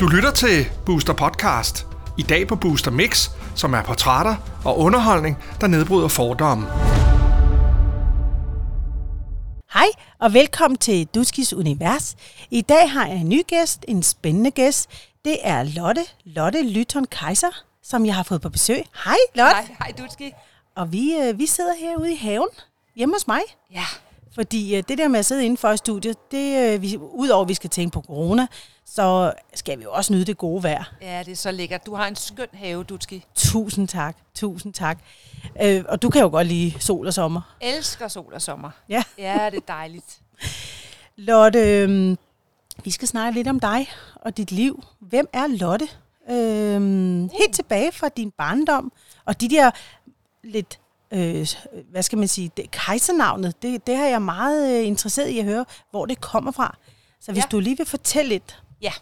Du 0.00 0.06
lytter 0.06 0.32
til 0.34 0.66
Booster 0.86 1.12
Podcast. 1.12 1.86
I 2.18 2.22
dag 2.22 2.48
på 2.48 2.56
Booster 2.56 2.90
Mix, 2.90 3.30
som 3.56 3.74
er 3.74 3.82
portrætter 3.82 4.36
og 4.64 4.78
underholdning, 4.78 5.38
der 5.60 5.66
nedbryder 5.66 6.08
fordomme. 6.08 6.66
Hej 9.72 9.86
og 10.18 10.34
velkommen 10.34 10.78
til 10.78 11.06
Duskis 11.06 11.52
Univers. 11.52 12.16
I 12.50 12.60
dag 12.60 12.90
har 12.90 13.06
jeg 13.06 13.16
en 13.16 13.28
ny 13.28 13.42
gæst, 13.46 13.84
en 13.88 14.02
spændende 14.02 14.50
gæst. 14.50 14.90
Det 15.24 15.36
er 15.42 15.62
Lotte, 15.62 16.02
Lotte 16.24 16.62
Lytton 16.62 17.04
Kaiser, 17.04 17.64
som 17.82 18.06
jeg 18.06 18.14
har 18.14 18.22
fået 18.22 18.40
på 18.42 18.48
besøg. 18.48 18.84
Hej 19.04 19.16
Lotte. 19.34 19.54
Hej, 19.54 19.76
hej 19.78 19.92
Dutski. 19.98 20.32
Og 20.76 20.92
vi, 20.92 21.16
øh, 21.16 21.38
vi 21.38 21.46
sidder 21.46 21.74
herude 21.80 22.12
i 22.12 22.16
haven, 22.16 22.48
hjemme 22.96 23.14
hos 23.14 23.26
mig. 23.26 23.40
Ja. 23.72 23.84
Fordi 24.34 24.76
øh, 24.76 24.82
det 24.88 24.98
der 24.98 25.08
med 25.08 25.18
at 25.18 25.24
sidde 25.24 25.44
indenfor 25.44 25.70
i 25.70 25.76
studiet, 25.76 26.16
det, 26.30 26.74
øh, 26.74 26.82
vi, 26.82 26.96
udover 26.96 27.42
at 27.42 27.48
vi 27.48 27.54
skal 27.54 27.70
tænke 27.70 27.94
på 27.94 28.00
corona, 28.00 28.46
så 28.84 29.32
skal 29.54 29.78
vi 29.78 29.82
jo 29.84 29.92
også 29.92 30.12
nyde 30.12 30.24
det 30.24 30.38
gode 30.38 30.62
vejr. 30.62 30.84
Ja, 31.02 31.22
det 31.26 31.32
er 31.32 31.36
så 31.36 31.50
lækkert. 31.50 31.86
Du 31.86 31.94
har 31.94 32.06
en 32.06 32.16
skøn 32.16 32.46
have, 32.52 32.84
Dutski. 32.84 33.24
Tusind 33.34 33.88
tak, 33.88 34.16
tusind 34.34 34.72
tak. 34.72 34.98
Øh, 35.62 35.84
og 35.88 36.02
du 36.02 36.10
kan 36.10 36.22
jo 36.22 36.28
godt 36.28 36.46
lide 36.46 36.80
sol 36.80 37.06
og 37.06 37.14
sommer. 37.14 37.56
Elsker 37.60 38.08
sol 38.08 38.34
og 38.34 38.42
sommer. 38.42 38.70
Ja. 38.88 39.02
Ja, 39.18 39.48
det 39.50 39.56
er 39.56 39.66
dejligt. 39.68 40.20
Lotte, 41.16 41.58
øh, 41.58 42.16
vi 42.84 42.90
skal 42.90 43.08
snakke 43.08 43.38
lidt 43.38 43.48
om 43.48 43.60
dig 43.60 43.88
og 44.14 44.36
dit 44.36 44.52
liv. 44.52 44.84
Hvem 45.00 45.28
er 45.32 45.46
Lotte? 45.46 45.88
Øh, 46.30 46.80
helt 47.40 47.54
tilbage 47.54 47.92
fra 47.92 48.08
din 48.08 48.30
barndom, 48.30 48.92
og 49.24 49.40
de 49.40 49.48
der 49.48 49.70
lidt, 50.44 50.78
øh, 51.12 51.46
hvad 51.90 52.02
skal 52.02 52.18
man 52.18 52.28
sige, 52.28 52.50
det, 52.56 52.70
kejsernavnet, 52.70 53.62
det, 53.62 53.86
det 53.86 53.96
har 53.96 54.06
jeg 54.06 54.22
meget 54.22 54.80
øh, 54.80 54.86
interesseret 54.86 55.28
i 55.28 55.38
at 55.38 55.44
høre, 55.44 55.64
hvor 55.90 56.06
det 56.06 56.20
kommer 56.20 56.50
fra. 56.50 56.76
Så 57.20 57.32
hvis 57.32 57.42
Ja. 57.44 57.48
du 57.50 57.60
lige 57.60 57.76
vil 57.76 57.86
fortælle 57.86 58.28
lidt. 58.28 58.62
Ja. 58.82 58.92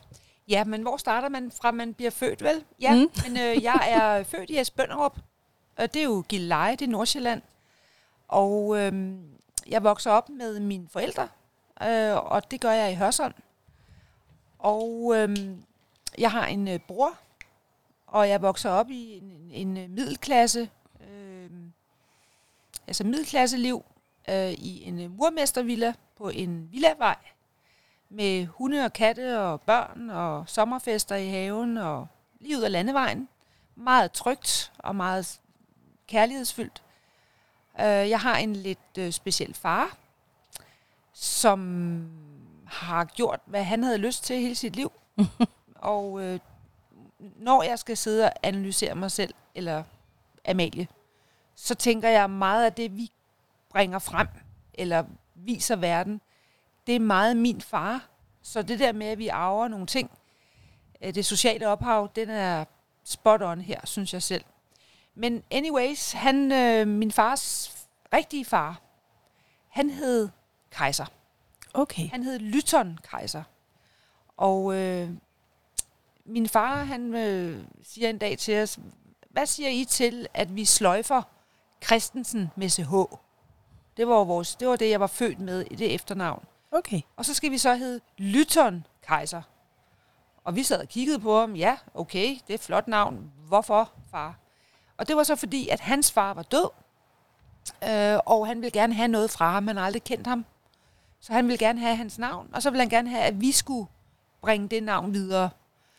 Ja, 0.49 0.65
men 0.65 0.83
hvor 0.83 0.97
starter 0.97 1.29
man 1.29 1.53
fra, 1.61 1.71
man 1.71 1.95
bliver 1.95 2.11
født, 2.11 2.43
vel? 2.43 2.65
Ja, 2.81 2.95
Mm. 2.95 3.11
men 3.29 3.37
øh, 3.41 3.63
jeg 3.63 3.87
er 3.89 4.23
født 4.33 4.51
i 4.51 4.59
Esbønderup, 4.61 5.19
og 5.79 5.95
det 5.95 6.01
er 6.01 6.05
jo 6.05 6.25
Gilleleje, 6.29 6.77
det 6.77 6.83
er 6.87 6.91
Nordsjælland. 6.91 7.43
Og 8.29 8.79
øh, 8.79 9.13
jeg 9.69 9.83
vokser 9.85 10.11
op 10.11 10.29
med 10.29 10.61
mine 10.61 10.89
forældre, 10.93 11.29
øh, 11.83 12.17
og 12.17 12.51
det 12.51 12.61
gør 12.61 12.71
jeg 12.73 12.93
i 12.93 12.95
Hørsholm. 12.95 13.35
Og 14.59 15.13
øh, 15.17 15.37
jeg 16.19 16.31
har 16.31 16.47
en 16.47 16.69
øh, 16.69 16.79
bror, 16.89 17.15
og 18.07 18.29
jeg 18.29 18.43
vokser 18.43 18.71
op 18.71 18.91
i 18.91 19.19
en, 19.19 19.51
en, 19.51 19.77
øh, 19.77 19.91
middelklasse, 19.91 20.69
altså 22.91 23.05
middelklasseliv, 23.05 23.85
øh, 24.31 24.53
i 24.53 24.85
en 24.85 25.01
øh, 25.01 25.11
murmestervilla 25.19 25.95
på 26.17 26.29
en 26.29 26.69
villavej 26.73 27.17
med 28.09 28.47
hunde 28.47 28.85
og 28.85 28.93
katte 28.93 29.41
og 29.41 29.61
børn 29.61 30.11
og 30.11 30.45
sommerfester 30.49 31.17
i 31.17 31.29
haven 31.29 31.79
og 31.79 32.07
lige 32.41 32.59
ud 32.59 32.63
af 32.63 32.73
landevejen. 32.73 33.29
Meget 33.75 34.13
trygt 34.13 34.73
og 34.79 34.97
meget 34.97 35.41
kærlighedsfyldt. 36.07 36.83
Øh, 37.81 37.87
Jeg 37.87 38.21
har 38.21 38.37
en 38.37 38.57
lidt 38.57 38.99
øh, 38.99 39.13
speciel 39.13 39.55
far, 39.55 39.97
som 41.13 42.11
har 42.67 43.05
gjort, 43.05 43.41
hvad 43.47 43.65
han 43.65 43.85
havde 43.85 43.99
lyst 43.99 44.25
til 44.25 44.37
hele 44.37 44.55
sit 44.55 44.77
liv. 44.77 44.93
og 45.75 46.23
øh, 46.23 46.41
når 47.19 47.63
jeg 47.63 47.79
skal 47.79 47.97
sidde 47.97 48.25
og 48.25 48.33
analysere 48.43 48.95
mig 48.95 49.11
selv, 49.11 49.35
eller 49.55 49.83
Amalie, 50.49 50.89
så 51.63 51.75
tænker 51.75 52.09
jeg 52.09 52.31
meget 52.31 52.65
af 52.65 52.73
det, 52.73 52.97
vi 52.97 53.13
bringer 53.71 53.99
frem, 53.99 54.29
eller 54.75 55.05
viser 55.35 55.77
verden, 55.77 56.21
det 56.87 56.97
er 56.97 57.01
meget 57.01 57.37
min 57.37 57.61
far. 57.61 58.09
Så 58.43 58.63
det 58.63 58.79
der 58.79 58.93
med, 58.93 59.07
at 59.07 59.19
vi 59.19 59.29
arver 59.29 59.69
nogle 59.69 59.87
ting, 59.87 60.11
øh, 61.03 61.15
det 61.15 61.27
sociale 61.27 61.69
ophav, 61.69 62.11
den 62.17 62.31
er 62.31 62.65
spot 63.05 63.43
on 63.43 63.61
her, 63.61 63.81
synes 63.85 64.15
jeg 64.15 64.23
selv. 64.23 64.45
Men 65.15 65.43
anyways, 65.51 66.13
han, 66.13 66.53
øh, 66.53 66.89
min 66.89 67.13
fars 67.13 67.73
rigtige 68.13 68.45
far, 68.45 68.81
han 69.69 69.91
hed 69.91 70.29
Kaiser. 70.71 71.07
Okay. 71.75 72.11
Han 72.11 72.23
hed 72.23 72.39
Lytton 72.39 72.99
Kaiser. 73.11 73.43
Og 74.37 74.75
øh, 74.75 75.11
min 76.25 76.49
far, 76.49 76.85
han 76.85 77.15
øh, 77.15 77.65
siger 77.83 78.11
en 78.11 78.19
dag 78.19 78.39
til 78.39 78.63
os, 78.63 78.79
hvad 79.31 79.47
siger 79.47 79.69
I 79.69 79.85
til, 79.85 80.27
at 80.35 80.57
vi 80.57 80.65
sløjfer 80.65 81.23
Christensen 81.85 82.51
med 82.57 82.69
CH? 82.69 82.93
Det 83.97 84.09
var, 84.09 84.25
vores, 84.25 84.57
det 84.57 84.69
var 84.69 84.77
det, 84.77 84.91
jeg 84.91 85.01
var 85.01 85.07
født 85.07 85.41
med 85.41 85.65
i 85.71 85.75
det 85.75 85.95
efternavn. 85.95 86.45
Okay. 86.73 87.01
Og 87.17 87.25
så 87.25 87.35
skal 87.35 87.51
vi 87.51 87.59
så 87.59 87.75
hedde 87.75 88.01
Lytton 88.19 88.87
Kaiser. 89.09 89.43
Og 90.45 90.57
vi 90.57 90.63
sad 90.63 90.81
og 90.81 90.89
kiggede 90.89 91.19
på 91.19 91.41
ham. 91.41 91.55
Ja, 91.55 91.77
okay, 91.95 92.29
det 92.29 92.51
er 92.51 92.55
et 92.55 92.61
flot 92.61 92.89
navn. 92.89 93.33
Hvorfor, 93.49 93.93
far? 94.11 94.35
Og 94.97 95.09
det 95.09 95.17
var 95.17 95.23
så 95.23 95.37
fordi, 95.37 95.69
at 95.69 95.81
hans 95.81 96.13
far 96.13 96.35
var 96.35 96.43
død. 96.43 96.71
Øh, 97.89 98.19
og 98.27 98.47
han 98.47 98.61
ville 98.61 98.71
gerne 98.71 98.95
have 98.95 99.09
noget 99.09 99.31
fra 99.31 99.51
ham. 99.51 99.67
Han 99.67 99.77
har 99.77 99.85
aldrig 99.85 100.05
kendt 100.05 100.27
ham. 100.27 100.45
Så 101.21 101.33
han 101.33 101.49
ville 101.49 101.59
gerne 101.59 101.81
have 101.81 101.97
hans 101.97 102.19
navn. 102.19 102.49
Og 102.53 102.63
så 102.63 102.71
ville 102.71 102.81
han 102.81 102.89
gerne 102.89 103.11
have, 103.11 103.23
at 103.23 103.41
vi 103.41 103.53
skulle 103.53 103.87
bringe 104.43 104.69
det 104.69 104.83
navn 104.83 105.13
videre. 105.13 105.51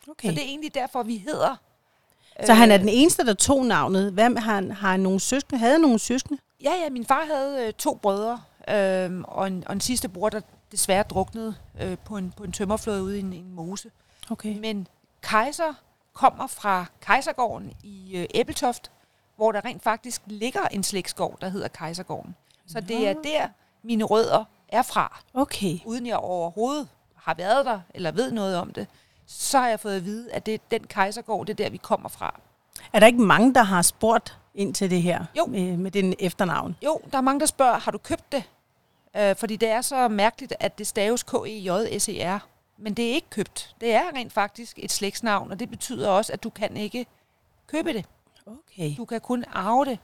okay. 0.08 0.28
Så 0.28 0.34
det 0.34 0.42
er 0.42 0.46
egentlig 0.46 0.74
derfor, 0.74 1.02
vi 1.02 1.16
hedder. 1.16 1.56
Så 2.46 2.54
han 2.54 2.70
er 2.70 2.74
Øh, 2.74 2.80
den 2.80 2.88
eneste, 2.88 3.26
der 3.26 3.34
tog 3.34 3.66
navnet. 3.66 4.12
Hvem 4.12 4.36
har 4.36 4.54
han, 4.54 4.70
har 4.70 4.90
han 4.90 5.00
nogle 5.00 5.20
søskende? 5.20 5.58
Havde 5.58 5.72
han 5.72 5.80
nogle 5.80 5.98
søskende? 5.98 6.40
Ja, 6.64 6.72
ja, 6.84 6.90
min 6.90 7.06
far 7.06 7.24
havde 7.24 7.66
øh, 7.66 7.72
to 7.72 7.94
brødre, 7.94 8.40
øh, 8.68 9.20
og, 9.24 9.46
en, 9.46 9.64
og 9.66 9.72
en 9.72 9.80
sidste 9.80 10.08
bror, 10.08 10.28
der 10.28 10.40
desværre 10.72 11.02
druknede 11.02 11.54
øh, 11.82 11.98
på, 12.04 12.16
en, 12.16 12.32
på 12.36 12.44
en 12.44 12.52
tømmerflåde 12.52 13.02
ude 13.02 13.16
i 13.16 13.20
en, 13.20 13.32
en 13.32 13.52
mose. 13.54 13.90
Okay. 14.30 14.58
Men 14.58 14.86
Kaiser 15.22 15.74
kommer 16.12 16.46
fra 16.46 16.84
Kejsergården 17.00 17.72
i 17.82 18.16
øh, 18.16 18.26
Æbeltoft, 18.34 18.90
hvor 19.36 19.52
der 19.52 19.64
rent 19.64 19.82
faktisk 19.82 20.22
ligger 20.26 20.60
en 20.70 20.82
slægtsgård, 20.82 21.38
der 21.40 21.48
hedder 21.48 21.68
Kejsergården. 21.68 22.34
Så 22.66 22.80
det 22.80 23.08
er 23.08 23.12
der, 23.12 23.48
mine 23.82 24.04
rødder 24.04 24.44
er 24.68 24.82
fra. 24.82 25.22
Okay. 25.34 25.78
Uden 25.84 26.06
jeg 26.06 26.16
overhovedet 26.16 26.88
har 27.14 27.34
været 27.34 27.66
der, 27.66 27.80
eller 27.94 28.12
ved 28.12 28.32
noget 28.32 28.56
om 28.56 28.72
det, 28.72 28.86
så 29.32 29.58
har 29.58 29.68
jeg 29.68 29.80
fået 29.80 29.96
at 29.96 30.04
vide, 30.04 30.32
at 30.32 30.46
det 30.46 30.54
er 30.54 30.58
den 30.70 30.84
Kejsergård, 30.86 31.46
det 31.46 31.52
er 31.60 31.64
der, 31.64 31.70
vi 31.70 31.76
kommer 31.76 32.08
fra. 32.08 32.40
Er 32.92 33.00
der 33.00 33.06
ikke 33.06 33.22
mange, 33.22 33.54
der 33.54 33.62
har 33.62 33.82
spurgt 33.82 34.38
ind 34.54 34.74
til 34.74 34.90
det 34.90 35.02
her 35.02 35.24
Jo. 35.38 35.46
Med, 35.46 35.76
med 35.76 35.90
den 35.90 36.14
efternavn? 36.18 36.76
Jo, 36.84 37.00
der 37.12 37.18
er 37.18 37.22
mange, 37.22 37.40
der 37.40 37.46
spørger, 37.46 37.78
har 37.78 37.90
du 37.90 37.98
købt 37.98 38.32
det? 38.32 38.44
Øh, 39.16 39.36
fordi 39.36 39.56
det 39.56 39.68
er 39.68 39.80
så 39.80 40.08
mærkeligt, 40.08 40.54
at 40.60 40.78
det 40.78 40.86
staves 40.86 41.22
K-E-J-S-E-R. 41.22 42.38
Men 42.78 42.94
det 42.94 43.10
er 43.10 43.14
ikke 43.14 43.30
købt. 43.30 43.74
Det 43.80 43.94
er 43.94 44.02
rent 44.16 44.32
faktisk 44.32 44.78
et 44.82 44.92
slægtsnavn, 44.92 45.50
og 45.50 45.60
det 45.60 45.70
betyder 45.70 46.08
også, 46.08 46.32
at 46.32 46.42
du 46.42 46.50
kan 46.50 46.76
ikke 46.76 47.06
købe 47.66 47.92
det. 47.92 48.04
Okay. 48.46 48.94
Du 48.96 49.04
kan 49.04 49.20
kun 49.20 49.44
arve 49.52 49.84
det. 49.84 49.98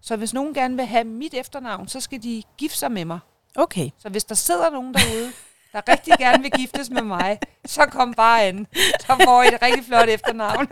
Så 0.00 0.16
hvis 0.16 0.34
nogen 0.34 0.54
gerne 0.54 0.76
vil 0.76 0.86
have 0.86 1.04
mit 1.04 1.34
efternavn, 1.34 1.88
så 1.88 2.00
skal 2.00 2.22
de 2.22 2.42
gifte 2.56 2.78
sig 2.78 2.92
med 2.92 3.04
mig. 3.04 3.18
Okay. 3.56 3.90
Så 3.98 4.08
hvis 4.08 4.24
der 4.24 4.34
sidder 4.34 4.70
nogen 4.70 4.94
derude, 4.94 5.32
der 5.76 5.92
rigtig 5.92 6.14
gerne 6.18 6.42
vil 6.42 6.50
giftes 6.50 6.90
med 6.90 7.02
mig, 7.02 7.38
så 7.64 7.86
kom 7.86 8.14
bare 8.14 8.42
an. 8.42 8.66
Så 9.00 9.16
får 9.24 9.42
I 9.42 9.46
et 9.48 9.62
rigtig 9.62 9.84
flot 9.84 10.08
efternavn. 10.08 10.68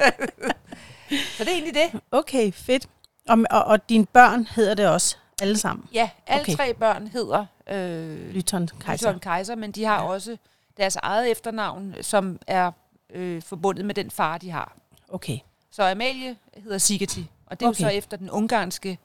så 1.11 1.45
det 1.45 1.49
er 1.49 1.53
egentlig 1.53 1.75
det. 1.75 2.01
Okay, 2.11 2.53
fedt. 2.53 2.89
Og, 3.29 3.39
og, 3.51 3.65
og 3.65 3.89
dine 3.89 4.07
børn 4.07 4.47
hedder 4.47 4.75
det 4.75 4.89
også 4.89 5.17
alle 5.43 5.59
sammen? 5.59 5.89
Ja, 5.93 6.11
alle 6.27 6.41
Okay. 6.43 6.57
tre 6.57 6.75
børn 6.75 7.07
hedder 7.07 7.47
øh, 7.71 8.31
Lytton 8.35 8.69
Kaiser. 8.81 9.19
Kaiser, 9.19 9.55
men 9.55 9.73
de 9.73 9.85
har 9.85 9.95
ja. 10.03 10.09
også 10.09 10.37
deres 10.77 10.97
eget 10.97 11.31
efternavn, 11.31 11.95
som 12.01 12.39
er 12.47 12.71
øh, 13.15 13.43
forbundet 13.43 13.85
med 13.85 13.95
den 13.95 14.11
far, 14.11 14.39
de 14.39 14.51
har. 14.51 14.77
Okay. 15.09 15.39
Så 15.71 15.83
Amalie 15.83 16.37
hedder 16.57 16.79
Sigeti, 16.79 17.31
og 17.47 17.61
det 17.61 17.67
er 17.67 17.71
Okay. 17.71 17.81
jo 17.85 17.89
så 17.89 17.95
efter 17.97 18.17
den 18.17 18.31
ungarske 18.31 18.99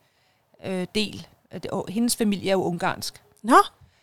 øh, 0.65 0.87
del. 0.95 1.27
Øh, 1.51 1.61
Hendes 1.89 2.15
familie 2.15 2.49
er 2.49 2.53
jo 2.53 2.63
ungarsk. 2.63 3.21
Nå, 3.43 3.57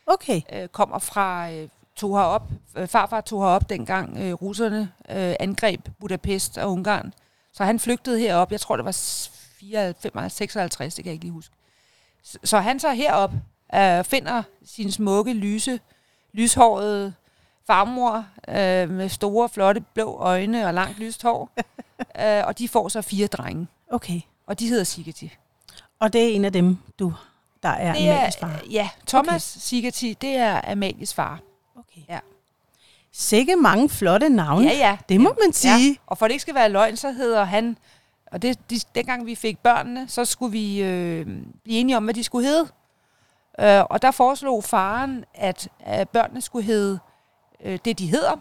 okay. 0.06 0.40
Øh, 0.52 0.68
kommer 0.68 0.98
fra, 0.98 1.50
øh, 1.52 1.68
tog 1.96 2.18
herop, 2.18 2.42
øh, 2.76 2.88
farfar 2.88 3.20
tog 3.20 3.42
herop 3.42 3.70
dengang 3.70 4.18
øh, 4.18 4.32
russerne 4.32 4.92
øh, 5.10 5.34
angreb 5.40 5.88
Budapest 6.00 6.58
og 6.58 6.72
Ungarn. 6.72 7.14
Så 7.52 7.64
han 7.64 7.80
flygtede 7.80 8.18
herop, 8.20 8.52
jeg 8.52 8.60
tror 8.60 8.76
det 8.76 8.84
var 8.84 8.96
54, 9.60 10.32
56, 10.32 10.94
det 10.94 11.04
kan 11.04 11.08
jeg 11.08 11.12
ikke 11.14 11.24
lige 11.24 11.32
huske. 11.32 11.54
Så, 12.22 12.38
så 12.44 12.58
han 12.58 12.78
tager 12.78 12.94
herop, 12.94 13.32
øh, 13.74 14.04
finder 14.04 14.42
sin 14.64 14.92
smukke, 14.92 15.32
lyse, 15.32 15.80
lyshårede 16.32 17.14
farmor 17.66 18.24
øh, 18.48 18.90
med 18.90 19.08
store, 19.08 19.48
flotte, 19.48 19.80
blå 19.94 20.16
øjne 20.18 20.66
og 20.66 20.74
langt 20.74 20.98
lyst 20.98 21.22
hår. 21.22 21.50
øh, 22.20 22.46
og 22.46 22.58
de 22.58 22.68
får 22.68 22.88
så 22.88 23.02
fire 23.02 23.26
drenge, 23.26 23.66
Okay. 23.92 24.20
og 24.46 24.60
de 24.60 24.68
hedder 24.68 24.84
Sigeti. 24.84 25.32
Og 26.00 26.12
det 26.12 26.24
er 26.30 26.34
en 26.34 26.44
af 26.44 26.52
dem, 26.52 26.78
du, 26.98 27.14
der 27.62 27.68
er 27.68 27.92
Det 27.92 28.08
er, 28.08 28.14
Amalies 28.16 28.36
far? 28.36 28.60
ja, 28.70 28.88
Thomas 29.06 29.56
okay. 29.56 29.60
Sigeti, 29.60 30.16
det 30.20 30.36
er 30.36 30.60
Amalies 30.72 31.14
far. 31.14 31.40
Okay. 31.96 32.14
Ja. 32.14 32.18
Sikke 33.12 33.56
mange 33.56 33.88
flotte 33.88 34.28
navne. 34.28 34.66
Ja, 34.66 34.76
ja. 34.76 34.98
Det 35.08 35.20
må 35.20 35.36
man 35.44 35.52
sige. 35.52 35.88
Ja. 35.88 35.94
Og 36.06 36.18
for 36.18 36.26
det 36.26 36.32
ikke 36.32 36.42
skal 36.42 36.54
være 36.54 36.68
løgn, 36.68 36.96
så 36.96 37.12
hedder 37.12 37.44
han... 37.44 37.78
Og 38.32 38.42
det, 38.42 38.70
de, 38.70 38.80
dengang 38.94 39.26
vi 39.26 39.34
fik 39.34 39.58
børnene, 39.58 40.08
så 40.08 40.24
skulle 40.24 40.52
vi 40.52 40.82
øh, 40.82 41.26
blive 41.64 41.78
enige 41.78 41.96
om, 41.96 42.04
hvad 42.04 42.14
de 42.14 42.24
skulle 42.24 42.48
hedde. 42.48 42.68
Øh, 43.60 43.84
og 43.90 44.02
der 44.02 44.10
foreslog 44.10 44.64
faren, 44.64 45.24
at, 45.34 45.68
at 45.80 46.08
børnene 46.08 46.40
skulle 46.40 46.64
hedde 46.64 46.98
øh, 47.64 47.78
det, 47.84 47.98
de 47.98 48.06
hedder. 48.06 48.36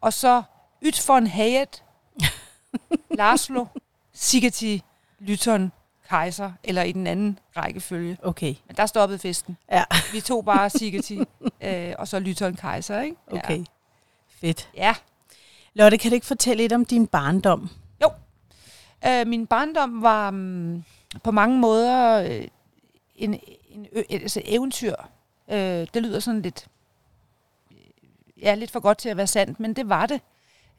Og 0.00 0.12
så 0.12 0.42
Yt 0.82 1.08
von 1.08 1.26
Hayet, 1.26 1.84
Laszlo, 3.18 3.66
Sigeti, 4.12 4.82
Lytton, 5.18 5.72
Kaiser, 6.10 6.52
eller 6.64 6.82
i 6.82 6.92
den 6.92 7.06
anden 7.06 7.38
rækkefølge. 7.56 8.18
Okay. 8.22 8.54
Men 8.66 8.76
der 8.76 8.86
stoppede 8.86 9.18
festen. 9.18 9.56
Ja, 9.72 9.84
Vi 10.12 10.20
tog 10.20 10.44
bare 10.44 10.70
Sigeti, 10.78 11.20
øh, 11.60 11.94
og 11.98 12.08
så 12.08 12.18
Lytton 12.18 12.54
Kaiser, 12.54 13.00
ikke? 13.00 13.16
okay. 13.30 13.58
Ja. 13.58 13.64
Fedt. 14.40 14.68
ja. 14.76 14.94
Lotte, 15.74 15.98
kan 15.98 16.10
du 16.10 16.14
ikke 16.14 16.26
fortælle 16.26 16.62
lidt 16.62 16.72
om 16.72 16.84
din 16.84 17.06
barndom? 17.06 17.70
Øh, 19.06 19.26
min 19.26 19.46
barndom 19.46 20.02
var 20.02 20.30
mm, 20.30 20.84
på 21.22 21.30
mange 21.30 21.58
måder 21.58 22.22
øh, 22.22 22.48
en, 23.16 23.40
en 23.68 23.86
ø, 23.92 24.02
altså 24.10 24.42
eventyr. 24.44 24.94
Øh, 25.50 25.86
det 25.94 26.02
lyder 26.02 26.20
sådan 26.20 26.42
lidt, 26.42 26.66
øh, 27.70 27.76
ja, 28.42 28.54
lidt 28.54 28.70
for 28.70 28.80
godt 28.80 28.98
til 28.98 29.08
at 29.08 29.16
være 29.16 29.26
sandt, 29.26 29.60
men 29.60 29.74
det 29.76 29.88
var 29.88 30.06
det. 30.06 30.20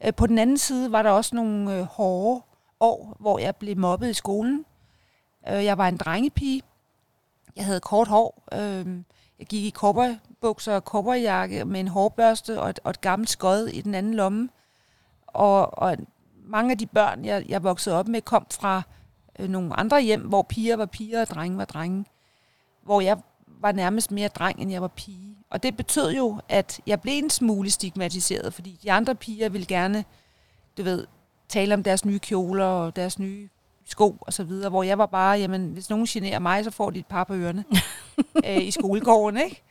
Øh, 0.04 0.14
på 0.14 0.26
den 0.26 0.38
anden 0.38 0.58
side 0.58 0.92
var 0.92 1.02
der 1.02 1.10
også 1.10 1.34
nogle 1.36 1.76
øh, 1.76 1.82
hårde 1.82 2.42
år, 2.80 3.16
hvor 3.20 3.38
jeg 3.38 3.56
blev 3.56 3.78
mobbet 3.78 4.10
i 4.10 4.14
skolen. 4.14 4.64
Øh, 5.48 5.64
jeg 5.64 5.78
var 5.78 5.88
en 5.88 5.96
drengepige. 5.96 6.62
Jeg 7.56 7.64
havde 7.64 7.80
kort 7.80 8.08
hår. 8.08 8.42
Øh, 8.52 8.86
jeg 9.38 9.46
gik 9.46 9.64
i 9.64 9.70
kobberbukser 9.70 10.74
og 10.74 10.84
kobberjakke 10.84 11.64
med 11.64 11.80
en 11.80 11.88
hårbørste 11.88 12.60
og 12.60 12.70
et, 12.70 12.80
og 12.84 12.90
et 12.90 13.00
gammelt 13.00 13.30
skod 13.30 13.66
i 13.66 13.80
den 13.80 13.94
anden 13.94 14.14
lomme. 14.14 14.48
Og, 15.26 15.78
og 15.78 15.96
mange 16.44 16.70
af 16.70 16.78
de 16.78 16.86
børn, 16.86 17.24
jeg, 17.24 17.44
jeg 17.48 17.62
voksede 17.62 17.98
op 17.98 18.08
med, 18.08 18.22
kom 18.22 18.46
fra 18.50 18.82
øh, 19.38 19.48
nogle 19.48 19.74
andre 19.74 20.02
hjem, 20.02 20.20
hvor 20.20 20.42
piger 20.42 20.76
var 20.76 20.86
piger 20.86 21.20
og 21.20 21.26
drenge 21.26 21.58
var 21.58 21.64
drenge. 21.64 22.04
Hvor 22.82 23.00
jeg 23.00 23.18
var 23.46 23.72
nærmest 23.72 24.10
mere 24.10 24.28
dreng, 24.28 24.60
end 24.60 24.70
jeg 24.70 24.82
var 24.82 24.88
pige. 24.88 25.36
Og 25.50 25.62
det 25.62 25.76
betød 25.76 26.12
jo, 26.12 26.40
at 26.48 26.80
jeg 26.86 27.00
blev 27.00 27.14
en 27.14 27.30
smule 27.30 27.70
stigmatiseret, 27.70 28.54
fordi 28.54 28.78
de 28.82 28.92
andre 28.92 29.14
piger 29.14 29.48
ville 29.48 29.66
gerne, 29.66 30.04
du 30.76 30.82
ved, 30.82 31.06
tale 31.48 31.74
om 31.74 31.82
deres 31.82 32.04
nye 32.04 32.18
kjoler 32.18 32.64
og 32.64 32.96
deres 32.96 33.18
nye 33.18 33.48
sko 33.86 34.16
og 34.20 34.32
så 34.32 34.44
videre, 34.44 34.70
hvor 34.70 34.82
jeg 34.82 34.98
var 34.98 35.06
bare, 35.06 35.38
jamen, 35.38 35.72
hvis 35.72 35.90
nogen 35.90 36.06
generer 36.06 36.38
mig, 36.38 36.64
så 36.64 36.70
får 36.70 36.90
de 36.90 36.98
et 36.98 37.06
par 37.06 37.24
på 37.24 37.34
ørerne 37.34 37.64
øh, 38.46 38.62
i 38.62 38.70
skolegården, 38.70 39.40
ikke? 39.40 39.62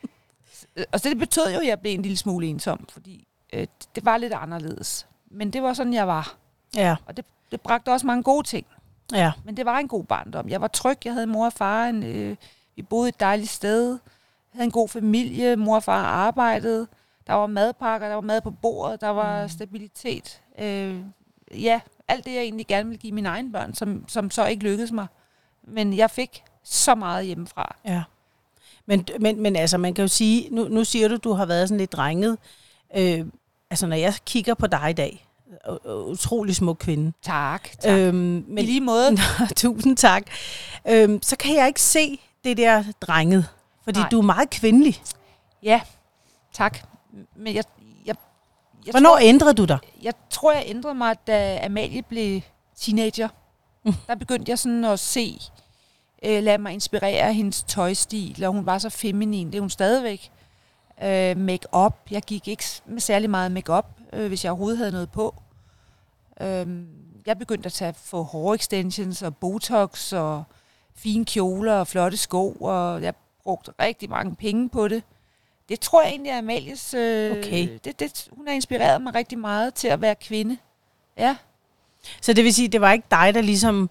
Og 0.92 1.00
så 1.00 1.08
det 1.08 1.18
betød 1.18 1.52
jo, 1.54 1.60
at 1.60 1.66
jeg 1.66 1.80
blev 1.80 1.92
en 1.94 2.02
lille 2.02 2.16
smule 2.16 2.46
ensom, 2.46 2.86
fordi 2.88 3.26
øh, 3.52 3.66
det 3.94 4.04
var 4.04 4.16
lidt 4.16 4.32
anderledes. 4.32 5.06
Men 5.30 5.50
det 5.50 5.62
var 5.62 5.74
sådan, 5.74 5.94
jeg 5.94 6.08
var. 6.08 6.34
Ja, 6.76 6.96
Og 7.06 7.16
det, 7.16 7.24
det 7.50 7.60
bragte 7.60 7.92
også 7.92 8.06
mange 8.06 8.22
gode 8.22 8.46
ting. 8.46 8.66
ja. 9.12 9.32
Men 9.44 9.56
det 9.56 9.66
var 9.66 9.78
en 9.78 9.88
god 9.88 10.04
barndom. 10.04 10.48
Jeg 10.48 10.60
var 10.60 10.68
tryg. 10.68 10.98
Jeg 11.04 11.12
havde 11.12 11.26
mor 11.26 11.46
og 11.46 11.52
far. 11.52 11.86
En, 11.86 12.02
øh, 12.02 12.36
vi 12.76 12.82
boede 12.82 13.08
et 13.08 13.20
dejligt 13.20 13.50
sted. 13.50 13.88
Jeg 13.90 13.98
havde 14.58 14.64
en 14.64 14.70
god 14.70 14.88
familie. 14.88 15.56
Mor 15.56 15.76
og 15.76 15.82
far 15.82 16.04
arbejdede. 16.04 16.86
Der 17.26 17.32
var 17.32 17.46
madpakker. 17.46 18.08
Der 18.08 18.14
var 18.14 18.20
mad 18.22 18.40
på 18.40 18.50
bordet. 18.50 19.00
Der 19.00 19.08
var 19.08 19.42
mm. 19.42 19.48
stabilitet. 19.48 20.42
Øh, 20.58 20.96
ja, 21.54 21.80
alt 22.08 22.24
det, 22.24 22.34
jeg 22.34 22.42
egentlig 22.42 22.66
gerne 22.66 22.88
ville 22.88 23.00
give 23.00 23.12
mine 23.12 23.28
egne 23.28 23.52
børn, 23.52 23.74
som, 23.74 24.04
som 24.08 24.30
så 24.30 24.46
ikke 24.46 24.62
lykkedes 24.64 24.92
mig. 24.92 25.06
Men 25.68 25.96
jeg 25.96 26.10
fik 26.10 26.42
så 26.64 26.94
meget 26.94 27.26
hjemmefra. 27.26 27.76
Ja. 27.84 28.02
Men, 28.86 29.06
men, 29.20 29.42
men 29.42 29.56
altså, 29.56 29.78
man 29.78 29.94
kan 29.94 30.02
jo 30.02 30.08
sige, 30.08 30.48
nu, 30.50 30.68
nu 30.68 30.84
siger 30.84 31.08
du, 31.08 31.16
du 31.16 31.32
har 31.32 31.46
været 31.46 31.68
sådan 31.68 31.78
lidt 31.78 31.92
drenget. 31.92 32.38
Øh, 32.96 33.26
altså, 33.70 33.86
når 33.86 33.96
jeg 33.96 34.14
kigger 34.26 34.54
på 34.54 34.66
dig 34.66 34.90
i 34.90 34.92
dag, 34.92 35.26
utrolig 35.86 36.56
smuk 36.56 36.76
kvinde. 36.80 37.12
Tak. 37.22 37.68
tak. 37.80 37.98
Øh, 37.98 38.06
Øhm, 38.08 38.44
Men 38.48 38.58
I 38.58 38.62
lige 38.62 38.80
måde. 38.80 39.16
tusind 39.56 39.96
tak. 39.96 40.22
Øhm, 40.88 41.22
så 41.22 41.36
kan 41.36 41.56
jeg 41.56 41.66
ikke 41.66 41.80
se 41.80 42.20
det 42.44 42.56
der 42.56 42.84
drenget, 43.00 43.46
fordi. 43.84 43.98
Nej. 43.98 44.08
du 44.08 44.18
er 44.18 44.22
meget 44.22 44.50
kvindelig. 44.50 45.02
Ja, 45.62 45.80
tak. 46.52 46.78
Men 47.36 47.54
jeg, 47.54 47.64
jeg, 48.86 48.92
Hvornår 48.92 49.08
tror, 49.10 49.18
ændrede 49.22 49.54
du 49.54 49.64
dig? 49.64 49.78
jeg 50.02 50.12
tror, 50.30 50.52
jeg 50.52 50.62
ændrede 50.66 50.94
mig, 50.94 51.16
da 51.26 51.64
Amalie 51.64 52.02
blev 52.02 52.40
teenager. 52.76 53.28
Mm. 53.84 53.92
Der 54.06 54.14
begyndte 54.14 54.50
jeg 54.50 54.58
sådan 54.58 54.84
at 54.84 55.00
se, 55.00 55.38
øh, 56.24 56.42
lade 56.42 56.58
mig 56.58 56.72
inspirere 56.72 57.22
af 57.22 57.34
hendes 57.34 57.62
tøjstil, 57.62 58.44
og 58.44 58.52
hun 58.52 58.66
var 58.66 58.78
så 58.78 58.90
feminin. 58.90 59.46
Det 59.46 59.54
er 59.54 59.60
hun 59.60 59.70
stadigvæk. 59.70 60.30
Øh, 61.02 61.36
make-up. 61.36 61.96
Jeg 62.10 62.22
gik 62.22 62.48
ikke 62.48 62.64
med 62.86 63.00
særlig 63.00 63.30
meget 63.30 63.52
make-up, 63.52 63.86
øh, 64.12 64.28
hvis 64.28 64.44
jeg 64.44 64.52
overhovedet 64.52 64.78
havde 64.78 64.92
noget 64.92 65.10
på. 65.10 65.34
Øh, 66.40 66.66
jeg 67.26 67.38
begyndte 67.38 67.66
at 67.66 67.72
tage 67.72 67.94
få 67.94 68.22
hårextensions 68.22 69.22
og 69.22 69.36
botox 69.36 70.12
og 70.12 70.44
fine 70.94 71.24
kjoler 71.24 71.74
og 71.74 71.86
flotte 71.86 72.16
sko, 72.16 72.50
og 72.60 73.02
jeg 73.02 73.14
brugte 73.42 73.72
rigtig 73.80 74.10
mange 74.10 74.34
penge 74.36 74.68
på 74.68 74.88
det. 74.88 75.02
Det 75.68 75.80
tror 75.80 76.02
jeg 76.02 76.10
egentlig 76.10 76.30
er 76.30 76.38
Amalies... 76.38 76.94
Øh, 76.94 77.30
Okay. 77.32 77.68
det, 77.84 78.00
det, 78.00 78.28
hun 78.36 78.46
har 78.46 78.54
inspireret 78.54 79.02
mig 79.02 79.14
rigtig 79.14 79.38
meget 79.38 79.74
til 79.74 79.88
at 79.88 80.00
være 80.00 80.14
kvinde. 80.14 80.56
Ja. 81.18 81.36
Så 82.20 82.32
det 82.32 82.44
vil 82.44 82.54
sige, 82.54 82.68
det 82.68 82.80
var 82.80 82.92
ikke 82.92 83.06
dig, 83.10 83.34
der 83.34 83.40
ligesom, 83.40 83.90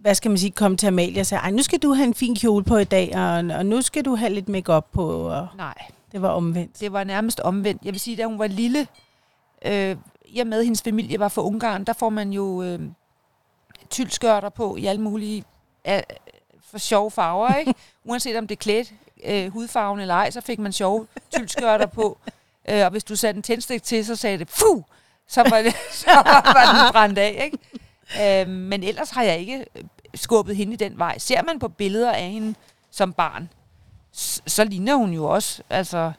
hvad 0.00 0.14
skal 0.14 0.30
man 0.30 0.38
sige, 0.38 0.50
kom 0.50 0.76
til 0.76 0.86
Amalie 0.86 1.20
og 1.20 1.26
sagde, 1.26 1.42
ej, 1.42 1.50
nu 1.50 1.62
skal 1.62 1.78
du 1.78 1.92
have 1.94 2.06
en 2.06 2.14
fin 2.14 2.36
kjole 2.36 2.64
på 2.64 2.76
i 2.76 2.84
dag, 2.84 3.16
og, 3.16 3.56
og 3.58 3.66
nu 3.66 3.82
skal 3.82 4.04
du 4.04 4.14
have 4.16 4.32
lidt 4.32 4.48
makeup 4.48 4.86
på, 4.92 5.10
og 5.28 5.48
Nej, 5.56 5.74
det 6.12 6.22
var 6.22 6.28
omvendt. 6.28 6.80
det 6.80 6.92
var 6.92 7.04
nærmest 7.04 7.40
omvendt. 7.40 7.82
Jeg 7.84 7.92
vil 7.92 8.00
sige, 8.00 8.16
da 8.16 8.24
hun 8.24 8.38
var 8.38 8.46
lille, 8.46 8.86
øh, 9.66 9.96
i 10.26 10.38
og 10.40 10.46
med 10.46 10.58
at 10.58 10.64
hendes 10.64 10.82
familie 10.82 11.18
var 11.18 11.28
fra 11.28 11.42
Ungarn, 11.42 11.84
der 11.84 11.92
får 11.92 12.08
man 12.10 12.32
jo 12.32 12.62
øh, 12.62 12.80
tyldskørter 13.90 14.48
på 14.48 14.76
i 14.76 14.86
alle 14.86 15.02
mulige 15.02 15.44
øh, 15.88 16.00
for 16.70 16.78
sjove 16.78 17.10
farver, 17.10 17.54
ikke? 17.54 17.74
Uanset 18.04 18.36
om 18.36 18.46
det 18.46 18.54
er 18.54 18.60
klædt 18.60 18.92
øh, 19.24 19.52
hudfarven 19.52 20.00
eller 20.00 20.14
ej, 20.14 20.30
så 20.30 20.40
fik 20.40 20.58
man 20.58 20.72
sjove 20.72 21.06
tyldskørter 21.34 21.86
på. 21.86 22.18
Øh, 22.68 22.84
og 22.84 22.90
hvis 22.90 23.04
du 23.04 23.16
satte 23.16 23.38
en 23.38 23.42
tændstik 23.42 23.82
til, 23.82 24.04
så 24.06 24.16
sagde 24.16 24.38
det, 24.38 24.50
fu! 24.50 24.84
Så 25.28 25.42
var, 25.50 25.62
det, 25.62 25.74
så 26.04 26.10
var 26.14 26.82
den 26.84 26.92
brændt 26.92 27.18
af, 27.18 27.40
ikke? 27.44 28.40
Øh, 28.42 28.48
men 28.48 28.82
ellers 28.82 29.10
har 29.10 29.22
jeg 29.22 29.38
ikke 29.38 29.66
øh, 29.76 29.82
skubbet 30.14 30.56
hende 30.56 30.72
i 30.72 30.76
den 30.76 30.98
vej. 30.98 31.18
Ser 31.18 31.42
man 31.42 31.58
på 31.58 31.68
billeder 31.68 32.12
af 32.12 32.30
hende 32.30 32.54
som 32.90 33.12
barn, 33.12 33.48
s- 34.16 34.42
så 34.46 34.64
ligner 34.64 34.94
hun 34.94 35.12
jo 35.12 35.24
også, 35.24 35.62
altså 35.70 36.12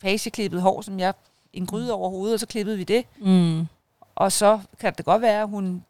pageklippet 0.00 0.62
hår, 0.62 0.80
som 0.80 0.98
jeg 1.00 1.14
en 1.52 1.66
gryde 1.66 1.92
over 1.92 2.10
hovedet, 2.10 2.34
og 2.34 2.40
så 2.40 2.46
klippede 2.46 2.76
vi 2.76 2.84
det. 2.84 3.04
Mm. 3.18 3.66
Og 4.14 4.32
så 4.32 4.60
kan 4.80 4.94
det 4.98 5.04
godt 5.04 5.22
være, 5.22 5.40
at 5.42 5.48
hun... 5.48 5.84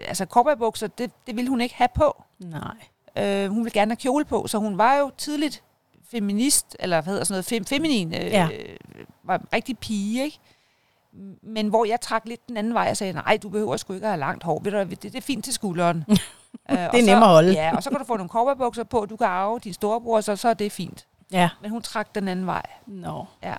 Altså, 0.00 0.24
cowboybukser, 0.24 0.86
det, 0.86 1.10
det 1.26 1.36
ville 1.36 1.48
hun 1.50 1.60
ikke 1.60 1.74
have 1.74 1.88
på. 1.94 2.22
Nej. 2.38 2.74
Øh, 3.18 3.48
hun 3.50 3.64
ville 3.64 3.80
gerne 3.80 3.90
have 3.90 3.96
kjole 3.96 4.24
på, 4.24 4.46
så 4.46 4.58
hun 4.58 4.78
var 4.78 4.94
jo 4.96 5.10
tidligt 5.18 5.62
feminist, 6.10 6.76
eller 6.80 7.00
hvad 7.00 7.12
hedder 7.12 7.24
sådan 7.24 7.32
noget, 7.34 7.44
fem, 7.44 7.64
feminin, 7.64 8.14
øh, 8.14 8.20
Ja. 8.20 8.48
var 9.22 9.38
en 9.38 9.46
rigtig 9.52 9.78
pige, 9.78 10.24
ikke? 10.24 10.38
Men 11.42 11.68
hvor 11.68 11.84
jeg 11.84 12.00
trak 12.00 12.22
lidt 12.24 12.48
den 12.48 12.56
anden 12.56 12.74
vej 12.74 12.88
og 12.90 12.96
sagde, 12.96 13.12
nej, 13.12 13.38
du 13.42 13.48
behøver 13.48 13.76
sgu 13.76 13.92
ikke 13.92 14.06
at 14.06 14.10
have 14.12 14.20
langt 14.20 14.44
hår, 14.44 14.60
ved 14.64 14.72
du, 14.72 14.78
det, 14.78 15.02
det 15.02 15.14
er 15.14 15.20
fint 15.20 15.44
til 15.44 15.52
skulderen. 15.54 16.04
øh, 16.08 16.16
det 16.70 16.78
er 16.78 16.92
nemt 16.92 17.08
at 17.10 17.26
holde. 17.28 17.52
Ja, 17.52 17.76
og 17.76 17.82
så 17.82 17.90
kan 17.90 17.98
du 17.98 18.04
få 18.04 18.16
nogle 18.16 18.28
cowboybukser 18.30 18.84
på, 18.84 19.06
du 19.10 19.16
kan 19.16 19.26
arve 19.26 19.58
din 19.58 19.72
storebror, 19.74 20.20
så, 20.20 20.36
så 20.36 20.48
er 20.48 20.54
det 20.54 20.72
fint. 20.72 21.06
Ja. 21.32 21.48
Men 21.62 21.70
hun 21.70 21.82
trak 21.82 22.14
den 22.14 22.28
anden 22.28 22.46
vej. 22.46 22.62
Nå. 22.86 23.24
Ja. 23.42 23.54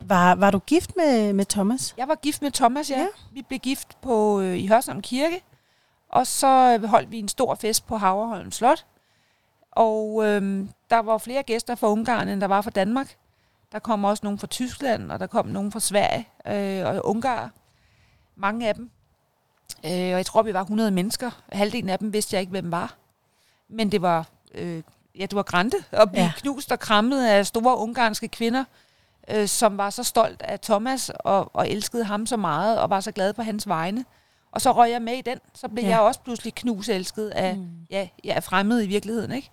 Var, 0.00 0.34
var 0.34 0.50
du 0.50 0.58
gift 0.58 0.96
med, 0.96 1.32
med 1.32 1.44
Thomas? 1.44 1.94
Jeg 1.96 2.08
var 2.08 2.14
gift 2.14 2.42
med 2.42 2.50
Thomas, 2.50 2.90
ja. 2.90 2.94
Ja. 2.96 3.00
ja. 3.02 3.06
Vi 3.32 3.42
blev 3.42 3.58
gift 3.60 4.00
på 4.00 4.40
øh, 4.40 4.56
i 4.58 4.66
Hørsholm 4.66 5.02
Kirke, 5.02 5.42
og 6.08 6.26
så 6.26 6.78
øh, 6.82 6.88
holdt 6.88 7.10
vi 7.10 7.18
en 7.18 7.28
stor 7.28 7.54
fest 7.54 7.86
på 7.86 7.96
Havreholm 7.96 8.52
Slot. 8.52 8.84
Og 9.72 10.24
øh, 10.26 10.66
der 10.90 10.98
var 10.98 11.18
flere 11.18 11.42
gæster 11.42 11.74
fra 11.74 11.88
Ungarn, 11.88 12.28
end 12.28 12.40
der 12.40 12.46
var 12.46 12.60
fra 12.60 12.70
Danmark. 12.70 13.16
Der 13.72 13.78
kom 13.78 14.04
også 14.04 14.20
nogen 14.24 14.38
fra 14.38 14.46
Tyskland, 14.46 15.12
og 15.12 15.20
der 15.20 15.26
kom 15.26 15.46
nogen 15.46 15.72
fra 15.72 15.80
Sverige 15.80 16.28
øh, 16.46 16.86
og 16.86 17.06
Ungarn. 17.06 17.50
Mange 18.36 18.68
af 18.68 18.74
dem. 18.74 18.90
Øh, 19.84 19.90
og 19.90 19.96
jeg 19.98 20.26
tror, 20.26 20.42
vi 20.42 20.54
var 20.54 20.60
100 20.60 20.90
mennesker. 20.90 21.42
Halvdelen 21.52 21.90
af 21.90 21.98
dem 21.98 22.12
vidste 22.12 22.34
jeg 22.34 22.40
ikke, 22.40 22.50
hvem 22.50 22.70
var. 22.72 22.94
Men 23.68 23.92
det 23.92 24.02
var, 24.02 24.26
øh, 24.54 24.82
ja, 25.18 25.22
det 25.22 25.34
var 25.34 25.42
grænte 25.42 25.76
at 25.90 26.10
blive 26.10 26.24
Ja. 26.24 26.32
knust 26.36 26.72
og 26.72 26.78
krammet 26.78 27.26
af 27.26 27.46
store 27.46 27.78
ungarske 27.78 28.28
kvinder 28.28 28.64
øh, 29.30 29.48
som 29.48 29.78
var 29.78 29.90
så 29.90 30.02
stolt 30.02 30.42
af 30.42 30.60
Thomas 30.60 31.10
og, 31.14 31.50
og 31.52 31.70
elskede 31.70 32.04
ham 32.04 32.26
så 32.26 32.36
meget 32.36 32.78
og 32.80 32.90
var 32.90 33.00
så 33.00 33.12
glad 33.12 33.32
på 33.32 33.42
hans 33.42 33.68
vegne. 33.68 34.04
Og 34.52 34.60
så 34.60 34.72
røg 34.72 34.90
jeg 34.90 35.02
med 35.02 35.12
i 35.12 35.20
den. 35.20 35.38
Så 35.54 35.68
blev 35.68 35.84
ja. 35.84 35.90
jeg 35.90 36.00
også 36.00 36.20
pludselig 36.20 36.54
knuselsket 36.54 37.28
af, 37.28 37.56
mm. 37.56 37.68
ja, 37.90 38.08
jeg 38.24 38.36
er 38.36 38.40
fremmed 38.40 38.82
i 38.82 38.86
virkeligheden, 38.86 39.32
ikke? 39.32 39.50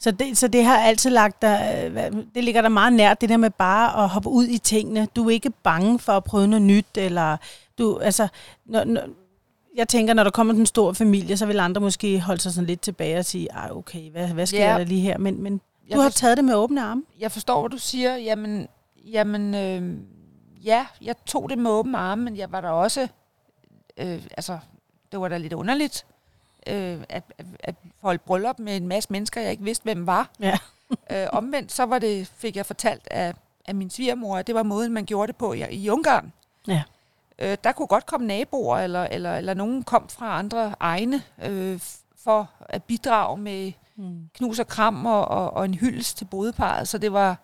Så 0.00 0.10
det, 0.10 0.38
så 0.38 0.48
det 0.48 0.64
har 0.64 0.78
altid 0.78 1.10
lagt 1.10 1.42
dig, 1.42 1.90
øh, 1.96 2.12
det 2.34 2.44
ligger 2.44 2.62
der 2.62 2.68
meget 2.68 2.92
nært, 2.92 3.20
det 3.20 3.28
der 3.28 3.36
med 3.36 3.50
bare 3.50 4.04
at 4.04 4.08
hoppe 4.08 4.28
ud 4.28 4.46
i 4.46 4.58
tingene. 4.58 5.08
Du 5.16 5.26
er 5.26 5.30
ikke 5.30 5.50
bange 5.50 5.98
for 5.98 6.12
at 6.12 6.24
prøve 6.24 6.46
noget 6.46 6.62
nyt, 6.62 6.86
eller 6.96 7.36
du, 7.78 7.98
altså, 7.98 8.28
når, 8.66 8.84
når, 8.84 9.02
jeg 9.76 9.88
tænker, 9.88 10.14
når 10.14 10.24
der 10.24 10.30
kommer 10.30 10.54
en 10.54 10.66
stor 10.66 10.92
familie, 10.92 11.36
så 11.36 11.46
vil 11.46 11.60
andre 11.60 11.80
måske 11.80 12.20
holde 12.20 12.40
sig 12.40 12.52
sådan 12.52 12.66
lidt 12.66 12.80
tilbage 12.80 13.18
og 13.18 13.24
sige, 13.24 13.48
ej 13.50 13.68
okay, 13.72 14.10
hvad, 14.10 14.28
hvad 14.28 14.46
sker 14.46 14.70
Ja. 14.72 14.78
der 14.78 14.84
lige 14.84 15.00
her? 15.00 15.18
Men, 15.18 15.42
men 15.42 15.60
Jeg 15.88 15.96
du 15.96 16.00
har 16.00 16.08
taget 16.08 16.36
det 16.36 16.44
med 16.44 16.54
åbne 16.54 16.82
arme. 16.82 17.02
jeg 17.20 17.32
forstår, 17.32 17.60
hvad 17.60 17.70
du 17.70 17.78
siger. 17.78 18.16
Jamen, 18.16 18.66
jamen 19.06 19.54
øh, 19.54 19.98
ja, 20.64 20.86
jeg 21.02 21.14
tog 21.26 21.50
det 21.50 21.58
med 21.58 21.70
åben 21.70 21.94
arme, 21.94 22.22
men 22.24 22.36
jeg 22.36 22.52
var 22.52 22.60
der 22.60 22.68
også, 22.70 23.08
øh, 23.96 24.22
altså, 24.36 24.58
det 25.12 25.20
var 25.20 25.28
da 25.28 25.36
lidt 25.38 25.52
underligt, 25.52 26.06
øh, 26.66 27.00
at, 27.08 27.22
at, 27.60 27.74
holde 28.00 28.18
bryllup 28.18 28.58
med 28.58 28.76
en 28.76 28.88
masse 28.88 29.12
mennesker, 29.12 29.40
jeg 29.40 29.50
ikke 29.50 29.64
vidste, 29.64 29.82
hvem 29.82 30.06
var. 30.06 30.30
Ja. 30.40 30.58
øh, 31.12 31.26
omvendt, 31.32 31.72
så 31.72 31.86
var 31.86 31.98
det, 31.98 32.26
fik 32.26 32.56
jeg 32.56 32.66
fortalt 32.66 33.08
af, 33.10 33.34
af 33.68 33.74
min 33.74 33.90
svigermor, 33.90 34.36
at 34.36 34.46
det 34.46 34.54
var 34.54 34.62
måden, 34.62 34.92
man 34.92 35.04
gjorde 35.04 35.26
det 35.26 35.36
på 35.36 35.52
i, 35.52 35.64
i 35.70 35.90
Ungarn. 35.90 36.32
Ja. 36.68 36.82
Øh, 37.38 37.56
der 37.64 37.72
kunne 37.72 37.88
godt 37.88 38.06
komme 38.06 38.26
naboer, 38.26 38.78
eller, 38.78 39.02
eller, 39.04 39.36
eller 39.36 39.54
nogen 39.54 39.82
kom 39.82 40.08
fra 40.08 40.38
andre 40.38 40.74
egne, 40.80 41.22
øh, 41.42 41.80
for 42.24 42.50
at 42.60 42.84
bidrage 42.84 43.38
med 43.38 43.72
Mm. 43.96 44.28
knus 44.34 44.58
og 44.58 44.66
kram 44.68 45.06
og, 45.06 45.28
og, 45.28 45.50
og 45.50 45.64
en 45.64 45.74
hyldest 45.74 46.18
til 46.18 46.24
brudeparret. 46.24 46.88
Så 46.88 46.98
det 46.98 47.12
var 47.12 47.38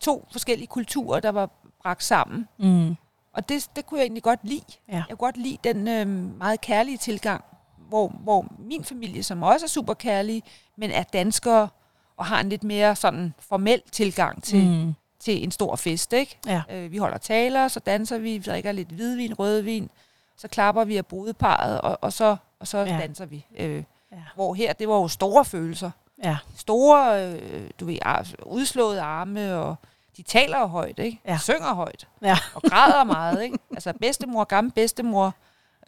to 0.00 0.28
forskellige 0.32 0.66
kulturer, 0.66 1.20
der 1.20 1.30
var 1.30 1.50
bragt 1.82 2.04
sammen. 2.04 2.48
Mm. 2.58 2.96
Og 3.32 3.48
det, 3.48 3.68
det 3.76 3.86
kunne 3.86 3.98
jeg 3.98 4.04
egentlig 4.04 4.22
godt 4.22 4.40
lide. 4.42 4.64
Ja. 4.88 4.94
Jeg 4.94 5.04
kunne 5.08 5.16
godt 5.16 5.36
lide 5.36 5.58
den 5.64 5.88
øh, 5.88 6.06
meget 6.38 6.60
kærlige 6.60 6.98
tilgang, 6.98 7.44
hvor, 7.92 8.08
hvor 8.08 8.46
min 8.58 8.84
familie, 8.84 9.22
som 9.22 9.42
også 9.42 9.66
er 9.66 9.68
super 9.68 9.94
kærlig, 9.94 10.42
men 10.76 10.90
er 10.90 11.02
danskere 11.02 11.68
og 12.16 12.26
har 12.26 12.40
en 12.40 12.48
lidt 12.48 12.64
mere 12.64 12.96
sådan 12.96 13.34
formel 13.38 13.82
tilgang 13.92 14.42
til, 14.42 14.64
mm. 14.68 14.94
Til 15.20 15.44
en 15.44 15.50
stor 15.50 15.76
fest. 15.76 16.12
Ikke? 16.12 16.38
Ja. 16.46 16.62
Øh, 16.70 16.92
vi 16.92 16.96
holder 16.98 17.18
taler, 17.18 17.68
så 17.68 17.80
danser 17.80 18.18
vi, 18.18 18.38
vi 18.38 18.42
drikker 18.50 18.72
lidt 18.72 18.88
hvidvin, 18.88 19.34
rødvin, 19.34 19.90
så 20.36 20.48
klapper 20.48 20.84
vi 20.84 20.96
af 20.96 21.06
brudeparret, 21.06 21.80
og, 21.80 21.98
og 22.00 22.12
så, 22.12 22.36
og 22.60 22.66
så 22.66 22.78
Ja. 22.78 22.98
danser 23.00 23.26
vi. 23.26 23.46
Øh, 23.58 23.82
Ja. 24.12 24.16
Hvor 24.34 24.54
her, 24.54 24.72
det 24.72 24.88
var 24.88 24.94
jo 24.94 25.08
store 25.08 25.44
følelser. 25.44 25.90
Ja. 26.24 26.36
Store, 26.56 27.26
øh, 27.32 27.70
du 27.80 27.84
ved, 27.86 27.98
udslåede 28.46 29.00
arme, 29.00 29.54
og 29.56 29.76
de 30.16 30.22
taler 30.22 30.58
jo 30.58 30.66
højt, 30.66 30.98
ikke? 30.98 31.20
Ja. 31.26 31.38
Synger 31.38 31.74
højt, 31.74 32.08
Ja. 32.22 32.36
og 32.54 32.62
græder 32.62 33.04
meget, 33.04 33.42
ikke? 33.42 33.58
Altså 33.70 33.92
bedstemor, 34.00 34.44
gammel 34.44 34.72
bedstemor, 34.72 35.34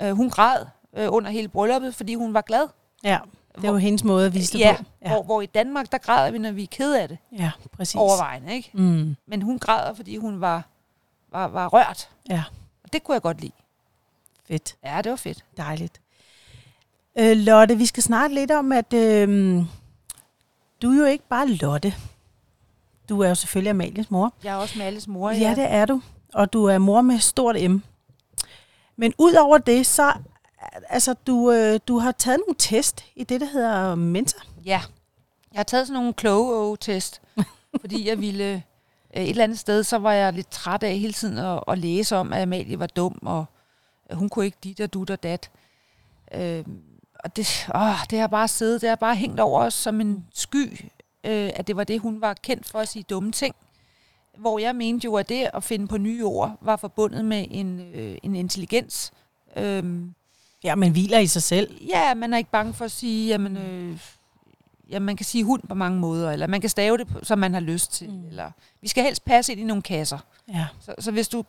øh, 0.03 0.11
hun 0.13 0.31
græd 0.31 0.67
øh, 0.97 1.07
under 1.13 1.31
hele 1.31 1.49
brylluppet, 1.49 1.95
fordi 1.95 2.15
hun 2.15 2.35
var 2.35 2.41
glad. 2.41 2.69
ja. 3.05 3.19
Det 3.57 3.65
er 3.65 3.69
jo 3.73 3.77
hendes 3.77 4.05
måde 4.05 4.27
at 4.27 4.35
vise 4.35 4.53
det 4.53 4.59
ja, 4.59 4.77
på. 4.79 4.85
ja. 5.03 5.09
Hvor, 5.09 5.23
hvor 5.23 5.41
i 5.41 5.47
Danmark, 5.47 5.93
der 5.93 5.99
græder 5.99 6.31
vi, 6.31 6.39
når 6.39 6.53
vi 6.53 6.63
er 6.63 6.67
ked 6.71 6.95
af 6.95 7.09
det, 7.09 7.19
ja, 7.39 7.51
præcis. 7.73 7.95
overvejende, 7.95 8.55
ikke? 8.55 8.71
Mm. 8.75 9.17
Men 9.27 9.43
hun 9.43 9.59
græder, 9.59 9.95
fordi 9.95 10.17
hun 10.17 10.41
var, 10.41 10.63
var, 11.33 11.49
var 11.49 11.69
rørt. 11.69 12.09
Ja, 12.31 12.43
Og 12.85 12.93
det 12.93 13.05
kunne 13.05 13.15
jeg 13.15 13.23
godt 13.23 13.41
lide. 13.41 13.53
fedt. 14.49 14.77
Ja, 14.85 15.01
det 15.03 15.11
var 15.11 15.17
fedt. 15.17 15.45
Dejligt. 15.57 16.01
Øh, 17.19 17.37
Lotte, 17.37 17.77
vi 17.79 17.87
skal 17.87 18.03
snakke 18.03 18.35
lidt 18.35 18.51
om, 18.51 18.73
at 18.73 18.93
øh, 18.93 19.59
du 20.83 20.91
er 20.93 20.99
jo 20.99 21.05
ikke 21.05 21.29
bare 21.29 21.49
Lotte. 21.49 21.95
Du 23.09 23.21
er 23.21 23.29
jo 23.29 23.35
selvfølgelig 23.35 23.71
Amalies 23.71 24.11
mor. 24.11 24.33
Jeg 24.45 24.53
er 24.53 24.57
også 24.57 24.79
Malles 24.79 25.09
mor. 25.09 25.31
Ja, 25.31 25.55
det 25.55 25.67
er 25.73 25.85
du. 25.87 26.03
Og 26.35 26.53
du 26.53 26.65
er 26.65 26.79
mor 26.79 27.01
med 27.01 27.19
stort 27.19 27.71
M. 27.71 27.77
Men 28.97 29.13
ud 29.19 29.35
over 29.35 29.59
det, 29.59 29.87
så 29.87 30.13
altså, 30.89 31.15
du, 31.27 31.53
øh, 31.53 31.81
du 31.89 31.99
har 31.99 32.13
taget 32.13 32.41
nogle 32.47 32.57
test 32.59 33.05
i 33.17 33.25
det, 33.25 33.41
der 33.41 33.47
hedder 33.47 33.95
mentor. 33.95 34.41
Ja. 34.65 34.81
Jeg 35.53 35.59
har 35.59 35.65
taget 35.65 35.87
sådan 35.87 36.01
nogle 36.01 36.13
kloge 36.13 36.77
test 36.81 37.23
fordi 37.81 38.09
jeg 38.09 38.21
ville 38.21 38.63
øh, 39.17 39.23
et 39.23 39.31
eller 39.31 39.45
andet 39.45 39.59
sted, 39.59 39.83
så 39.83 39.99
var 39.99 40.13
jeg 40.13 40.33
lidt 40.33 40.51
træt 40.51 40.83
af 40.83 40.99
hele 40.99 41.13
tiden 41.13 41.39
at, 41.39 41.65
at 41.69 41.79
læse 41.79 42.17
om, 42.17 42.33
at 42.33 42.43
Amalie 42.43 42.79
var 42.79 42.87
dum, 42.87 43.19
og 43.23 43.45
øh, 44.11 44.17
hun 44.17 44.29
kunne 44.29 44.45
ikke 44.45 44.59
dit 44.65 44.81
og 44.81 44.93
dut 44.93 45.11
og 45.11 45.23
dat. 45.23 45.51
Øh, 46.35 46.65
og 47.25 47.37
det, 47.37 47.69
åh, 47.75 48.05
det 48.11 48.19
har 48.19 48.27
bare 48.27 48.49
siddet, 48.49 48.81
det 48.81 48.89
har 48.89 48.97
bare 48.97 49.17
hængt 49.17 49.41
over 49.41 49.61
os 49.61 49.75
som 49.75 50.01
en 50.01 50.27
sky, 50.35 50.85
øh, 51.25 51.51
at 51.55 51.67
det 51.67 51.77
var 51.77 51.85
det, 51.85 52.01
hun 52.01 52.21
var 52.21 52.35
kendt 52.35 52.69
for 52.69 52.79
at 52.79 52.89
sige 52.89 53.03
dumme 53.03 53.33
ting. 53.33 53.55
Hvor 54.39 54.59
jeg 54.59 54.77
mente 54.77 55.05
jo, 55.05 55.15
at 55.15 55.29
det 55.29 55.51
at 55.55 55.65
finde 55.65 55.89
på 55.89 55.99
nye 55.99 56.25
ord 56.25 56.59
var 56.61 56.77
forbundet 56.77 57.25
med 57.25 57.47
en, 57.51 57.81
øh, 57.81 58.19
en 58.23 58.37
intelligens. 58.37 59.13
Øh, 59.57 60.07
Ja, 60.65 60.75
men 60.75 60.93
hviler 60.93 61.19
i 61.19 61.27
sig 61.27 61.43
selv. 61.43 61.85
Ja, 61.87 62.15
man 62.15 62.35
er 62.35 62.39
ikke 62.39 62.51
bange 62.51 62.75
for 62.75 62.85
at 62.85 62.91
sige, 62.91 63.29
jamen, 63.29 63.57
øh, 63.57 63.99
ja, 64.91 64.99
man 64.99 65.17
kan 65.17 65.27
sige 65.27 65.45
hund 65.45 65.63
på 65.69 65.75
mange 65.75 65.99
måder, 65.99 66.33
eller 66.33 66.47
man 66.47 66.61
kan 66.61 66.71
stave 66.71 66.99
det, 66.99 67.09
som 67.23 67.39
man 67.39 67.55
har 67.55 67.61
lyst 67.61 67.93
til. 67.93 68.11
Mm. 68.11 68.27
Eller, 68.27 68.51
vi 68.81 68.89
skal 68.89 69.05
helst 69.05 69.25
passe 69.25 69.53
ind 69.53 69.61
i 69.61 69.65
nogle 69.65 69.83
kasser. 69.83 70.19
Ja. 70.49 70.67
Så, 70.81 70.95
så 70.99 71.11
hvis 71.11 71.29
du 71.29 71.45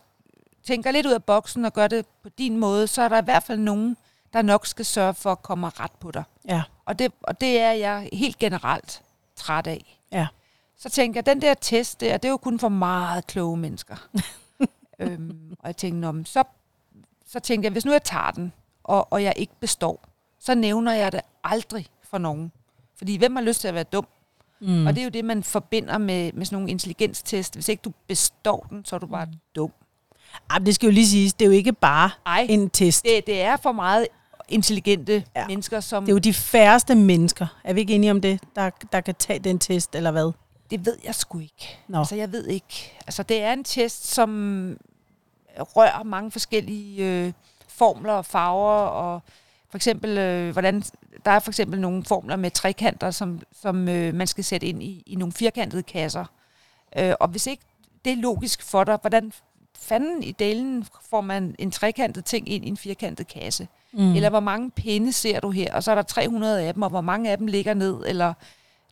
tænker 0.64 0.90
lidt 0.90 1.06
ud 1.06 1.12
af 1.12 1.24
boksen 1.24 1.64
og 1.64 1.72
gør 1.72 1.86
det 1.86 2.06
på 2.22 2.28
din 2.28 2.58
måde, 2.58 2.86
så 2.86 3.02
er 3.02 3.08
der 3.08 3.22
i 3.22 3.24
hvert 3.24 3.42
fald 3.42 3.58
nogen, 3.58 3.96
der 4.32 4.42
nok 4.42 4.66
skal 4.66 4.84
sørge 4.84 5.14
for 5.14 5.32
at 5.32 5.42
komme 5.42 5.68
ret 5.68 5.92
på 6.00 6.10
dig. 6.10 6.24
Ja. 6.48 6.62
Og 6.84 6.98
det, 6.98 7.12
og 7.22 7.40
det 7.40 7.60
er 7.60 7.72
jeg 7.72 8.08
helt 8.12 8.38
generelt 8.38 9.02
træt 9.36 9.66
af. 9.66 10.00
Ja. 10.12 10.26
Så 10.78 10.90
tænker 10.90 11.18
jeg, 11.18 11.26
den 11.26 11.42
der 11.42 11.54
test 11.54 12.00
der, 12.00 12.16
det 12.16 12.28
er 12.28 12.32
jo 12.32 12.36
kun 12.36 12.58
for 12.58 12.68
meget 12.68 13.26
kloge 13.26 13.56
mennesker. 13.56 13.96
øhm, 15.00 15.56
og 15.58 15.66
jeg 15.66 15.76
tænkte, 15.76 16.24
så, 16.24 16.44
så 17.26 17.40
tænkte 17.40 17.66
jeg, 17.66 17.72
hvis 17.72 17.84
nu 17.84 17.92
jeg 17.92 18.02
tager 18.02 18.30
den, 18.30 18.52
og, 18.86 19.12
og 19.12 19.22
jeg 19.22 19.32
ikke 19.36 19.52
består, 19.60 20.04
så 20.38 20.54
nævner 20.54 20.92
jeg 20.92 21.12
det 21.12 21.20
aldrig 21.44 21.86
for 22.02 22.18
nogen. 22.18 22.52
Fordi 22.98 23.16
hvem 23.16 23.36
har 23.36 23.42
lyst 23.42 23.60
til 23.60 23.68
at 23.68 23.74
være 23.74 23.84
dum? 23.84 24.06
Mm. 24.60 24.86
Og 24.86 24.94
det 24.94 25.00
er 25.00 25.04
jo 25.04 25.10
det, 25.10 25.24
man 25.24 25.42
forbinder 25.42 25.98
med, 25.98 26.32
med 26.32 26.46
sådan 26.46 26.56
nogle 26.56 26.70
intelligenstest. 26.70 27.54
Hvis 27.54 27.68
ikke 27.68 27.80
du 27.80 27.92
består 28.08 28.66
den, 28.70 28.84
så 28.84 28.96
er 28.96 29.00
du 29.00 29.06
bare 29.06 29.26
mm. 29.26 29.32
dum. 29.56 29.72
Ej, 30.50 30.58
det 30.58 30.74
skal 30.74 30.86
jo 30.86 30.92
lige 30.92 31.08
siges, 31.08 31.34
det 31.34 31.44
er 31.44 31.46
jo 31.46 31.52
ikke 31.52 31.72
bare 31.72 32.10
Ej, 32.26 32.46
en 32.50 32.70
test. 32.70 33.04
Det, 33.04 33.26
det, 33.26 33.40
er 33.40 33.56
for 33.56 33.72
meget 33.72 34.06
intelligente 34.48 35.24
ja. 35.36 35.46
mennesker, 35.46 35.80
som... 35.80 36.04
det 36.04 36.10
er 36.10 36.14
jo 36.14 36.18
de 36.18 36.34
færreste 36.34 36.94
mennesker, 36.94 37.46
er 37.64 37.72
vi 37.72 37.80
ikke 37.80 37.94
enige 37.94 38.10
om 38.10 38.20
det, 38.20 38.40
der, 38.56 38.70
der 38.92 39.00
kan 39.00 39.14
tage 39.14 39.38
den 39.38 39.58
test, 39.58 39.94
eller 39.94 40.10
hvad? 40.10 40.32
Det 40.70 40.86
ved 40.86 40.96
jeg 41.04 41.14
sgu 41.14 41.38
ikke. 41.38 41.78
Nå. 41.88 41.98
Altså, 41.98 42.14
jeg 42.14 42.32
ved 42.32 42.46
ikke. 42.46 42.92
Altså, 43.06 43.22
det 43.22 43.42
er 43.42 43.52
en 43.52 43.64
test, 43.64 44.06
som 44.06 44.30
rører 45.58 46.02
mange 46.02 46.30
forskellige 46.30 47.04
øh, 47.04 47.32
formler 47.76 48.12
og 48.12 48.26
farver, 48.26 48.72
og 48.86 49.20
for 49.70 49.78
eksempel, 49.78 50.18
øh, 50.18 50.52
hvordan, 50.52 50.82
der 51.24 51.30
er 51.30 51.38
for 51.38 51.50
eksempel 51.50 51.80
nogle 51.80 52.04
formler 52.04 52.36
med 52.36 52.50
trekanter, 52.50 53.10
som, 53.10 53.40
som 53.62 53.88
øh, 53.88 54.14
man 54.14 54.26
skal 54.26 54.44
sætte 54.44 54.66
ind 54.66 54.82
i, 54.82 55.02
i 55.06 55.14
nogle 55.14 55.32
firkantede 55.32 55.82
kasser. 55.82 56.24
Øh, 56.98 57.14
og 57.20 57.28
hvis 57.28 57.46
ikke 57.46 57.62
det 58.04 58.12
er 58.12 58.16
logisk 58.16 58.62
for 58.62 58.84
dig, 58.84 58.98
hvordan 59.00 59.32
fanden 59.78 60.22
i 60.22 60.32
delen 60.32 60.86
får 61.10 61.20
man 61.20 61.54
en 61.58 61.70
trekantet 61.70 62.24
ting 62.24 62.48
ind 62.48 62.64
i 62.64 62.68
en 62.68 62.76
firkantet 62.76 63.28
kasse? 63.28 63.68
Mm. 63.92 64.14
Eller 64.14 64.30
hvor 64.30 64.40
mange 64.40 64.70
pinde 64.70 65.12
ser 65.12 65.40
du 65.40 65.50
her? 65.50 65.74
Og 65.74 65.82
så 65.82 65.90
er 65.90 65.94
der 65.94 66.02
300 66.02 66.62
af 66.62 66.74
dem, 66.74 66.82
og 66.82 66.90
hvor 66.90 67.00
mange 67.00 67.30
af 67.30 67.38
dem 67.38 67.46
ligger 67.46 67.74
ned? 67.74 68.02
Eller 68.06 68.32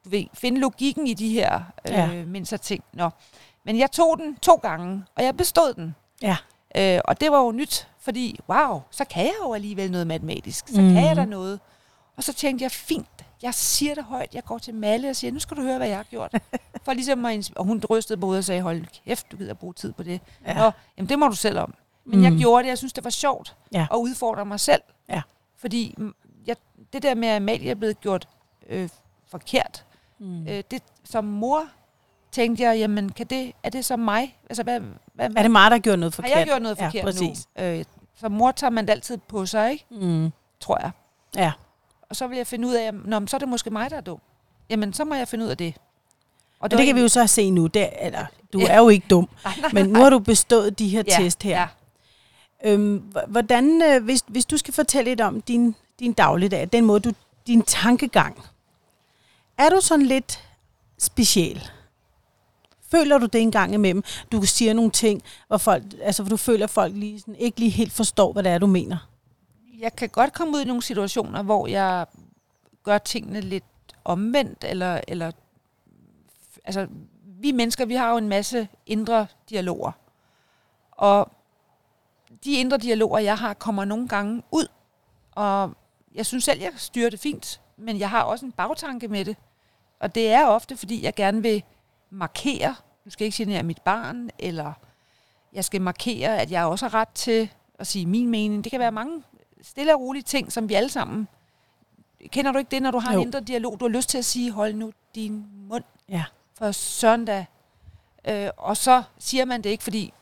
du 0.05 0.09
ved, 0.11 0.25
finde 0.35 0.61
logikken 0.61 1.07
i 1.07 1.14
de 1.14 1.29
her 1.33 1.61
øh, 1.88 1.93
Ja. 1.95 2.25
mindste 2.25 2.57
ting. 2.57 2.85
Nå. 2.93 3.11
Men 3.64 3.79
jeg 3.79 3.91
tog 3.91 4.19
den 4.19 4.37
to 4.37 4.55
gange, 4.55 5.05
og 5.17 5.25
jeg 5.25 5.37
bestod 5.37 5.75
den. 5.75 5.95
Ja. 6.23 6.37
Øh, 6.76 7.00
og 7.05 7.21
det 7.21 7.31
var 7.33 7.38
jo 7.45 7.53
nyt, 7.53 7.88
fordi 8.04 8.40
wow, 8.49 8.80
så 8.90 9.04
kan 9.04 9.25
jeg 9.25 9.34
jo 9.44 9.54
alligevel 9.54 9.90
noget 9.90 10.06
matematisk. 10.06 10.68
Så 10.68 10.75
Mhm. 10.80 10.88
mm. 10.88 10.94
kan 10.94 11.04
jeg 11.04 11.16
da 11.16 11.25
noget. 11.25 11.61
Og 12.16 12.23
så 12.23 12.32
tænkte 12.32 12.62
jeg, 12.62 12.70
fint, 12.70 13.25
jeg 13.42 13.54
siger 13.54 13.94
det 13.94 14.04
højt. 14.04 14.34
Jeg 14.34 14.44
går 14.44 14.58
til 14.58 14.75
Malle 14.75 15.11
og 15.11 15.16
siger, 15.16 15.32
nu 15.32 15.38
skal 15.38 15.56
du 15.56 15.62
høre, 15.62 15.76
hvad 15.78 15.88
jeg 15.88 15.96
har 15.96 16.04
gjort. 16.04 16.34
For 16.84 16.92
ligesom 16.92 17.25
at, 17.25 17.50
og 17.56 17.64
hun 17.64 17.82
rystede 17.90 18.20
på 18.20 18.26
hovedet 18.26 18.38
og 18.38 18.44
sagde, 18.44 18.62
hold 18.62 18.84
kæft, 19.06 19.32
du 19.32 19.37
gider 19.37 19.54
bruge 19.54 19.75
tid 19.75 19.92
på 19.92 20.02
det. 20.02 20.20
Ja. 20.46 20.52
Ja. 20.52 20.58
Nå, 20.64 20.70
jamen 20.99 21.08
det 21.08 21.18
må 21.18 21.28
du 21.28 21.34
selv 21.37 21.58
om. 21.58 21.75
Men 22.04 22.18
Mm. 22.18 22.25
jeg 22.25 22.32
gjorde 22.32 22.62
det, 22.62 22.68
jeg 22.68 22.78
synes, 22.78 22.92
det 22.92 23.04
var 23.04 23.11
sjovt 23.11 23.56
Ja. 23.73 23.87
at 23.92 23.96
udfordre 23.96 24.44
mig 24.46 24.61
selv. 24.61 24.82
Ja. 25.08 25.23
Fordi 25.58 25.94
mm, 25.99 26.14
jeg, 26.46 26.56
det 26.92 27.02
der 27.02 27.14
med, 27.14 27.28
at 27.28 27.37
Amalie 27.37 27.70
er 27.70 27.75
blevet 27.75 28.00
gjort 28.00 28.28
øh, 28.68 28.88
forkert, 29.30 29.84
Mm. 30.18 30.46
øh, 30.49 30.62
det, 30.70 30.82
som 31.04 31.25
mor 31.25 31.64
tænkte 32.32 32.62
jeg, 32.64 32.78
jamen 32.78 33.12
kan 33.12 33.26
det, 33.26 33.52
er 33.62 33.70
det 33.70 33.84
som 33.84 33.99
mig? 33.99 34.38
Altså, 34.50 34.62
hvad, 34.62 34.80
hvad, 35.14 35.30
Er 35.37 35.42
det 35.42 35.50
mig, 35.50 35.70
der 35.70 35.78
gjort 35.78 35.99
noget 35.99 36.14
forkert? 36.14 36.32
har 36.32 36.38
jeg 36.38 36.46
gjort 36.46 36.62
noget 36.62 36.78
Ja, 36.80 36.87
forkert 36.87 37.04
præcis. 37.04 37.46
nu? 37.58 37.64
Øh, 37.64 37.84
som 38.16 38.33
mor 38.33 38.52
tager 38.52 38.71
man 38.71 38.87
det 38.87 38.92
altid 38.92 39.16
på 39.28 39.47
sig, 39.47 39.73
ikke? 39.73 39.85
Mm. 39.90 40.30
tror 40.61 40.78
jeg. 40.83 40.90
Ja. 41.37 41.52
Og 42.11 42.16
så 42.16 42.26
vil 42.26 42.37
jeg 42.37 42.47
finde 42.47 42.68
ud 42.68 42.75
af, 42.75 42.94
Nå, 42.94 43.18
men 43.18 43.28
så 43.28 43.37
er 43.37 43.38
det 43.38 43.49
måske 43.49 43.71
mig, 43.71 43.90
der 43.90 43.97
er 43.97 44.00
dum. 44.00 44.21
Jamen, 44.71 44.92
så 44.92 45.04
må 45.04 45.14
jeg 45.14 45.28
finde 45.28 45.44
ud 45.44 45.50
af 45.50 45.56
det. 45.56 45.75
Og 46.59 46.64
Og 46.64 46.71
det 46.71 46.87
kan 46.87 46.97
vi 46.97 47.00
jo 47.00 47.09
så 47.09 47.26
se 47.26 47.50
nu. 47.50 47.66
Det, 47.66 47.90
eller, 48.00 48.26
du 48.52 48.59
Ja. 48.59 48.66
er 48.66 48.78
jo 48.78 48.88
ikke 48.88 49.06
dum, 49.11 49.28
Nej, 49.44 49.54
nej, 49.61 49.71
men 49.73 49.87
nu 49.87 50.02
har 50.02 50.11
du 50.11 50.18
bestået 50.18 50.78
de 50.78 50.88
her 50.88 51.02
ja, 51.09 51.16
test 51.16 51.42
her. 51.42 51.61
Ja. 51.61 51.66
Øhm, 52.73 53.12
hvordan, 53.28 53.83
øh, 53.83 54.04
hvis, 54.04 54.25
hvis 54.26 54.44
du 54.47 54.56
skal 54.56 54.75
fortælle 54.75 55.11
lidt 55.11 55.21
om 55.21 55.40
din, 55.42 55.75
din 56.00 56.12
dagligdag, 56.12 56.68
den 56.73 56.85
måde, 56.85 57.00
du, 57.00 57.12
din 57.47 57.62
tankegang, 57.62 58.44
er 59.59 59.68
du 59.68 59.80
sådan 59.80 60.06
lidt 60.06 60.44
speciel? 60.99 61.71
Føler 62.95 63.19
du 63.19 63.27
det 63.27 63.41
en 63.41 63.51
gang 63.51 63.75
imellem? 63.75 64.03
Du 64.33 64.43
siger 64.43 64.73
nogle 64.73 64.91
ting, 64.91 65.23
hvor, 65.49 65.57
folk, 65.57 65.83
altså, 66.03 66.23
hvor 66.23 66.31
du 66.31 66.37
føler, 66.37 66.65
at 66.65 66.71
folk 66.71 66.95
lige, 66.97 67.21
sådan, 67.21 67.35
ikke 67.35 67.59
lige 67.61 67.71
helt 67.71 67.93
forstår, 67.93 68.33
hvad 68.33 68.43
det 68.43 68.53
er, 68.53 68.59
du 68.59 68.67
mener. 68.67 69.09
Jeg 69.79 69.97
kan 69.97 70.09
godt 70.09 70.33
komme 70.33 70.57
ud 70.57 70.63
i 70.63 70.65
nogle 70.65 70.83
situationer, 70.83 71.43
hvor 71.43 71.67
jeg 71.67 72.07
gør 72.83 72.99
tingene 72.99 73.41
lidt 73.41 73.65
omvendt, 74.05 74.65
eller, 74.69 75.01
eller 75.09 75.31
altså, 76.65 76.87
vi 77.41 77.53
mennesker, 77.53 77.87
vi 77.87 77.95
har 77.95 78.11
jo 78.11 78.17
en 78.17 78.29
masse 78.29 78.69
indre 78.87 79.27
dialoger. 79.51 79.93
Og 80.91 81.31
de 82.45 82.53
indre 82.53 82.79
dialoger, 82.79 83.19
jeg 83.19 83.39
har, 83.39 83.55
kommer 83.55 83.85
nogle 83.85 84.09
gange 84.09 84.43
ud. 84.51 84.67
Og 85.33 85.73
jeg 86.15 86.27
synes 86.27 86.45
selv, 86.45 86.61
jeg 86.61 86.73
styrer 86.77 87.11
det 87.11 87.21
fint, 87.21 87.61
men 87.77 87.99
jeg 87.99 88.11
har 88.11 88.23
også 88.23 88.47
en 88.47 88.53
bagtanke 88.53 89.09
med 89.09 89.25
det. 89.25 89.37
Og 90.01 90.15
det 90.15 90.33
er 90.33 90.47
ofte, 90.47 90.77
fordi 90.77 91.05
jeg 91.05 91.15
gerne 91.15 91.43
vil 91.43 91.63
markere, 92.14 92.75
du 93.04 93.11
skal 93.11 93.25
ikke 93.25 93.37
genere 93.37 93.62
mit 93.62 93.83
barn, 93.83 94.30
eller 94.38 94.73
jeg 95.52 95.64
skal 95.64 95.80
markere, 95.83 96.38
at 96.38 96.50
jeg 96.50 96.64
også 96.64 96.88
har 96.88 96.94
ret 96.94 97.09
til 97.09 97.50
at 97.78 97.87
sige 97.87 98.06
min 98.06 98.28
mening. 98.28 98.64
Det 98.64 98.71
kan 98.71 98.80
være 98.80 98.92
mange 98.92 99.23
stille 99.62 99.94
og 99.94 100.00
rolige 100.00 100.23
ting, 100.23 100.52
som 100.52 100.68
vi 100.68 100.75
alle 100.75 100.88
sammen... 100.88 101.28
Kender 102.26 102.52
du 102.52 102.59
ikke 102.59 102.71
det, 102.71 102.83
når 102.83 102.90
du 102.90 102.99
har 102.99 103.12
Jo. 103.14 103.21
en 103.21 103.26
indre 103.26 103.40
dialog? 103.40 103.80
Du 103.80 103.85
har 103.85 103.90
lyst 103.90 104.09
til 104.09 104.18
at 104.18 104.25
sige, 104.25 104.50
hold 104.50 104.75
nu 104.75 104.92
din 105.14 105.47
mund 105.68 105.85
Ja. 106.09 106.25
for 106.59 106.73
søren 106.73 107.25
da. 107.25 107.47
Øh, 108.28 108.49
og 108.56 108.76
så 108.76 109.02
siger 109.18 109.44
man 109.44 109.62
det 109.62 109.71
ikke, 109.71 109.83
fordi 109.85 110.12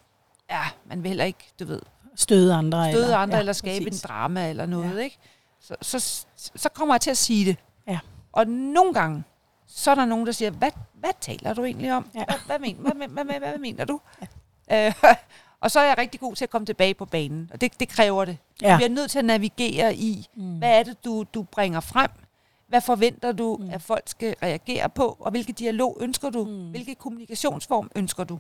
ja, 0.50 0.62
man 0.86 1.02
vil 1.02 1.08
heller 1.08 1.24
ikke, 1.24 1.52
du 1.60 1.64
ved, 1.64 1.80
Støde 2.16 2.54
andre. 2.54 2.90
støde 2.90 3.04
eller, 3.04 3.16
andre, 3.16 3.34
ja, 3.36 3.40
eller 3.40 3.52
skabe 3.52 3.84
præcis. 3.84 4.02
en 4.02 4.08
drama 4.08 4.50
eller 4.50 4.66
noget, 4.66 4.94
ja. 4.96 5.00
ikke? 5.00 5.18
Så, 5.60 5.76
så, 5.82 6.26
så 6.36 6.68
kommer 6.68 6.94
jeg 6.94 7.00
til 7.00 7.10
at 7.10 7.16
sige 7.16 7.44
det. 7.46 7.56
Ja. 7.86 7.98
Og 8.32 8.46
nogle 8.46 8.94
gange, 8.94 9.24
så 9.74 9.90
er 9.90 9.94
der 9.94 10.04
nogen, 10.04 10.26
der 10.26 10.32
siger, 10.32 10.50
hvad, 10.50 10.70
hvad 10.94 11.10
taler 11.20 11.54
du 11.54 11.64
egentlig 11.64 11.92
om? 11.92 12.10
Ja. 12.14 12.24
Hvad, 12.24 12.36
hvad, 12.46 12.58
men, 12.58 12.76
hvad, 12.76 13.08
hvad, 13.08 13.24
hvad, 13.24 13.38
hvad, 13.38 13.58
mener 13.58 13.84
du? 13.84 14.00
Ja. 14.70 14.86
Øh, 14.86 14.94
og 15.62 15.70
så 15.70 15.80
er 15.80 15.84
jeg 15.84 15.98
rigtig 15.98 16.20
god 16.20 16.34
til 16.34 16.44
at 16.44 16.50
komme 16.50 16.66
tilbage 16.66 16.94
på 16.94 17.04
banen, 17.04 17.50
og 17.52 17.60
det, 17.60 17.80
det 17.80 17.88
kræver 17.88 18.24
det. 18.24 18.38
Ja. 18.62 18.78
Vi 18.78 18.84
er 18.84 18.88
nødt 18.88 19.10
til 19.10 19.18
at 19.18 19.24
navigere 19.24 19.94
i, 19.94 20.26
mm. 20.36 20.58
hvad 20.58 20.78
er 20.78 20.82
det, 20.82 21.04
du, 21.04 21.24
du 21.34 21.42
bringer 21.42 21.80
frem? 21.80 22.10
Hvad 22.68 22.80
forventer 22.80 23.32
du, 23.32 23.56
mm. 23.60 23.70
at 23.70 23.82
folk 23.82 24.02
skal 24.06 24.34
reagere 24.42 24.88
på? 24.88 25.16
Og 25.20 25.30
hvilke 25.30 25.52
dialog 25.52 25.98
ønsker 26.00 26.30
du? 26.30 26.44
Mm. 26.44 26.70
Hvilke 26.70 26.94
kommunikationsform 26.94 27.90
ønsker 27.96 28.24
du? 28.24 28.38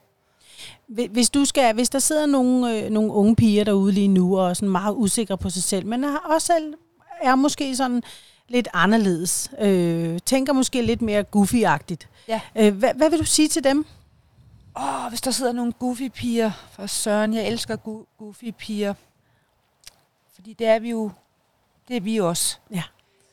Hvi- 0.88 1.08
Hvis, 1.08 1.30
du 1.30 1.44
skal, 1.44 1.74
hvis 1.74 1.90
der 1.90 1.98
sidder 1.98 2.26
nogle, 2.26 2.78
øh, 2.78 2.90
nogle 2.90 3.12
unge 3.12 3.36
piger 3.36 3.64
derude 3.64 3.92
lige 3.92 4.08
nu, 4.08 4.38
og 4.38 4.50
er 4.50 4.54
sådan 4.54 4.68
meget 4.68 4.94
usikre 4.94 5.38
på 5.38 5.50
sig 5.50 5.62
selv, 5.62 5.86
men 5.86 6.04
er 6.04 6.16
også 6.16 6.46
selv 6.46 6.74
er 7.22 7.34
måske 7.34 7.76
sådan 7.76 8.02
lidt 8.52 8.68
anderledes, 8.72 9.50
øh, 9.58 10.18
tænker 10.26 10.52
måske 10.52 10.82
lidt 10.82 11.02
mere 11.02 11.24
goofy-agtigt. 11.36 12.06
Ja. 12.28 12.40
Øh, 12.56 12.74
hvad, 12.74 12.94
hvad 12.94 13.10
vil 13.10 13.18
du 13.18 13.24
sige 13.24 13.48
til 13.48 13.64
dem? 13.64 13.86
Åh, 14.76 15.06
hvis 15.08 15.20
der 15.20 15.30
sidder 15.30 15.52
nogle 15.52 15.72
goofy 15.72 16.08
piger 16.08 16.50
for 16.72 16.86
Søren, 16.86 17.34
jeg 17.34 17.46
elsker 17.46 17.76
gu- 17.76 18.16
goofy 18.18 18.50
piger. 18.58 18.94
Fordi 20.34 20.52
det 20.52 20.66
er 20.66 20.78
vi 20.78 20.90
jo, 20.90 21.10
det 21.88 21.96
er 21.96 22.00
vi 22.00 22.20
også. 22.20 22.58
Ja. 22.70 22.82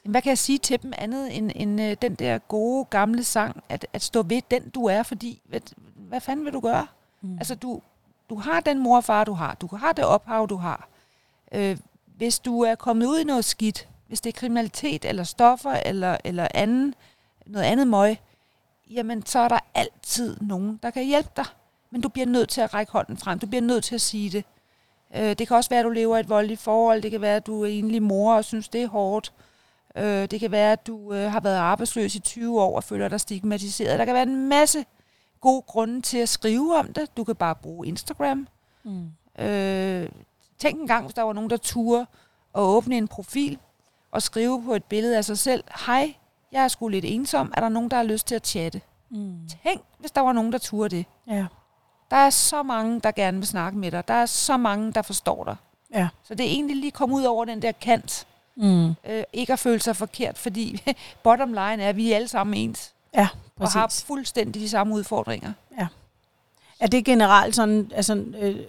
Jamen, 0.05 0.11
hvad 0.11 0.21
kan 0.21 0.29
jeg 0.29 0.37
sige 0.37 0.57
til 0.57 0.81
dem 0.83 0.93
andet 0.97 1.37
end, 1.37 1.51
end 1.55 1.81
øh, 1.81 1.97
den 2.01 2.15
der 2.15 2.37
gode 2.37 2.85
gamle 2.85 3.23
sang, 3.23 3.63
at, 3.69 3.87
at 3.93 4.01
stå 4.01 4.23
ved 4.23 4.41
den 4.51 4.69
du 4.69 4.85
er, 4.85 5.03
fordi 5.03 5.41
hvad, 5.45 5.59
hvad 5.95 6.21
fanden 6.21 6.45
vil 6.45 6.53
du 6.53 6.59
gøre? 6.59 6.87
Mm. 7.21 7.37
Altså 7.37 7.55
du, 7.55 7.81
du 8.29 8.35
har 8.35 8.59
den 8.59 8.79
mor 8.79 8.97
og 8.97 9.03
far 9.03 9.23
du 9.23 9.33
har, 9.33 9.55
du 9.55 9.67
har 9.75 9.93
det 9.93 10.05
ophav 10.05 10.47
du 10.49 10.55
har. 10.55 10.87
Øh, 11.51 11.77
hvis 12.17 12.39
du 12.39 12.61
er 12.61 12.75
kommet 12.75 13.05
ud 13.07 13.19
i 13.19 13.23
noget 13.23 13.45
skidt, 13.45 13.87
hvis 14.09 14.21
det 14.21 14.35
er 14.35 14.39
kriminalitet 14.39 15.05
eller 15.05 15.23
stoffer 15.23 15.71
eller, 15.85 16.17
eller 16.23 16.47
anden, 16.53 16.95
noget 17.45 17.65
andet 17.65 17.87
møg, 17.87 18.17
jamen 18.89 19.25
så 19.25 19.39
er 19.39 19.47
der 19.47 19.59
altid 19.75 20.37
nogen, 20.41 20.79
der 20.83 20.89
kan 20.89 21.05
hjælpe 21.05 21.29
dig. 21.35 21.45
Men 21.91 22.01
du 22.01 22.09
bliver 22.09 22.25
nødt 22.25 22.49
til 22.49 22.61
at 22.61 22.73
række 22.73 22.91
hånden 22.91 23.17
frem. 23.17 23.39
Du 23.39 23.47
bliver 23.47 23.61
nødt 23.61 23.83
til 23.83 23.95
at 23.95 24.01
sige 24.01 24.29
det. 24.29 24.45
Øh, 25.15 25.35
det 25.37 25.47
kan 25.47 25.57
også 25.57 25.69
være, 25.69 25.79
at 25.79 25.85
du 25.85 25.89
lever 25.89 26.17
et 26.17 26.29
voldeligt 26.29 26.59
forhold. 26.59 27.01
Det 27.01 27.11
kan 27.11 27.21
være, 27.21 27.35
at 27.35 27.47
du 27.47 27.63
er 27.63 27.67
enlig 27.67 28.03
mor 28.03 28.35
og 28.35 28.45
synes, 28.45 28.69
det 28.69 28.83
er 28.83 28.87
hårdt. 28.87 29.33
Øh, 29.95 30.25
det 30.31 30.39
kan 30.39 30.51
være, 30.51 30.71
at 30.71 30.87
du 30.87 31.13
øh, 31.13 31.31
har 31.31 31.39
været 31.39 31.57
arbejdsløs 31.57 32.15
i 32.15 32.19
20 32.19 32.61
år 32.61 32.75
og 32.75 32.83
føler 32.83 33.07
dig 33.07 33.19
stigmatiseret. 33.19 33.99
Der 33.99 34.05
kan 34.05 34.13
være 34.13 34.23
en 34.23 34.49
masse 34.49 34.85
gode 35.41 35.61
grunde 35.61 36.01
til 36.01 36.17
at 36.17 36.29
skrive 36.29 36.75
om 36.75 36.93
det. 36.93 37.17
Du 37.17 37.23
kan 37.23 37.35
bare 37.35 37.55
bruge 37.55 37.87
Instagram. 37.87 38.47
Mm. 38.83 39.11
Øh, 39.43 40.09
tænk 40.59 40.79
en 40.79 40.87
gang, 40.87 41.05
hvis 41.05 41.13
der 41.13 41.21
var 41.21 41.33
nogen, 41.33 41.49
der 41.49 41.57
turde 41.57 42.05
at 42.55 42.61
åbne 42.61 42.97
en 42.97 43.07
profil 43.07 43.59
og 44.11 44.21
skrive 44.21 44.63
på 44.63 44.75
et 44.75 44.83
billede 44.83 45.17
af 45.17 45.25
sig 45.25 45.37
selv. 45.37 45.63
Hej, 45.85 46.13
jeg 46.51 46.63
er 46.63 46.67
sgu 46.67 46.87
lidt 46.87 47.05
ensom. 47.05 47.53
Er 47.57 47.61
der 47.61 47.69
nogen, 47.69 47.91
der 47.91 47.97
har 47.97 48.03
lyst 48.03 48.27
til 48.27 48.35
at 48.35 48.47
chatte? 48.47 48.81
Mm. 49.09 49.35
Tænk, 49.63 49.81
hvis 49.99 50.11
der 50.11 50.21
var 50.21 50.33
nogen, 50.33 50.51
der 50.51 50.57
turde 50.57 50.95
det. 50.95 51.05
Ja. 51.27 51.45
Der 52.11 52.17
er 52.17 52.29
så 52.29 52.63
mange, 52.63 52.99
der 52.99 53.11
gerne 53.11 53.37
vil 53.37 53.47
snakke 53.47 53.77
med 53.77 53.91
dig. 53.91 54.07
Der 54.07 54.13
er 54.13 54.25
så 54.25 54.57
mange, 54.57 54.93
der 54.93 55.01
forstår 55.01 55.43
dig. 55.43 55.55
Ja. 55.93 56.07
Så 56.23 56.35
det 56.35 56.45
er 56.45 56.49
egentlig 56.49 56.75
lige 56.75 56.91
komme 56.91 57.15
ud 57.15 57.23
over 57.23 57.45
den 57.45 57.61
der 57.61 57.71
kant. 57.71 58.27
Mm. 58.55 58.87
Øh, 58.89 59.23
ikke 59.33 59.53
at 59.53 59.59
føle 59.59 59.79
sig 59.79 59.95
forkert, 59.95 60.37
fordi 60.37 60.83
bottom 61.23 61.49
line 61.49 61.83
er, 61.83 61.89
at 61.89 61.95
vi 61.95 62.11
er 62.11 62.15
alle 62.15 62.27
sammen 62.27 62.53
ens. 62.53 62.93
Ja, 63.13 63.27
Og 63.59 63.71
har 63.71 63.85
præcis. 63.87 64.03
fuldstændig 64.03 64.61
de 64.61 64.69
samme 64.69 64.95
udfordringer. 64.95 65.53
Er 66.79 66.87
det 66.87 67.05
generelt 67.05 67.55
sådan, 67.55 67.91
altså... 67.95 68.15
Øh, 68.39 68.59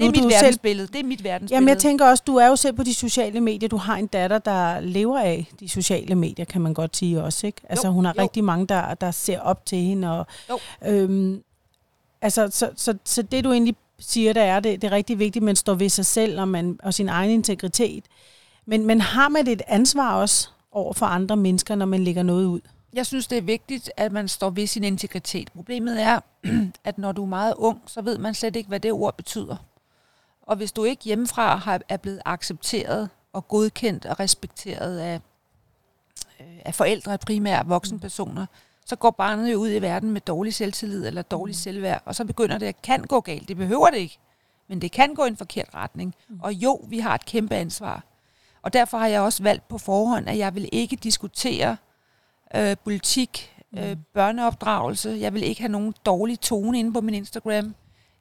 Det 0.00 0.06
er 0.06 0.22
mit 0.22 0.32
verdensbillede. 0.32 0.88
Det 0.88 1.00
er 1.00 1.04
mit 1.04 1.24
verdensbillede. 1.24 1.54
Jamen, 1.54 1.68
jeg 1.68 1.78
tænker 1.78 2.06
også, 2.06 2.22
du 2.26 2.36
er 2.36 2.46
jo 2.46 2.56
selv 2.56 2.76
på 2.76 2.82
de 2.82 2.94
sociale 2.94 3.40
medier. 3.40 3.68
Du 3.68 3.76
har 3.76 3.96
en 3.96 4.06
datter, 4.06 4.38
der 4.38 4.80
lever 4.80 5.18
af 5.18 5.46
de 5.60 5.68
sociale 5.68 6.14
medier, 6.14 6.44
kan 6.44 6.60
man 6.60 6.74
godt 6.74 6.96
sige 6.96 7.22
også, 7.22 7.46
ikke? 7.46 7.60
Altså, 7.68 7.86
Jo, 7.86 7.92
hun 7.92 8.04
har 8.04 8.14
jo. 8.16 8.22
rigtig 8.22 8.44
mange, 8.44 8.66
der, 8.66 8.94
der 8.94 9.10
ser 9.10 9.40
op 9.40 9.66
til 9.66 9.78
hende. 9.78 10.18
Og, 10.18 10.26
Jo. 10.50 10.58
øhm, 10.86 11.42
altså, 12.22 12.48
så, 12.52 12.70
så, 12.76 12.94
så 13.04 13.22
det, 13.22 13.44
du 13.44 13.52
egentlig 13.52 13.76
siger, 13.98 14.32
der 14.32 14.42
er, 14.42 14.60
det, 14.60 14.82
det 14.82 14.88
er 14.88 14.92
rigtig 14.92 15.18
vigtigt, 15.18 15.42
at 15.42 15.44
man 15.44 15.56
står 15.56 15.74
ved 15.74 15.88
sig 15.88 16.06
selv 16.06 16.40
og, 16.40 16.48
man, 16.48 16.78
og 16.82 16.94
sin 16.94 17.08
egen 17.08 17.30
integritet. 17.30 18.04
Men, 18.66 18.86
men 18.86 19.00
har 19.00 19.28
man 19.28 19.48
et 19.48 19.62
ansvar 19.66 20.14
også 20.14 20.48
over 20.72 20.92
for 20.92 21.06
andre 21.06 21.36
mennesker, 21.36 21.74
når 21.74 21.86
man 21.86 22.04
lægger 22.04 22.22
noget 22.22 22.44
ud? 22.46 22.60
Jeg 22.92 23.06
synes, 23.06 23.26
det 23.26 23.38
er 23.38 23.42
vigtigt, 23.42 23.90
at 23.96 24.12
man 24.12 24.28
står 24.28 24.50
ved 24.50 24.66
sin 24.66 24.84
integritet. 24.84 25.50
Problemet 25.52 26.02
er, 26.02 26.20
at 26.84 26.98
når 26.98 27.12
du 27.12 27.22
er 27.22 27.26
meget 27.26 27.54
ung, 27.56 27.80
så 27.86 28.02
ved 28.02 28.18
man 28.18 28.34
slet 28.34 28.56
ikke, 28.56 28.68
hvad 28.68 28.80
det 28.80 28.92
ord 28.92 29.16
betyder. 29.16 29.56
Og 30.48 30.56
hvis 30.56 30.72
du 30.72 30.84
ikke 30.84 31.04
hjemmefra 31.04 31.56
har, 31.56 31.80
er 31.88 31.96
blevet 31.96 32.20
accepteret 32.24 33.10
og 33.32 33.48
godkendt 33.48 34.06
og 34.06 34.20
respekteret 34.20 34.98
af, 34.98 35.20
øh, 36.40 36.46
af 36.64 36.74
forældre, 36.74 37.18
primært 37.18 37.68
voksenpersoner, 37.68 38.46
så 38.86 38.96
går 38.96 39.10
barnet 39.10 39.52
jo 39.52 39.58
ud 39.58 39.70
i 39.70 39.82
verden 39.82 40.10
med 40.10 40.20
dårlig 40.20 40.54
selvtillid 40.54 41.06
eller 41.06 41.22
dårlig 41.22 41.56
selvværd, 41.56 42.02
og 42.04 42.14
så 42.14 42.24
begynder 42.24 42.58
det 42.58 42.66
at 42.66 42.82
kan 42.82 43.02
gå 43.02 43.20
galt. 43.20 43.48
Det 43.48 43.56
behøver 43.56 43.90
det 43.90 43.98
ikke, 43.98 44.18
men 44.68 44.80
det 44.80 44.92
kan 44.92 45.14
gå 45.14 45.24
i 45.24 45.28
en 45.28 45.36
forkert 45.36 45.68
retning. 45.74 46.14
Og 46.42 46.52
jo, 46.52 46.80
vi 46.88 46.98
har 46.98 47.14
et 47.14 47.24
kæmpe 47.24 47.54
ansvar. 47.54 48.04
Og 48.62 48.72
derfor 48.72 48.98
har 48.98 49.06
jeg 49.06 49.20
også 49.20 49.42
valgt 49.42 49.68
på 49.68 49.78
forhånd, 49.78 50.28
at 50.28 50.38
jeg 50.38 50.54
vil 50.54 50.68
ikke 50.72 50.96
diskutere 50.96 51.76
øh, 52.54 52.76
politik, 52.84 53.62
øh, 53.78 53.96
børneopdragelse. 54.14 55.16
Jeg 55.20 55.34
vil 55.34 55.42
ikke 55.42 55.60
have 55.60 55.72
nogen 55.72 55.94
dårlig 56.06 56.40
tone 56.40 56.78
inde 56.78 56.92
på 56.92 57.00
min 57.00 57.14
Instagram. 57.14 57.74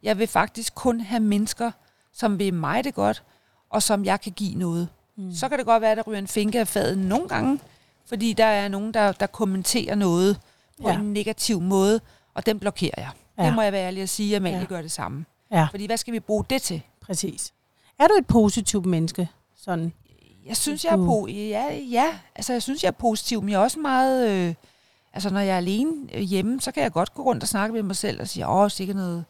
Jeg 0.04 0.20
vil 0.20 0.28
faktisk 0.28 0.76
kun 0.76 1.02
have 1.02 1.20
mennesker, 1.20 1.72
som 2.18 2.40
vil 2.40 2.54
mig 2.54 2.84
det 2.84 2.94
godt, 2.94 3.24
og 3.70 3.84
som 3.84 4.06
jeg 4.06 4.22
kan 4.22 4.32
give 4.32 4.56
noget. 4.56 4.88
Mm. 5.18 5.34
Så 5.34 5.50
kan 5.50 5.58
det 5.58 5.66
godt 5.66 5.82
være, 5.82 5.92
at 5.92 5.98
der 5.98 6.04
ryger 6.04 6.20
en 6.20 6.28
finke 6.28 6.60
af 6.60 6.68
fadet 6.68 6.98
nogle 6.98 7.28
gange, 7.28 7.60
fordi 8.06 8.34
der 8.34 8.46
er 8.46 8.68
nogen, 8.68 8.94
der, 8.94 9.12
der 9.12 9.28
kommenterer 9.28 9.96
noget 9.96 10.40
på 10.82 10.90
Ja. 10.90 10.96
en 11.00 11.14
negativ 11.14 11.62
måde, 11.62 12.00
og 12.34 12.46
den 12.46 12.60
blokerer 12.60 12.94
jeg. 12.98 13.10
Ja. 13.38 13.46
Det 13.46 13.54
må 13.54 13.62
jeg 13.62 13.72
være 13.72 13.88
ærlig 13.88 14.04
at 14.04 14.10
sige, 14.10 14.36
at 14.36 14.42
Amalie 14.42 14.60
Ja. 14.60 14.66
gør 14.66 14.82
det 14.82 14.92
samme. 14.92 15.26
Ja, 15.52 15.68
Fordi 15.72 15.86
hvad 15.86 15.98
skal 15.98 16.14
vi 16.14 16.20
bruge 16.20 16.46
det 16.50 16.62
til? 16.62 16.82
præcis. 17.02 17.54
Er 18.00 18.08
du 18.08 18.14
et 18.14 18.28
positivt 18.28 18.86
menneske? 18.86 19.30
Sådan. 19.58 19.94
Jeg 20.46 20.58
synes, 20.58 20.86
jeg 20.86 20.94
er, 20.94 20.98
po- 20.98 21.32
ja, 21.32 21.76
ja. 21.76 22.06
Altså, 22.36 22.54
jeg 22.54 22.62
synes, 22.64 22.84
jeg 22.84 22.88
er 22.88 22.92
positiv, 22.92 23.42
men 23.42 23.50
jeg 23.50 23.58
er 23.58 23.62
også 23.64 23.80
meget... 23.80 24.30
Øh, 24.30 24.54
altså, 25.14 25.30
når 25.30 25.40
jeg 25.40 25.54
er 25.54 25.58
alene 25.58 25.94
øh, 26.14 26.22
hjemme, 26.22 26.62
så 26.62 26.72
kan 26.72 26.84
jeg 26.84 26.92
godt 26.92 27.14
gå 27.14 27.24
rundt 27.24 27.44
og 27.44 27.50
snakke 27.50 27.74
med 27.74 27.84
mig 27.84 27.96
selv 27.96 28.22
og 28.22 28.28
sige, 28.28 28.48
åh, 28.48 28.72
sikkert 28.72 28.96
noget, 28.98 29.26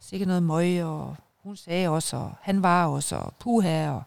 sikkert 0.00 0.26
noget 0.26 0.42
møg, 0.42 0.84
og 0.84 1.16
hun 1.44 1.56
sagde 1.56 1.88
også, 1.88 2.16
og 2.16 2.32
han 2.40 2.62
var 2.62 2.86
også, 2.86 3.16
og 3.16 3.34
puha, 3.38 3.90
og... 3.90 4.02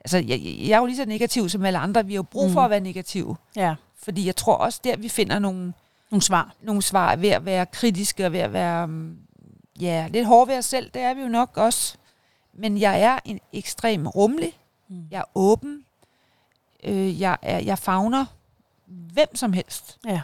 Altså, 0.00 0.18
jeg, 0.18 0.40
jeg 0.42 0.70
er 0.70 0.78
jo 0.78 0.86
lige 0.86 0.96
så 0.96 1.04
negativ 1.04 1.48
som 1.48 1.64
alle 1.64 1.78
andre. 1.78 2.06
Vi 2.06 2.12
har 2.12 2.16
jo 2.16 2.22
brug 2.22 2.50
for 2.50 2.60
Mm. 2.60 2.64
at 2.64 2.70
være 2.70 2.80
negative. 2.80 3.36
Ja, 3.56 3.74
Fordi 4.02 4.26
jeg 4.26 4.36
tror 4.36 4.54
også, 4.54 4.80
der 4.84 4.96
vi 4.96 5.08
finder 5.08 5.38
nogle, 5.38 5.72
nogle 6.10 6.22
svar. 6.22 6.54
nogle 6.62 6.82
svar 6.82 7.16
ved 7.16 7.28
at 7.28 7.44
være 7.44 7.66
kritiske 7.66 8.26
og 8.26 8.32
ved 8.32 8.40
at 8.40 8.52
være 8.52 8.84
um, 8.84 9.18
ja, 9.80 10.08
lidt 10.10 10.26
hårde 10.26 10.50
ved 10.50 10.58
os 10.58 10.64
selv. 10.64 10.90
Det 10.94 11.02
er 11.02 11.14
vi 11.14 11.20
jo 11.22 11.28
nok 11.28 11.56
også. 11.56 11.96
Men 12.52 12.78
jeg 12.80 13.00
er 13.02 13.18
en 13.24 13.40
ekstrem 13.52 14.06
rummelig. 14.06 14.58
Mm. 14.88 15.06
Jeg 15.10 15.18
er 15.18 15.24
åben. 15.34 15.84
Øh, 16.84 17.20
jeg, 17.20 17.36
er, 17.42 17.58
jeg 17.58 17.78
fagner 17.78 18.24
hvem 18.86 19.36
som 19.36 19.52
helst. 19.52 19.98
Ja. 20.06 20.20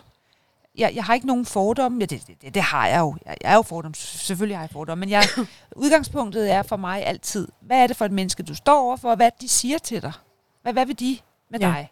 Jeg, 0.79 0.93
jeg 0.95 1.05
har 1.05 1.15
ikke 1.15 1.27
nogen 1.27 1.47
fordomme. 1.47 1.99
Ja, 2.01 2.07
det, 2.07 2.27
det, 2.43 2.55
det 2.55 2.63
har 2.63 2.87
jeg 2.87 3.01
jo. 3.01 3.17
Jeg, 3.27 3.37
jeg 3.43 3.53
er 3.53 3.57
jo 3.57 3.63
fordom. 3.63 3.95
Selvfølgelig 3.95 4.57
har 4.57 4.63
jeg 4.63 4.71
fordomme. 4.71 5.01
Men 5.01 5.11
jeg, 5.11 5.23
udgangspunktet 5.77 6.53
er 6.53 6.63
for 6.63 6.77
mig 6.77 7.07
altid, 7.07 7.49
hvad 7.61 7.83
er 7.83 7.87
det 7.87 7.97
for 7.97 8.05
et 8.05 8.13
menneske, 8.13 8.43
du 8.43 8.55
står 8.55 8.81
overfor, 8.81 9.11
og 9.11 9.17
hvad 9.17 9.31
de 9.41 9.49
siger 9.49 9.79
til 9.79 10.03
dig? 10.03 10.13
Hvad, 10.63 10.73
hvad 10.73 10.87
vil 10.87 11.01
de 11.01 11.19
med 11.51 11.61
Ja. 11.61 11.67
ja. 11.69 11.73
dig? 11.75 11.91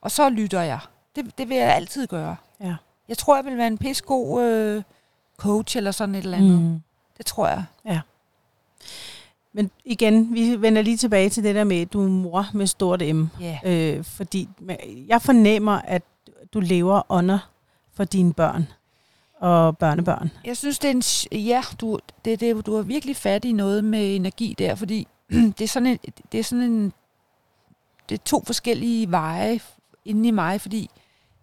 Og 0.00 0.10
så 0.10 0.28
lytter 0.28 0.62
jeg. 0.62 0.78
Det, 1.16 1.38
det 1.38 1.48
vil 1.48 1.56
jeg 1.56 1.74
altid 1.74 2.06
gøre. 2.06 2.36
Ja. 2.60 2.74
Jeg 3.08 3.18
tror, 3.18 3.36
jeg 3.36 3.44
vil 3.44 3.56
være 3.56 3.66
en 3.66 3.78
pissegod 3.78 4.42
øh, 4.42 4.82
coach 5.36 5.76
eller 5.76 5.90
sådan 5.90 6.14
et 6.14 6.24
eller 6.24 6.36
andet. 6.36 6.60
Mm. 6.62 6.80
Det 7.18 7.26
tror 7.26 7.48
jeg. 7.48 7.64
Men 9.52 9.70
igen, 9.84 10.34
vi 10.34 10.60
vender 10.60 10.82
lige 10.82 10.96
tilbage 10.96 11.28
til 11.30 11.44
det 11.44 11.54
der 11.54 11.64
med, 11.64 11.80
at 11.80 11.92
du 11.92 12.04
er 12.04 12.08
mor 12.08 12.46
med 12.54 12.66
stort 12.66 13.02
M. 13.14 13.24
Ja. 13.40 13.58
Øh, 13.64 14.04
fordi 14.04 14.48
jeg 15.08 15.22
fornemmer, 15.22 15.80
at 15.84 16.02
du 16.54 16.60
lever 16.60 17.02
under 17.08 17.38
for 17.96 18.04
dine 18.04 18.32
børn 18.32 18.68
og 19.40 19.78
børnebørn. 19.78 20.30
Jeg 20.44 20.56
synes, 20.56 20.78
det 20.78 20.90
er 20.90 20.94
en... 21.32 21.38
Ja, 21.38 21.62
du, 21.80 21.98
det, 22.24 22.40
det, 22.40 22.66
du 22.66 22.76
er 22.76 22.82
virkelig 22.82 23.16
fat 23.16 23.44
i 23.44 23.52
noget 23.52 23.84
med 23.84 24.16
energi 24.16 24.54
der, 24.58 24.74
fordi 24.74 25.08
det 25.58 25.60
er 25.60 25.68
sådan 25.68 25.86
en... 25.86 25.98
Det 26.32 26.40
er 26.40 26.44
sådan 26.44 26.64
en 26.64 26.92
det 28.08 28.18
er 28.18 28.24
to 28.24 28.42
forskellige 28.46 29.10
veje 29.10 29.60
inde 30.04 30.28
i 30.28 30.30
mig, 30.30 30.60
fordi 30.60 30.90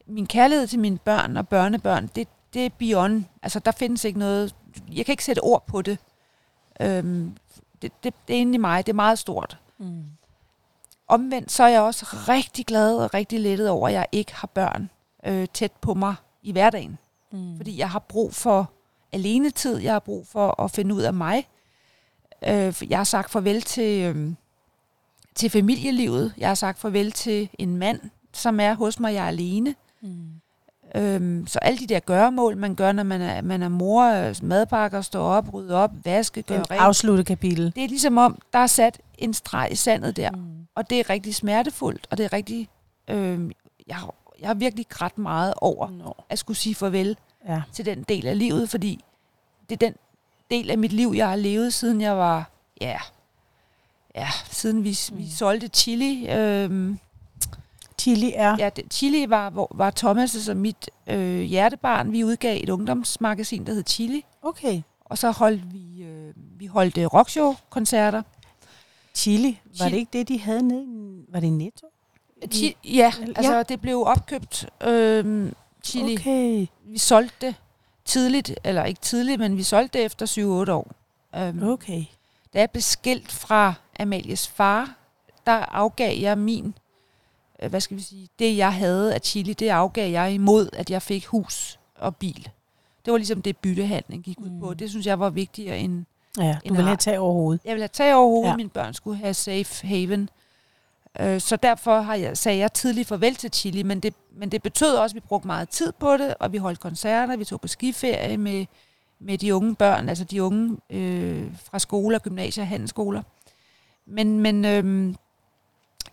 min 0.07 0.27
kærlighed 0.27 0.67
til 0.67 0.79
mine 0.79 0.97
børn 0.97 1.37
og 1.37 1.47
børnebørn, 1.47 2.07
det, 2.07 2.27
det 2.53 2.65
er 2.65 2.69
beyond. 2.69 3.23
Altså, 3.43 3.59
der 3.59 3.71
findes 3.71 4.05
ikke 4.05 4.19
noget... 4.19 4.55
Jeg 4.91 5.05
kan 5.05 5.13
ikke 5.13 5.25
sætte 5.25 5.39
ord 5.39 5.67
på 5.67 5.81
det. 5.81 5.97
Øhm, 6.81 7.37
det, 7.81 8.03
det, 8.03 8.13
det 8.27 8.35
er 8.35 8.39
inde 8.39 8.53
i 8.53 8.57
mig. 8.57 8.85
Det 8.85 8.91
er 8.91 8.95
meget 8.95 9.19
stort. 9.19 9.57
Mm. 9.77 10.03
Omvendt 11.07 11.51
så 11.51 11.63
er 11.63 11.67
jeg 11.67 11.81
også 11.81 12.05
rigtig 12.29 12.65
glad 12.65 12.97
og 12.97 13.13
rigtig 13.13 13.39
lettet 13.39 13.69
over, 13.69 13.87
at 13.87 13.93
jeg 13.93 14.05
ikke 14.11 14.35
har 14.35 14.47
børn 14.47 14.89
øh, 15.25 15.47
tæt 15.53 15.71
på 15.71 15.93
mig 15.93 16.15
i 16.43 16.51
hverdagen. 16.51 16.97
Mm. 17.31 17.57
Fordi 17.57 17.77
jeg 17.77 17.89
har 17.89 17.99
brug 17.99 18.33
for 18.33 18.71
alenetid. 19.11 19.77
Jeg 19.77 19.91
har 19.91 19.99
brug 19.99 20.27
for 20.27 20.61
at 20.61 20.71
finde 20.71 20.95
ud 20.95 21.01
af 21.01 21.13
mig. 21.13 21.47
Øh, 22.47 22.73
jeg 22.89 22.99
har 22.99 23.03
sagt 23.03 23.31
farvel 23.31 23.61
til, 23.61 24.15
øh, 24.15 24.33
til 25.35 25.49
familielivet. 25.49 26.33
Jeg 26.37 26.47
har 26.47 26.55
sagt 26.55 26.79
farvel 26.79 27.11
til 27.11 27.49
en 27.59 27.77
mand, 27.77 27.99
som 28.33 28.59
er 28.59 28.73
hos 28.73 28.99
mig. 28.99 29.13
Jeg 29.13 29.23
er 29.23 29.27
alene. 29.27 29.75
Mm. 30.01 30.27
Øhm, 30.95 31.47
så 31.47 31.59
alle 31.59 31.79
de 31.79 31.87
der 31.87 31.99
gøremål, 31.99 32.57
man 32.57 32.75
gør, 32.75 32.91
når 32.91 33.03
man 33.03 33.21
er, 33.21 33.41
man 33.41 33.63
er 33.63 33.69
mor, 33.69 34.43
madpakker, 34.45 35.01
står 35.01 35.23
op, 35.23 35.53
rydde 35.53 35.75
op, 35.75 35.91
vaske, 36.03 36.43
Den 36.47 36.71
rent. 36.71 36.81
afslutte 36.81 37.23
kapitel. 37.23 37.75
Det 37.75 37.83
er 37.83 37.87
ligesom 37.87 38.17
om, 38.17 38.37
der 38.53 38.59
er 38.59 38.67
sat 38.67 39.01
en 39.17 39.33
streg 39.33 39.67
i 39.71 39.75
sandet 39.75 40.17
der. 40.17 40.31
Mm. 40.31 40.67
Og 40.75 40.89
det 40.89 40.99
er 40.99 41.09
rigtig 41.09 41.35
smertefuldt, 41.35 42.07
og 42.11 42.17
det 42.17 42.23
er 42.23 42.33
rigtig... 42.33 42.69
Øh, 43.09 43.51
jeg, 43.87 43.95
har, 43.95 44.13
jeg 44.39 44.49
har 44.49 44.53
virkelig 44.53 44.87
grædt 44.89 45.17
meget 45.17 45.53
over 45.57 45.89
Nå. 45.89 46.15
at 46.29 46.39
skulle 46.39 46.57
sige 46.57 46.75
farvel 46.75 47.17
Ja. 47.47 47.61
til 47.73 47.85
den 47.85 48.03
del 48.03 48.27
af 48.27 48.37
livet, 48.39 48.69
fordi 48.69 49.03
det 49.69 49.83
er 49.83 49.87
den 49.87 49.95
del 50.51 50.71
af 50.71 50.77
mit 50.77 50.93
liv, 50.93 51.13
jeg 51.15 51.29
har 51.29 51.35
levet, 51.35 51.73
siden 51.73 52.01
jeg 52.01 52.17
var... 52.17 52.49
Ja, 52.81 52.97
ja 54.15 54.27
siden 54.49 54.83
vi, 54.83 54.97
vi 55.13 55.29
solgte 55.29 55.67
Chili. 55.67 56.27
Øh, 56.29 56.95
Chili 57.99 58.31
er... 58.35 58.55
ja, 58.59 58.69
det, 58.69 58.93
Chili 58.93 59.29
var, 59.29 59.49
hvor, 59.49 59.67
var 59.75 59.93
Thomas' 59.99 60.49
og 60.51 60.57
mit 60.57 60.89
øh, 61.07 61.39
hjertebarn. 61.41 62.11
Vi 62.11 62.23
udgav 62.23 62.59
et 62.63 62.69
ungdomsmagasin, 62.69 63.65
der 63.65 63.73
hed 63.73 63.83
Chili. 63.87 64.25
Okay. 64.41 64.81
Og 65.05 65.17
så 65.17 65.31
holdt 65.31 65.73
vi, 65.73 66.03
øh, 66.03 66.33
vi 66.35 66.65
holdt 66.65 66.97
øh, 66.97 67.05
rockshow-koncerter. 67.05 68.21
Chili. 69.15 69.59
Var 69.65 69.75
Chili. 69.75 69.91
det 69.91 69.97
ikke 69.97 70.09
det, 70.13 70.27
de 70.27 70.39
havde 70.39 70.67
nede? 70.67 70.85
Var 71.29 71.39
det 71.39 71.51
Netto? 71.53 71.87
Chi- 72.51 72.75
ja, 72.83 73.13
Ja. 73.19 73.25
altså 73.35 73.63
det 73.63 73.81
blev 73.81 74.03
opkøbt 74.05 74.69
øh, 74.87 75.51
chili. 75.83 76.13
Okay. 76.17 76.67
Vi 76.85 76.97
solgte 76.97 77.45
det 77.47 77.55
tidligt, 78.05 78.53
eller 78.63 78.83
ikke 78.85 79.01
tidligt, 79.01 79.39
men 79.39 79.57
vi 79.57 79.63
solgte 79.63 79.97
det 79.99 80.05
efter 80.05 80.25
7-8 80.67 80.71
år. 80.71 80.91
Um, 81.49 81.63
Okay. 81.63 82.03
Da 82.53 82.59
jeg 82.59 82.71
blev 82.71 82.81
skilt 82.81 83.31
fra 83.31 83.73
Amalies 83.99 84.47
far, 84.47 84.95
der 85.45 85.51
afgav 85.51 86.17
jeg 86.19 86.37
min, 86.37 86.73
øh, 87.63 87.69
hvad 87.69 87.81
skal 87.81 87.97
vi 87.97 88.01
sige, 88.01 88.27
det 88.39 88.57
jeg 88.57 88.73
havde 88.73 89.13
af 89.13 89.21
chili, 89.21 89.53
det 89.53 89.69
afgav 89.69 90.11
jeg 90.11 90.33
imod, 90.33 90.69
at 90.73 90.89
jeg 90.89 91.01
fik 91.01 91.25
hus 91.25 91.79
og 91.95 92.15
bil. 92.15 92.49
Det 93.05 93.11
var 93.11 93.17
ligesom 93.17 93.41
det 93.41 93.57
byttehandlen 93.57 94.21
gik 94.21 94.39
ud 94.41 94.49
Mm. 94.49 94.59
på. 94.59 94.73
Det 94.73 94.89
synes 94.89 95.05
jeg 95.05 95.19
var 95.19 95.29
vigtigere 95.29 95.77
end, 95.79 96.05
Ja, 96.37 96.43
du 96.53 96.57
En 96.73 96.77
vil 96.77 96.85
have 96.85 96.97
tag 96.97 97.19
over 97.19 97.33
hovedet. 97.33 97.61
jeg 97.65 97.73
ville 97.73 97.81
have 97.83 97.87
tag 97.87 98.15
over 98.15 98.25
hovedet, 98.29 98.43
Ja. 98.45 98.49
ja. 98.51 98.55
mine 98.57 98.69
børn 98.69 98.93
skulle 98.93 99.17
have 99.17 99.33
safe 99.33 99.87
haven. 99.87 100.29
Øh, 101.19 101.41
så 101.41 101.55
derfor 101.55 102.01
har 102.01 102.15
jeg, 102.15 102.37
sagde 102.37 102.57
jeg 102.59 102.73
tidligt 102.73 103.07
farvel 103.07 103.35
til 103.35 103.49
Chili, 103.53 103.83
men 103.83 103.99
det, 103.99 104.13
men 104.37 104.49
det 104.49 104.63
betød 104.63 104.95
også, 104.95 105.13
at 105.13 105.15
vi 105.15 105.27
brugte 105.27 105.47
meget 105.47 105.69
tid 105.69 105.91
på 105.99 106.17
det, 106.17 106.33
og 106.39 106.51
vi 106.51 106.57
holdt 106.57 106.79
koncerter, 106.79 107.35
vi 107.37 107.45
tog 107.45 107.61
på 107.61 107.67
skiferie 107.67 108.37
med, 108.37 108.65
med 109.19 109.37
de 109.37 109.55
unge 109.55 109.75
børn, 109.75 110.09
altså 110.09 110.23
de 110.23 110.43
unge 110.43 110.77
øh, 110.89 111.43
fra 111.71 111.79
skoler, 111.79 112.19
gymnasier, 112.19 112.63
handelsskoler. 112.63 113.21
Men, 114.07 114.39
men 114.39 114.65
øh, 114.65 115.15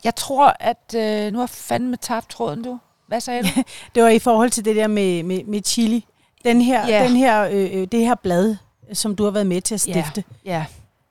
jeg 0.05 0.15
tror, 0.17 0.57
at... 0.61 0.95
Øh, 0.97 1.33
nu 1.33 1.39
har 1.39 1.43
jeg 1.45 1.49
fandme 1.51 1.97
tabt 1.97 2.31
tråden, 2.31 2.63
du. 2.65 2.79
Hvad 3.07 3.21
sagde 3.21 3.43
du? 3.43 3.49
Det 3.95 4.03
var 4.03 4.09
i 4.09 4.19
forhold 4.19 4.51
til 4.51 4.65
det 4.65 4.77
der 4.77 4.87
med, 4.87 5.23
med, 5.23 5.45
med 5.45 5.61
chili. 5.65 6.07
Den 6.45 6.61
her, 6.61 6.89
Ja. 6.89 7.05
den 7.05 7.17
her, 7.17 7.43
øh, 7.43 7.71
øh, 7.81 7.89
det 7.93 8.01
her 8.01 8.15
blad, 8.15 8.57
som 8.93 9.17
du 9.17 9.25
har 9.25 9.31
været 9.31 9.47
med 9.47 9.61
til 9.61 9.75
at 9.75 9.81
stifte. 9.81 10.25
ja. 10.45 10.67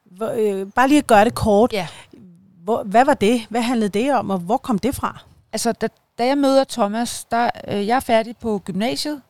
Hvor, 0.06 0.32
øh, 0.62 0.68
bare 0.76 0.88
lige 0.88 0.98
at 0.98 1.08
gøre 1.08 1.26
det 1.26 1.36
kort. 1.36 1.74
Ja. 1.74 1.88
Hvor, 2.70 2.84
hvad 2.84 3.06
var 3.06 3.14
det? 3.14 3.46
Hvad 3.50 3.62
handlede 3.62 3.90
det 3.90 4.14
om, 4.14 4.30
og 4.30 4.40
hvor 4.40 4.58
kom 4.58 4.80
det 4.80 4.96
fra? 4.96 5.20
Altså, 5.54 5.72
da, 5.72 5.88
da 6.18 6.26
jeg 6.26 6.38
møder 6.38 6.64
Thomas, 6.64 7.26
der, 7.26 7.50
øh, 7.68 7.88
jeg 7.88 7.96
er 7.96 8.00
færdig 8.00 8.38
på 8.38 8.62
gymnasiet, 8.66 9.22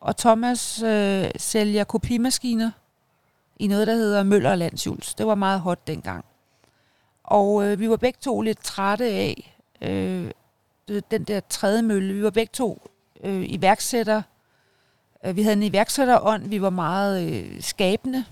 og 0.00 0.16
Thomas 0.16 0.82
øh, 0.82 1.30
sælger 1.36 1.84
kopimaskiner 1.84 2.70
i 3.58 3.66
noget, 3.66 3.86
der 3.86 3.94
hedder 3.94 4.22
Møller 4.22 4.50
og 4.50 4.58
Landsjuls. 4.58 5.14
Det 5.14 5.26
var 5.26 5.34
meget 5.34 5.60
hot 5.60 5.86
dengang. 5.86 6.24
Og 7.24 7.64
øh, 7.64 7.80
vi 7.80 7.90
var 7.90 7.96
begge 7.96 8.18
to 8.22 8.40
lidt 8.40 8.64
trætte 8.64 9.04
af 9.04 9.58
øh, 9.80 10.30
den 11.10 11.24
der 11.24 11.40
tredje 11.40 11.82
mølle. 11.82 12.14
Vi 12.14 12.22
var 12.22 12.30
begge 12.30 12.50
to 12.52 12.90
øh, 13.24 13.44
iværksætter. 13.48 14.22
Øh, 15.24 15.36
vi 15.36 15.42
havde 15.42 15.56
en 15.56 15.62
iværksætterånd. 15.62 16.48
Vi 16.48 16.62
var 16.62 16.70
meget 16.70 17.32
øh, 17.32 17.62
skabende 17.62 18.24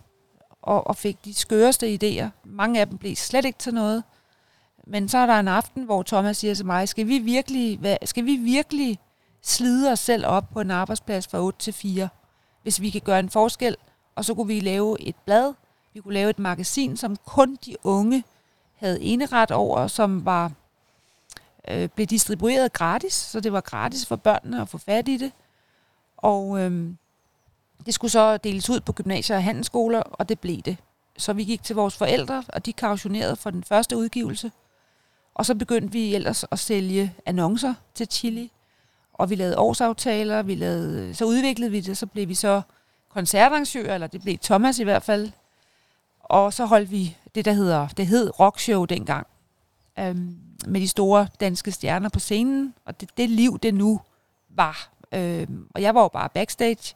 og, 0.62 0.86
og 0.86 0.96
fik 0.96 1.24
de 1.24 1.34
skøreste 1.34 1.98
idéer. 2.02 2.28
Mange 2.44 2.80
af 2.80 2.86
dem 2.86 2.98
blev 2.98 3.16
slet 3.16 3.44
ikke 3.44 3.58
til 3.58 3.74
noget. 3.74 4.04
Men 4.86 5.08
så 5.08 5.18
er 5.18 5.26
der 5.26 5.40
en 5.40 5.48
aften, 5.48 5.84
hvor 5.84 6.02
Thomas 6.02 6.36
siger 6.36 6.54
til 6.54 6.66
mig, 6.66 6.88
skal 6.88 7.08
vi 7.08 7.18
virkelig, 7.18 7.78
hvad, 7.78 7.96
skal 8.04 8.24
vi 8.24 8.36
virkelig 8.36 8.98
slide 9.42 9.92
os 9.92 9.98
selv 9.98 10.26
op 10.26 10.50
på 10.52 10.60
en 10.60 10.70
arbejdsplads 10.70 11.26
fra 11.28 11.40
8 11.40 11.58
til 11.58 11.72
4, 11.72 12.08
hvis 12.62 12.80
vi 12.80 12.90
kan 12.90 13.00
gøre 13.00 13.20
en 13.20 13.30
forskel? 13.30 13.76
Og 14.14 14.24
så 14.24 14.34
kunne 14.34 14.46
vi 14.46 14.60
lave 14.60 15.00
et 15.00 15.16
blad, 15.24 15.54
vi 15.94 16.00
kunne 16.00 16.14
lave 16.14 16.30
et 16.30 16.38
magasin, 16.38 16.96
som 16.96 17.16
kun 17.16 17.58
de 17.66 17.76
unge 17.84 18.24
havde 18.74 19.02
eneret 19.02 19.50
over, 19.50 19.86
som 19.86 20.24
var 20.24 20.52
øh, 21.68 21.88
blev 21.88 22.06
distribueret 22.06 22.72
gratis, 22.72 23.12
så 23.12 23.40
det 23.40 23.52
var 23.52 23.60
gratis 23.60 24.06
for 24.06 24.16
børnene 24.16 24.62
at 24.62 24.68
få 24.68 24.78
fat 24.78 25.08
i 25.08 25.16
det. 25.16 25.32
Og 26.16 26.60
øhm, 26.60 26.96
det 27.86 27.94
skulle 27.94 28.10
så 28.10 28.36
deles 28.36 28.70
ud 28.70 28.80
på 28.80 28.92
gymnasier 28.92 29.36
og 29.36 29.44
handelsskoler, 29.44 30.00
og 30.00 30.28
det 30.28 30.40
blev 30.40 30.56
det. 30.56 30.76
Så 31.18 31.32
vi 31.32 31.44
gik 31.44 31.62
til 31.62 31.76
vores 31.76 31.96
forældre, 31.96 32.44
og 32.48 32.66
de 32.66 32.72
kautionerede 32.72 33.36
for 33.36 33.50
den 33.50 33.64
første 33.64 33.96
udgivelse. 33.96 34.52
Og 35.36 35.46
så 35.46 35.54
begyndte 35.54 35.92
vi 35.92 36.14
ellers 36.14 36.44
at 36.50 36.58
sælge 36.58 37.14
annoncer 37.26 37.74
til 37.94 38.06
Chili. 38.10 38.52
Og 39.12 39.30
vi 39.30 39.34
lavede 39.34 39.58
årsaftaler, 39.58 40.42
vi 40.42 40.54
lavede, 40.54 41.14
så 41.14 41.24
udviklede 41.24 41.70
vi 41.70 41.80
det, 41.80 41.98
så 41.98 42.06
blev 42.06 42.28
vi 42.28 42.34
så 42.34 42.62
koncertarrangører, 43.08 43.94
eller 43.94 44.06
det 44.06 44.22
blev 44.22 44.38
Thomas 44.38 44.78
i 44.78 44.84
hvert 44.84 45.02
fald. 45.02 45.30
Og 46.20 46.52
så 46.52 46.64
holdt 46.64 46.90
vi 46.90 47.16
det, 47.34 47.44
der 47.44 47.52
hedder, 47.52 47.88
det 47.88 48.06
hed 48.06 48.40
Rockshow 48.40 48.84
dengang, 48.84 49.26
øhm, 49.98 50.38
med 50.66 50.80
de 50.80 50.88
store 50.88 51.28
danske 51.40 51.72
stjerner 51.72 52.08
på 52.08 52.18
scenen, 52.18 52.74
og 52.84 53.00
det, 53.00 53.08
det 53.16 53.30
liv, 53.30 53.58
det 53.58 53.74
nu 53.74 54.00
var. 54.48 54.90
Øhm, 55.12 55.66
og 55.74 55.82
jeg 55.82 55.94
var 55.94 56.02
jo 56.02 56.08
bare 56.08 56.28
backstage, 56.28 56.94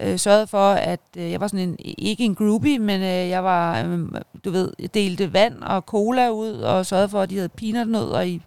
øh, 0.00 0.18
sørgede 0.18 0.46
for, 0.46 0.70
at 0.70 1.00
øh, 1.16 1.30
jeg 1.30 1.40
var 1.40 1.48
sådan 1.48 1.68
en, 1.68 1.76
ikke 1.78 2.24
en 2.24 2.34
groupie, 2.34 2.78
men 2.78 3.00
øh, 3.00 3.28
jeg 3.28 3.44
var, 3.44 3.82
øh, 3.82 4.08
du 4.44 4.50
ved, 4.50 4.72
jeg 4.78 4.94
delte 4.94 5.32
vand 5.32 5.62
og 5.62 5.80
cola 5.82 6.28
ud, 6.30 6.52
og 6.52 6.86
sørgede 6.86 7.08
for, 7.08 7.20
at 7.20 7.30
de 7.30 7.36
havde 7.36 7.48
peanutnødder 7.48 8.20
i 8.20 8.42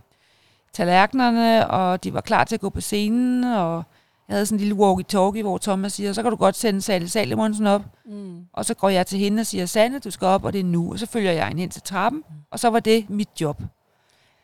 tallerkenerne, 0.74 1.68
og 1.70 2.04
de 2.04 2.14
var 2.14 2.22
klar 2.22 2.44
til 2.44 2.56
at 2.56 2.62
gå 2.62 2.70
på 2.70 2.82
scenen, 2.82 3.44
og 3.44 3.84
jeg 4.28 4.34
havde 4.36 4.46
sådan 4.46 4.56
en 4.56 4.60
lille 4.60 4.76
walkie-talkie, 4.84 5.42
hvor 5.42 5.58
Thomas 5.58 5.94
siger, 5.94 6.14
så 6.14 6.22
kan 6.22 6.32
du 6.32 6.38
godt 6.38 6.56
sende 6.56 6.82
Sally 6.82 7.06
Salomonsen 7.06 7.68
op, 7.68 7.82
Mm. 8.06 8.40
og 8.54 8.66
så 8.66 8.74
går 8.74 8.90
jeg 8.90 9.08
til 9.08 9.20
hende 9.20 9.40
og 9.42 9.46
siger, 9.46 9.66
Sanne, 9.66 10.00
du 10.00 10.12
skal 10.12 10.26
op, 10.26 10.44
og 10.46 10.54
det 10.54 10.60
er 10.60 10.64
nu, 10.64 10.92
og 10.92 11.00
så 11.00 11.06
følger 11.06 11.32
jeg 11.32 11.48
hende 11.48 11.64
ind 11.64 11.72
til 11.72 11.82
trappen, 11.82 12.24
og 12.52 12.60
så 12.60 12.70
var 12.70 12.80
det 12.80 13.10
mit 13.10 13.30
job. 13.42 13.58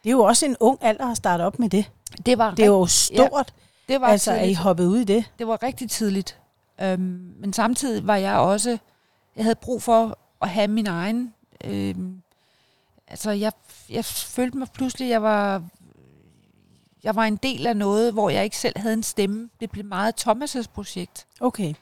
Det 0.04 0.10
er 0.10 0.12
jo 0.12 0.24
også 0.24 0.46
en 0.46 0.56
ung 0.60 0.78
alder 0.82 1.12
at 1.12 1.18
starte 1.18 1.42
op 1.42 1.60
med 1.60 1.70
det. 1.70 1.92
Det 2.26 2.38
var, 2.38 2.52
Det 2.52 2.64
er 2.64 2.68
jo 2.68 2.86
stort, 2.86 3.54
det 3.90 4.02
var 4.02 4.08
altså, 4.08 4.32
at 4.32 4.50
I 4.50 4.54
hoppede 4.54 4.90
ud 4.90 4.98
i 4.98 5.04
det. 5.04 5.26
det 5.40 5.48
var 5.48 5.64
rigtig 5.64 5.90
tidligt. 5.90 6.38
Øhm, 6.82 7.34
men 7.40 7.54
samtidig 7.54 8.08
var 8.08 8.16
jeg 8.16 8.38
også, 8.38 8.78
jeg 9.36 9.44
havde 9.44 9.56
brug 9.56 9.82
for 9.82 10.18
at 10.42 10.50
have 10.50 10.68
min 10.68 10.88
egen, 10.88 11.34
øhm, 11.64 12.22
altså 13.08 13.32
jeg, 13.32 13.52
jeg 13.90 14.06
følte 14.06 14.58
mig 14.58 14.68
pludselig, 14.74 15.10
jeg 15.10 15.22
var, 15.22 15.64
jeg 17.04 17.16
var 17.16 17.24
en 17.24 17.36
del 17.36 17.68
af 17.68 17.78
noget, 17.78 18.14
hvor 18.14 18.30
jeg 18.30 18.44
ikke 18.44 18.58
selv 18.58 18.78
havde 18.80 18.94
en 18.94 19.04
stemme. 19.04 19.50
Det 19.60 19.72
blev 19.72 19.86
meget 19.86 20.28
Thomas' 20.28 20.68
projekt. 20.74 21.28
Okay. 21.40 21.74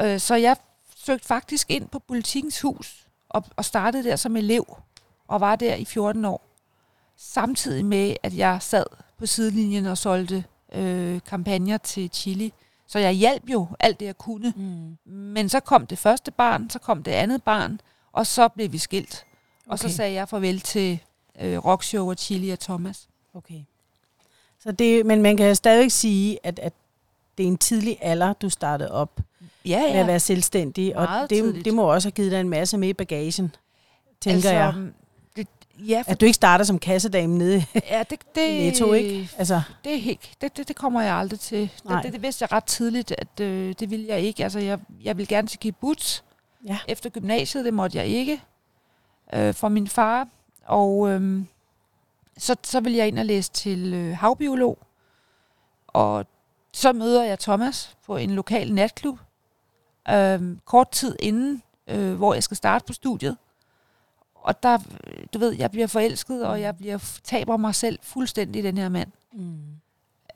Øh, 0.00 0.20
så 0.20 0.34
jeg 0.34 0.56
søgte 0.96 1.26
faktisk 1.26 1.70
ind 1.70 1.88
på 1.88 1.98
Politikens 1.98 2.60
Hus 2.60 3.06
og, 3.28 3.44
og 3.56 3.64
startede 3.64 4.04
der 4.04 4.16
som 4.16 4.36
elev 4.36 4.76
og 5.28 5.40
var 5.40 5.56
der 5.56 5.74
i 5.74 5.84
14 5.84 6.24
år. 6.24 6.46
Samtidig 7.16 7.84
med, 7.84 8.16
at 8.22 8.36
jeg 8.36 8.62
sad 8.62 8.86
på 9.18 9.26
sidelinjen 9.26 9.86
og 9.86 9.98
solgte 9.98 10.44
øh, 10.72 11.20
kampagner 11.26 11.78
til 11.78 12.10
Chili. 12.12 12.52
Så 12.88 12.98
jeg 12.98 13.12
hjalp 13.12 13.42
jo 13.48 13.66
alt 13.80 14.00
det, 14.00 14.06
jeg 14.06 14.18
kunne. 14.18 14.52
Mm. 14.56 14.96
Men 15.12 15.48
så 15.48 15.60
kom 15.60 15.86
det 15.86 15.98
første 15.98 16.30
barn, 16.30 16.70
så 16.70 16.78
kom 16.78 17.02
det 17.02 17.12
andet 17.12 17.42
barn, 17.42 17.80
og 18.12 18.26
så 18.26 18.48
blev 18.48 18.72
vi 18.72 18.78
skilt. 18.78 19.24
Okay. 19.66 19.72
Og 19.72 19.78
så 19.78 19.88
sagde 19.88 20.12
jeg 20.12 20.28
farvel 20.28 20.60
til 20.60 20.98
øh, 21.40 21.64
Rockshow 21.64 22.10
og 22.10 22.16
Chili 22.18 22.50
og 22.50 22.60
Thomas. 22.60 23.08
Okay. 23.34 23.60
Så 24.60 24.72
det, 24.72 25.06
men 25.06 25.22
man 25.22 25.36
kan 25.36 25.56
stadigvæk 25.56 25.90
sige, 25.90 26.38
at, 26.42 26.58
at 26.58 26.72
det 27.38 27.44
er 27.44 27.48
en 27.48 27.58
tidlig 27.58 27.98
alder, 28.00 28.32
du 28.32 28.48
startede 28.50 28.90
op 28.92 29.20
Ja, 29.64 29.80
med 29.92 30.00
at 30.00 30.06
være 30.06 30.20
selvstændig. 30.20 30.96
Og 30.96 31.04
Meget 31.04 31.30
det, 31.30 31.42
tidligt. 31.42 31.64
det 31.64 31.74
må 31.74 31.82
også 31.92 32.08
have 32.08 32.12
givet 32.12 32.32
dig 32.32 32.40
en 32.40 32.48
masse 32.48 32.78
med 32.78 32.88
i 32.88 32.92
bagagen, 32.92 33.54
tænker 34.20 34.36
altså, 34.36 34.52
jeg. 34.52 34.74
Ja, 35.78 36.02
for, 36.02 36.10
At 36.10 36.20
du 36.20 36.26
ikke 36.26 36.34
starter 36.34 36.64
som 36.64 36.78
kassedame 36.78 37.38
nede 37.38 37.64
ja, 37.90 38.02
det, 38.10 38.20
det, 38.34 38.48
i 38.48 38.62
Netto, 38.64 38.92
ikke? 38.92 39.30
Altså, 39.38 39.62
Det, 39.84 39.94
er 39.94 39.98
helt, 39.98 40.30
det, 40.40 40.56
det, 40.56 40.68
det 40.68 40.76
kommer 40.76 41.02
jeg 41.02 41.14
aldrig 41.14 41.40
til. 41.40 41.70
Det, 41.88 42.00
det, 42.02 42.12
det 42.12 42.22
vidste 42.22 42.42
jeg 42.42 42.52
ret 42.52 42.64
tidligt, 42.64 43.14
at 43.18 43.40
øh, 43.40 43.74
det 43.80 43.90
ville 43.90 44.06
jeg 44.08 44.20
ikke. 44.20 44.42
Altså, 44.42 44.58
jeg, 44.58 44.78
jeg 45.04 45.16
ville 45.16 45.26
gerne 45.26 45.48
til 45.48 45.58
kibbutz 45.58 46.20
ja. 46.66 46.78
efter 46.88 47.10
gymnasiet. 47.10 47.64
Det 47.64 47.74
måtte 47.74 47.98
jeg 47.98 48.06
ikke 48.06 48.42
øh, 49.34 49.54
for 49.54 49.68
min 49.68 49.88
far. 49.88 50.28
Og 50.66 51.10
øh, 51.10 51.42
så, 52.38 52.56
så 52.62 52.80
ville 52.80 52.98
jeg 52.98 53.08
ind 53.08 53.18
og 53.18 53.26
læse 53.26 53.50
til 53.52 53.94
øh, 53.94 54.16
havbiolog. 54.16 54.78
Og 55.86 56.26
så 56.72 56.92
møder 56.92 57.24
jeg 57.24 57.38
Thomas 57.38 57.96
på 58.06 58.16
en 58.16 58.30
lokal 58.30 58.72
natklub. 58.74 59.18
øh, 60.10 60.56
kort 60.64 60.90
tid 60.90 61.16
inden, 61.20 61.62
øh, 61.86 62.14
hvor 62.14 62.34
jeg 62.34 62.42
skal 62.42 62.56
starte 62.56 62.84
på 62.86 62.92
studiet. 62.92 63.36
Og 64.46 64.62
der, 64.62 64.78
du 65.34 65.38
ved, 65.38 65.52
jeg 65.52 65.70
bliver 65.70 65.86
forelsket, 65.86 66.46
og 66.46 66.60
jeg 66.60 66.76
bliver 66.76 67.18
taber 67.24 67.56
mig 67.56 67.74
selv 67.74 67.98
fuldstændig 68.02 68.62
den 68.62 68.78
her 68.78 68.88
mand. 68.88 69.08
Mm. 69.32 69.56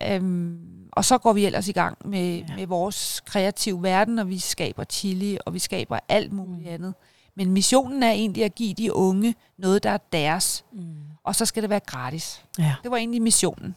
Øhm, 0.02 0.88
og 0.92 1.04
så 1.04 1.18
går 1.18 1.32
vi 1.32 1.46
ellers 1.46 1.68
i 1.68 1.72
gang 1.72 1.98
med, 2.04 2.36
Ja. 2.38 2.44
ja. 2.48 2.56
med 2.56 2.66
vores 2.66 3.20
kreative 3.26 3.82
verden, 3.82 4.18
og 4.18 4.28
vi 4.28 4.38
skaber 4.38 4.84
chili, 4.84 5.38
og 5.46 5.54
vi 5.54 5.58
skaber 5.58 5.98
alt 6.08 6.32
muligt 6.32 6.66
Mm. 6.68 6.74
andet. 6.74 6.94
Men 7.34 7.50
missionen 7.52 8.02
er 8.02 8.10
egentlig 8.10 8.44
at 8.44 8.54
give 8.54 8.74
de 8.74 8.94
unge 8.94 9.34
noget, 9.58 9.82
der 9.82 9.90
er 9.90 9.98
deres, 10.12 10.64
Mm. 10.72 10.94
og 11.24 11.36
så 11.36 11.44
skal 11.46 11.62
det 11.62 11.70
være 11.70 11.80
gratis. 11.80 12.44
Ja, 12.58 12.74
Det 12.82 12.90
var 12.90 12.96
egentlig 12.96 13.22
missionen. 13.22 13.74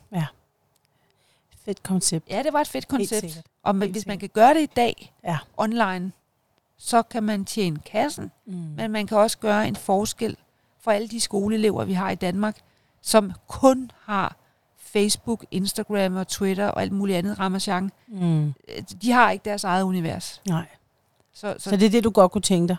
fedt 1.66 1.84
koncept. 1.84 2.30
Ja, 2.30 2.44
det 2.44 2.54
var 2.54 2.62
et 2.62 2.68
fedt 2.68 2.88
koncept. 2.88 3.42
Og 3.64 3.76
man, 3.76 3.92
hvis 3.92 4.06
man 4.08 4.20
kan 4.20 4.30
gøre 4.30 4.54
det 4.54 4.62
i 4.62 4.70
dag 4.76 5.14
Ja. 5.24 5.38
online, 5.58 6.12
så 6.86 7.02
kan 7.04 7.24
man 7.24 7.46
tjene 7.46 7.80
kassen, 7.80 8.32
Mm. 8.46 8.54
men 8.54 8.92
man 8.92 9.08
kan 9.08 9.18
også 9.18 9.38
gøre 9.38 9.68
en 9.68 9.76
forskel 9.76 10.38
for 10.82 10.92
alle 10.92 11.08
de 11.08 11.20
skoleelever, 11.20 11.86
vi 11.86 11.94
har 11.94 12.10
i 12.12 12.16
Danmark, 12.16 12.58
som 13.02 13.32
kun 13.48 13.92
har 14.02 14.36
Facebook, 14.78 15.46
Instagram 15.52 16.16
og 16.16 16.28
Twitter 16.28 16.68
og 16.68 16.82
alt 16.82 16.92
muligt 16.92 17.18
andet 17.18 17.40
ramachan. 17.40 17.92
Mm. 18.08 18.48
Øh, 18.48 18.54
De 19.02 19.12
har 19.12 19.32
ikke 19.32 19.46
deres 19.46 19.64
eget 19.64 19.84
univers. 19.84 20.42
Nej. 20.48 20.66
Så, 21.34 21.56
så, 21.60 21.70
Så 21.70 21.76
det 21.78 21.86
er 21.86 21.90
det, 21.90 22.04
du 22.04 22.10
godt 22.10 22.32
kunne 22.32 22.42
tænke 22.42 22.68
dig? 22.68 22.78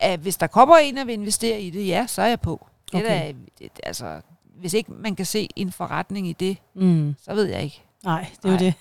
at 0.00 0.20
hvis 0.20 0.36
der 0.36 0.46
kommer 0.46 0.76
en 0.76 0.98
og 0.98 1.06
vil 1.06 1.12
investere 1.12 1.60
i 1.60 1.70
det, 1.70 1.86
ja, 1.86 2.06
så 2.06 2.22
er 2.22 2.26
jeg 2.26 2.40
på. 2.40 2.66
Det 2.92 3.02
Okay. 3.04 3.28
er, 3.28 3.32
det, 3.58 3.70
altså, 3.82 4.20
hvis 4.56 4.74
ikke 4.74 4.92
man 4.92 5.16
kan 5.16 5.26
se 5.26 5.48
en 5.56 5.72
forretning 5.72 6.28
i 6.28 6.32
det, 6.32 6.56
Mm. 6.74 7.14
så 7.22 7.34
ved 7.34 7.44
jeg 7.44 7.62
ikke. 7.62 7.82
Nej, 8.04 8.26
det 8.36 8.44
er 8.44 8.52
jo 8.52 8.56
Nej. 8.56 8.58
det. 8.58 8.74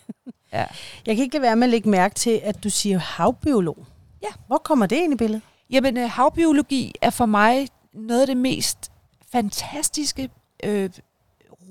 Ja. 0.54 0.66
Jeg 1.06 1.16
kan 1.16 1.24
ikke 1.24 1.36
lade 1.36 1.42
være 1.42 1.56
med 1.56 1.64
at 1.64 1.70
lægge 1.72 1.90
mærke 1.90 2.16
til, 2.16 2.40
at 2.44 2.64
du 2.64 2.70
siger 2.70 2.98
havbiolog. 2.98 3.86
Ja. 4.24 4.30
Hvor 4.48 4.58
kommer 4.58 4.86
det 4.86 4.96
ind 4.96 5.14
i 5.14 5.16
billedet? 5.16 5.42
Jamen, 5.70 5.98
øh, 5.98 6.10
havbiologi 6.10 6.96
er 7.02 7.10
for 7.10 7.26
mig 7.26 7.68
noget 7.94 8.22
af 8.22 8.28
det 8.28 8.38
mest 8.38 8.92
fantastiske, 9.32 10.30
øh, 10.64 10.90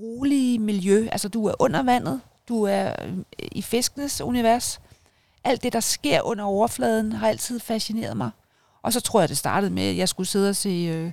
rolige 0.00 0.58
miljø. 0.58 1.08
Altså, 1.12 1.28
du 1.28 1.46
er 1.46 1.54
under 1.58 1.82
vandet, 1.82 2.20
du 2.48 2.62
er 2.62 2.92
øh, 3.04 3.12
i 3.52 3.62
fiskenes 3.62 4.20
univers. 4.20 4.80
Alt 5.44 5.62
det, 5.62 5.72
der 5.72 5.80
sker 5.80 6.22
under 6.22 6.44
overfladen, 6.44 7.12
har 7.12 7.28
altid 7.28 7.60
fascineret 7.60 8.16
mig. 8.16 8.30
Og 8.82 8.92
så 8.92 9.00
tror 9.00 9.20
jeg, 9.20 9.28
det 9.28 9.38
startede 9.38 9.72
med, 9.72 9.82
at 9.82 9.96
jeg 9.96 10.08
skulle 10.08 10.26
sidde 10.26 10.48
og 10.48 10.56
se 10.56 10.68
øh, 10.68 11.12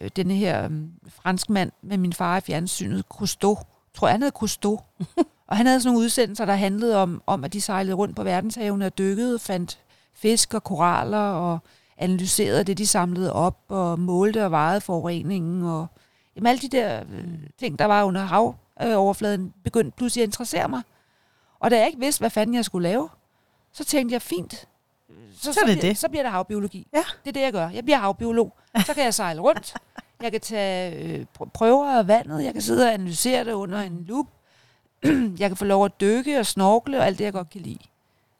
øh, 0.00 0.10
denne 0.16 0.34
her 0.34 0.64
øh, 0.64 0.70
fransk 1.08 1.50
mand 1.50 1.72
med 1.82 1.98
min 1.98 2.12
far 2.12 2.36
i 2.36 2.40
fjernsynet, 2.40 3.04
Cousteau. 3.08 3.58
Tror 3.94 4.08
jeg, 4.08 4.14
han 4.14 4.22
hed 4.22 4.30
Cousteau. 4.30 4.80
og 5.48 5.56
han 5.56 5.66
havde 5.66 5.80
sådan 5.80 5.92
nogle 5.92 6.04
udsendelser, 6.04 6.44
der 6.44 6.54
handlede 6.54 6.96
om, 6.96 7.22
om, 7.26 7.44
at 7.44 7.52
de 7.52 7.60
sejlede 7.60 7.94
rundt 7.96 8.16
på 8.16 8.24
verdenshavene 8.24 8.86
og 8.86 8.98
dykkede, 8.98 9.38
fandt 9.38 9.78
fisk 10.14 10.54
og 10.54 10.64
koraller 10.64 11.18
og 11.18 11.58
analyserede 11.98 12.64
det, 12.64 12.78
de 12.78 12.86
samlede 12.86 13.32
op, 13.32 13.58
og 13.68 13.98
målte 13.98 14.44
og 14.44 14.50
vejede 14.50 14.80
forureningen. 14.80 15.64
Og, 15.64 15.86
jamen, 16.36 16.46
alle 16.46 16.60
de 16.60 16.68
der 16.68 17.00
øh, 17.12 17.24
ting, 17.58 17.78
der 17.78 17.84
var 17.84 18.04
under 18.04 18.20
havoverfladen, 18.78 19.54
begyndte 19.64 19.96
pludselig 19.96 20.22
at 20.22 20.26
interessere 20.28 20.68
mig. 20.68 20.82
Og 21.60 21.70
da 21.70 21.78
jeg 21.78 21.86
ikke 21.86 21.98
vidste, 22.00 22.20
hvad 22.20 22.30
fanden 22.30 22.54
jeg 22.54 22.64
skulle 22.64 22.88
lave, 22.88 23.08
så 23.72 23.84
tænkte 23.84 24.12
jeg, 24.12 24.22
fint. 24.22 24.68
Så, 25.36 25.52
Så 25.52 25.60
det 25.66 25.78
bliver, 25.78 25.80
det. 25.80 25.98
så 25.98 26.08
bliver 26.08 26.22
det 26.22 26.32
havbiologi. 26.32 26.86
Ja. 26.92 27.04
Det 27.24 27.28
er 27.28 27.32
det, 27.32 27.40
jeg 27.40 27.52
gør. 27.52 27.68
Jeg 27.68 27.84
bliver 27.84 27.98
havbiolog. 27.98 28.52
Så 28.86 28.94
kan 28.94 29.04
jeg 29.04 29.14
sejle 29.14 29.40
rundt. 29.40 29.74
Jeg 30.22 30.32
kan 30.32 30.40
tage 30.40 30.96
øh, 31.04 31.26
pr- 31.40 31.48
prøver 31.54 31.98
af 31.98 32.08
vandet. 32.08 32.44
Jeg 32.44 32.52
kan 32.52 32.62
sidde 32.62 32.86
og 32.86 32.92
analysere 32.94 33.44
det 33.44 33.52
under 33.52 33.80
en 33.80 34.04
lup. 34.08 34.26
jeg 35.40 35.50
kan 35.50 35.56
få 35.56 35.64
lov 35.64 35.84
at 35.84 36.00
dykke 36.00 36.38
og 36.38 36.46
snorkle 36.46 36.98
og 36.98 37.06
alt 37.06 37.18
det, 37.18 37.24
jeg 37.24 37.32
godt 37.32 37.50
kan 37.50 37.60
lide. 37.60 37.78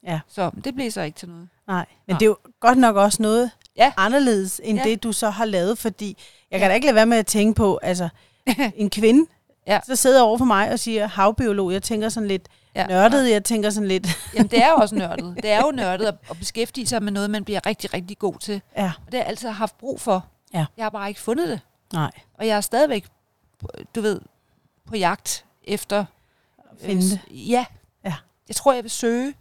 Ja. 0.05 0.21
Så 0.29 0.51
det 0.65 0.75
blev 0.75 0.91
så 0.91 1.01
ikke 1.01 1.17
til 1.19 1.29
noget. 1.29 1.49
Nej, 1.71 1.87
men 2.07 2.13
Nej. 2.15 2.19
det 2.19 2.25
er 2.27 2.29
jo 2.29 2.37
godt 2.61 2.79
nok 2.79 2.97
også 2.97 3.23
noget 3.23 3.51
Ja. 3.77 3.93
anderledes, 3.97 4.61
end 4.65 4.79
Ja. 4.79 4.85
det, 4.85 5.03
du 5.03 5.13
så 5.13 5.31
har 5.31 5.45
lavet, 5.45 5.79
fordi 5.79 6.17
jeg 6.51 6.59
kan 6.61 6.65
Ja. 6.67 6.69
da 6.69 6.75
ikke 6.75 6.87
lade 6.87 6.95
være 6.95 7.07
med 7.07 7.19
at 7.19 7.27
tænke 7.27 7.55
på, 7.57 7.79
altså 7.83 8.09
en 8.75 8.91
kvinde, 8.91 9.31
Ja. 9.67 9.81
så 9.87 9.97
sidder 9.97 10.23
over 10.23 10.39
for 10.39 10.45
mig 10.45 10.73
og 10.73 10.79
siger 10.79 11.07
havbiolog. 11.07 11.73
Jeg 11.73 11.83
tænker 11.83 12.09
sådan 12.09 12.27
lidt 12.29 12.49
Ja. 12.75 12.87
nørdet, 12.87 13.31
jeg 13.31 13.45
tænker 13.45 13.71
sådan 13.71 13.89
lidt, 13.89 14.07
Jamen, 14.35 14.51
det 14.51 14.63
er 14.63 14.69
jo 14.71 14.75
også 14.77 14.95
nørdet. 14.95 15.37
Det 15.37 15.51
er 15.51 15.61
jo 15.61 15.71
nørdet 15.71 16.07
at, 16.07 16.15
at 16.31 16.39
beskæftige 16.39 16.87
sig 16.87 17.03
med 17.03 17.13
noget, 17.13 17.31
man 17.31 17.45
bliver 17.45 17.67
rigtig, 17.67 17.95
rigtig 17.95 18.19
god 18.19 18.35
til. 18.39 18.63
ja, 18.77 18.93
Og 19.07 19.13
det 19.13 19.15
har 19.15 19.19
jeg 19.19 19.27
altid 19.29 19.49
haft 19.49 19.79
brug 19.79 20.01
for. 20.01 20.27
Ja. 20.55 20.67
Jeg 20.77 20.85
har 20.85 20.91
bare 20.91 21.09
ikke 21.09 21.21
fundet 21.21 21.49
det. 21.49 21.61
nej, 21.93 22.11
Og 22.35 22.47
jeg 22.47 22.57
er 22.57 22.61
stadigvæk, 22.61 23.07
du 23.95 24.01
ved, 24.01 24.21
på 24.87 24.97
jagt 24.97 25.45
efter... 25.65 26.05
finde 26.81 27.03
det. 27.03 27.21
øh, 27.31 27.51
Ja. 27.51 27.65
Ja. 28.05 28.15
Jeg 28.49 28.57
tror, 28.57 28.73
jeg 28.73 28.83
vil 28.83 28.91
søge 28.91 29.35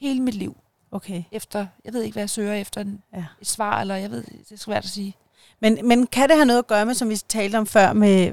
hele 0.00 0.20
mit 0.22 0.34
liv 0.34 0.56
Okay. 0.92 1.22
efter... 1.32 1.66
Jeg 1.84 1.92
ved 1.92 2.02
ikke, 2.02 2.14
hvad 2.14 2.22
jeg 2.22 2.30
søger 2.30 2.54
efter. 2.54 2.80
En, 2.80 3.02
Ja. 3.14 3.24
Et 3.40 3.46
svar, 3.48 3.80
eller 3.80 3.94
jeg 3.96 4.10
ved, 4.10 4.22
det 4.24 4.52
er 4.52 4.56
svært 4.56 4.84
at 4.84 4.90
sige. 4.90 5.14
Men, 5.60 5.78
men 5.88 6.06
kan 6.06 6.28
det 6.28 6.36
have 6.36 6.46
noget 6.46 6.58
at 6.58 6.66
gøre 6.66 6.86
med, 6.86 6.94
som 6.94 7.08
vi 7.08 7.16
talte 7.16 7.56
om 7.56 7.66
før, 7.66 7.92
med, 7.92 8.32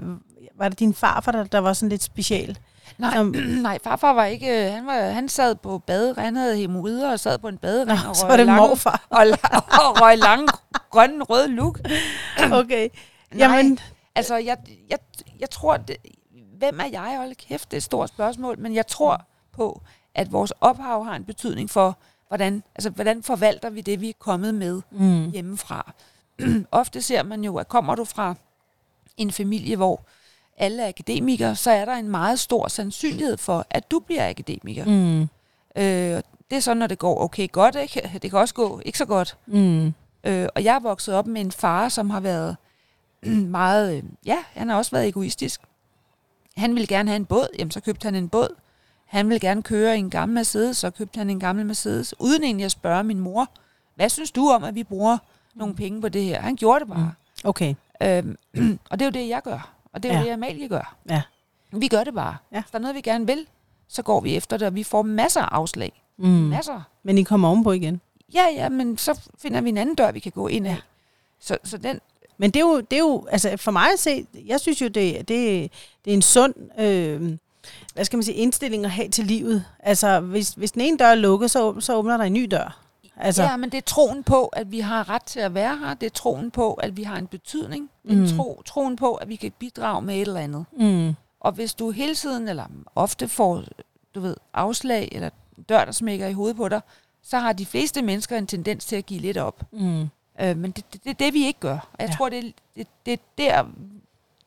var 0.57 0.69
det 0.69 0.79
din 0.79 0.93
farfar, 0.93 1.31
der, 1.31 1.43
der 1.43 1.59
var 1.59 1.73
sådan 1.73 1.89
lidt 1.89 2.03
speciel? 2.03 2.59
Nej, 2.97 3.13
Som- 3.15 3.35
nej 3.61 3.79
farfar 3.83 4.13
var 4.13 4.25
ikke... 4.25 4.65
øh, 4.67 4.71
Han, 4.73 4.85
var, 4.85 4.93
han 5.09 5.29
sad 5.29 5.55
på 5.55 5.79
bade, 5.79 6.15
han 6.17 6.35
havde 6.35 6.57
hemorrider 6.57 7.11
og 7.11 7.19
sad 7.19 7.37
på 7.37 7.47
en 7.47 7.57
badering 7.57 7.87
Nå, 8.03 8.09
og 8.09 8.15
så 8.15 8.27
var 8.27 8.37
det 8.37 8.45
lange, 8.45 8.67
morfar. 8.67 9.05
og, 9.09 9.25
og 9.57 10.01
røg 10.01 10.17
lange, 10.17 10.47
grønne, 10.89 11.23
røde 11.23 11.47
luk. 11.47 11.79
Okay. 12.51 12.89
Nej, 13.31 13.47
Jamen, 13.55 13.79
Altså, 14.15 14.35
jeg, 14.35 14.57
jeg, 14.89 14.97
jeg 15.39 15.49
tror, 15.49 15.77
det, 15.77 15.95
hvem 16.57 16.79
er 16.79 16.85
jeg? 16.91 17.15
Hold 17.17 17.35
kæft, 17.35 17.71
det 17.71 17.73
er 17.73 17.79
et 17.79 17.83
stort 17.83 18.09
spørgsmål, 18.09 18.59
men 18.59 18.75
jeg 18.75 18.87
tror 18.87 19.21
på, 19.53 19.81
at 20.15 20.31
vores 20.31 20.51
ophav 20.61 21.05
har 21.05 21.15
en 21.15 21.23
betydning 21.25 21.69
for, 21.69 21.97
hvordan, 22.27 22.63
altså, 22.75 22.89
hvordan 22.89 23.23
forvalter 23.23 23.69
vi 23.69 23.81
det, 23.81 24.01
vi 24.01 24.09
er 24.09 24.13
kommet 24.19 24.55
med 24.55 24.81
mm, 24.91 25.31
hjemmefra. 25.31 25.93
Ofte 26.71 27.01
ser 27.01 27.23
man 27.23 27.43
jo, 27.43 27.57
at 27.57 27.67
kommer 27.67 27.95
du 27.95 28.03
fra 28.05 28.35
en 29.17 29.31
familie, 29.31 29.75
hvor 29.75 30.01
alle 30.57 30.83
er 30.83 30.87
akademikere, 30.87 31.55
så 31.55 31.71
er 31.71 31.85
der 31.85 31.93
en 31.93 32.09
meget 32.09 32.39
stor 32.39 32.67
sandsynlighed 32.67 33.37
for, 33.37 33.65
at 33.69 33.91
du 33.91 33.99
bliver 33.99 34.29
akademiker. 34.29 34.85
Mm. 34.85 35.21
Øh, 35.75 36.21
det 36.49 36.55
er 36.55 36.59
sådan, 36.59 36.77
når 36.77 36.87
det 36.87 36.99
går 36.99 37.21
okay 37.21 37.51
godt, 37.51 37.75
ikke? 37.75 38.09
Det 38.21 38.31
kan 38.31 38.39
også 38.39 38.53
gå 38.53 38.81
ikke 38.85 38.97
så 38.97 39.05
godt. 39.05 39.37
mm, 39.45 39.93
Øh, 40.27 40.47
og 40.55 40.63
jeg 40.63 40.75
er 40.75 40.79
vokset 40.79 41.15
op 41.15 41.27
med 41.27 41.41
en 41.41 41.51
far, 41.51 41.89
som 41.89 42.09
har 42.09 42.19
været 42.19 42.55
meget... 43.59 43.97
Øh, 43.97 44.03
ja, 44.25 44.37
han 44.53 44.69
har 44.69 44.75
også 44.75 44.91
været 44.91 45.07
egoistisk. 45.07 45.61
Han 46.57 46.73
ville 46.75 46.87
gerne 46.87 47.09
have 47.09 47.15
en 47.15 47.25
båd, 47.25 47.47
jamen 47.59 47.71
så 47.71 47.81
købte 47.81 48.05
han 48.05 48.15
en 48.15 48.29
båd. 48.29 48.55
Han 49.05 49.29
ville 49.29 49.39
gerne 49.39 49.63
køre 49.63 49.95
i 49.95 49.99
en 49.99 50.09
gammel 50.09 50.35
Mercedes, 50.35 50.77
så 50.77 50.89
købte 50.89 51.17
han 51.17 51.29
en 51.29 51.39
gammel 51.39 51.65
Mercedes. 51.65 52.13
Uden 52.19 52.43
egentlig 52.43 52.65
at 52.65 52.71
spørge 52.71 53.03
min 53.03 53.19
mor, 53.19 53.47
hvad 53.95 54.09
synes 54.09 54.31
du 54.31 54.49
om, 54.49 54.63
at 54.63 54.75
vi 54.75 54.83
bruger 54.83 55.17
nogle 55.55 55.75
penge 55.75 56.01
på 56.01 56.09
det 56.09 56.23
her? 56.23 56.41
Han 56.41 56.55
gjorde 56.55 56.79
det 56.79 56.87
bare. 56.87 57.13
okay. 57.43 57.75
Øhm, 58.03 58.37
og 58.89 58.99
det 58.99 59.01
er 59.01 59.05
jo 59.05 59.11
det, 59.11 59.29
jeg 59.29 59.41
gør. 59.43 59.71
Og 59.93 60.03
det 60.03 60.11
er 60.11 60.15
jo 60.15 60.19
Ja. 60.19 60.25
det, 60.25 60.33
Amalie 60.33 60.67
gør. 60.67 60.95
Ja. 61.09 61.21
Vi 61.71 61.87
gør 61.87 62.03
det 62.03 62.13
bare. 62.13 62.37
Ja. 62.51 62.61
Hvis 62.61 62.71
der 62.71 62.77
er 62.77 62.81
noget, 62.81 62.95
vi 62.95 63.01
gerne 63.01 63.27
vil, 63.27 63.47
så 63.87 64.01
går 64.03 64.21
vi 64.21 64.35
efter 64.35 64.57
det, 64.57 64.67
og 64.67 64.75
vi 64.75 64.83
får 64.83 65.01
masser 65.01 65.41
af 65.41 65.47
afslag. 65.51 66.01
Mm. 66.17 66.25
Masser. 66.29 66.81
Men 67.03 67.17
I 67.17 67.23
kommer 67.23 67.47
ovenpå 67.49 67.71
igen. 67.71 68.01
Ja, 68.33 68.45
ja, 68.55 68.69
men 68.69 68.97
så 68.97 69.19
finder 69.37 69.61
vi 69.61 69.69
en 69.69 69.77
anden 69.77 69.95
dør, 69.95 70.11
vi 70.11 70.19
kan 70.19 70.31
gå 70.31 70.47
ind 70.47 70.67
af. 70.67 70.71
Ja. 70.71 70.77
Så, 71.39 71.57
så 71.63 71.77
den, 71.77 71.99
Men 72.37 72.51
det 72.51 72.59
er 72.59 72.63
jo, 72.63 72.79
det 72.81 72.93
er 72.95 72.99
jo 72.99 73.25
altså 73.31 73.57
for 73.57 73.71
mig 73.71 73.87
at 73.93 73.99
se, 73.99 74.25
jeg 74.45 74.59
synes 74.59 74.81
jo, 74.81 74.87
det, 74.87 75.17
det, 75.27 75.27
det 76.05 76.11
er 76.11 76.15
en 76.15 76.21
sund, 76.21 76.53
øh, 76.79 77.37
hvad 77.93 78.05
skal 78.05 78.17
man 78.17 78.23
sige, 78.23 78.35
indstilling 78.35 78.85
at 78.85 78.91
have 78.91 79.09
til 79.09 79.25
livet. 79.25 79.65
Altså, 79.79 80.19
hvis, 80.19 80.49
hvis 80.49 80.71
den 80.71 80.81
ene 80.81 80.97
dør 80.97 81.05
er 81.07 81.15
lukket, 81.15 81.51
så, 81.51 81.79
så 81.79 81.95
åbner 81.95 82.17
der 82.17 82.23
en 82.23 82.33
ny 82.33 82.47
dør. 82.51 82.79
Altså, 83.17 83.43
Ja, 83.43 83.57
men 83.57 83.69
det 83.69 83.77
er 83.77 83.81
troen 83.81 84.23
på, 84.23 84.45
at 84.45 84.71
vi 84.71 84.79
har 84.79 85.09
ret 85.09 85.23
til 85.23 85.39
at 85.39 85.53
være 85.53 85.77
her. 85.77 85.93
Det 85.93 86.05
er 86.05 86.09
troen 86.09 86.51
på, 86.51 86.73
at 86.73 86.97
vi 86.97 87.03
har 87.03 87.17
en 87.17 87.27
betydning. 87.27 87.89
Det 88.03 88.11
er 88.11 88.15
Mm. 88.15 88.21
mm. 88.21 88.27
tro, 88.37 88.61
troen 88.65 88.95
på, 88.95 89.13
at 89.15 89.29
vi 89.29 89.35
kan 89.35 89.51
bidrage 89.59 90.01
med 90.01 90.15
et 90.15 90.21
eller 90.21 90.39
andet. 90.39 90.65
mm, 90.79 91.13
Og 91.39 91.51
hvis 91.51 91.73
du 91.73 91.91
hele 91.91 92.15
tiden, 92.15 92.47
eller 92.47 92.65
ofte 92.95 93.27
får, 93.27 93.63
du 94.15 94.19
ved, 94.19 94.35
afslag, 94.53 95.09
eller 95.11 95.29
en 95.57 95.63
dør, 95.63 95.85
der 95.85 95.91
smækker 95.91 96.27
i 96.27 96.33
hovedet 96.33 96.57
på 96.57 96.69
dig, 96.69 96.81
så 97.23 97.37
har 97.39 97.53
de 97.53 97.65
fleste 97.65 98.01
mennesker 98.01 98.37
en 98.37 98.47
tendens 98.47 98.85
til 98.85 98.95
at 98.95 99.05
give 99.05 99.19
lidt 99.19 99.37
op. 99.37 99.63
mm, 99.71 100.09
Øh, 100.41 100.57
men 100.57 100.71
det, 100.71 100.93
det, 100.93 101.03
det 101.03 101.09
er 101.09 101.13
det, 101.13 101.33
vi 101.33 101.45
ikke 101.45 101.59
gør. 101.59 101.73
Og 101.93 101.99
jeg 101.99 102.09
Ja. 102.09 102.15
tror, 102.15 102.29
det, 102.29 102.37
er- 102.39 102.51
det, 102.75 102.87
det 103.05 103.13
er 103.13 103.17
der, 103.37 103.65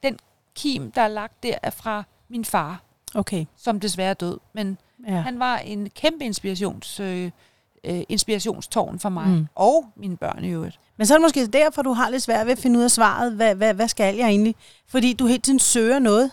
den 0.03 0.19
kim, 0.55 0.91
der 0.93 1.03
er 1.03 1.09
lagt 1.09 1.43
der, 1.43 1.55
er 1.63 1.71
fra 1.71 2.05
min 2.29 2.45
far, 2.45 2.81
okay. 3.15 3.45
som 3.57 3.81
desværre 3.81 4.11
er 4.11 4.15
død. 4.15 4.39
Men 4.53 4.79
Ja. 5.09 5.13
han 5.21 5.39
var 5.39 5.57
en 5.59 5.91
kæmpe 5.91 6.25
inspirations, 6.25 7.01
øh, 7.01 7.31
øh, 7.85 8.01
inspirationstårn 8.09 8.99
for 8.99 9.09
mig, 9.09 9.27
Mm. 9.29 9.35
mm. 9.35 9.47
og 9.55 9.87
mine 9.97 10.17
børn 10.17 10.45
i 10.45 10.49
øvrigt. 10.49 10.81
Men 10.97 11.07
så 11.07 11.15
er 11.15 11.19
det 11.19 11.23
måske 11.23 11.47
derfor, 11.47 11.83
du 11.83 11.93
har 11.93 12.11
lidt 12.11 12.23
svært 12.23 12.47
ved 12.47 12.53
at 12.53 12.59
finde 12.59 12.79
ud 12.79 12.85
af 12.85 12.91
svaret. 12.91 13.33
Hvad, 13.33 13.55
hvad, 13.55 13.75
hvad 13.75 13.89
skal 13.89 14.17
jeg 14.17 14.29
egentlig? 14.29 14.55
Fordi 14.87 15.13
du 15.13 15.27
hele 15.27 15.39
tiden 15.43 15.59
søger 15.59 15.99
noget. 15.99 16.31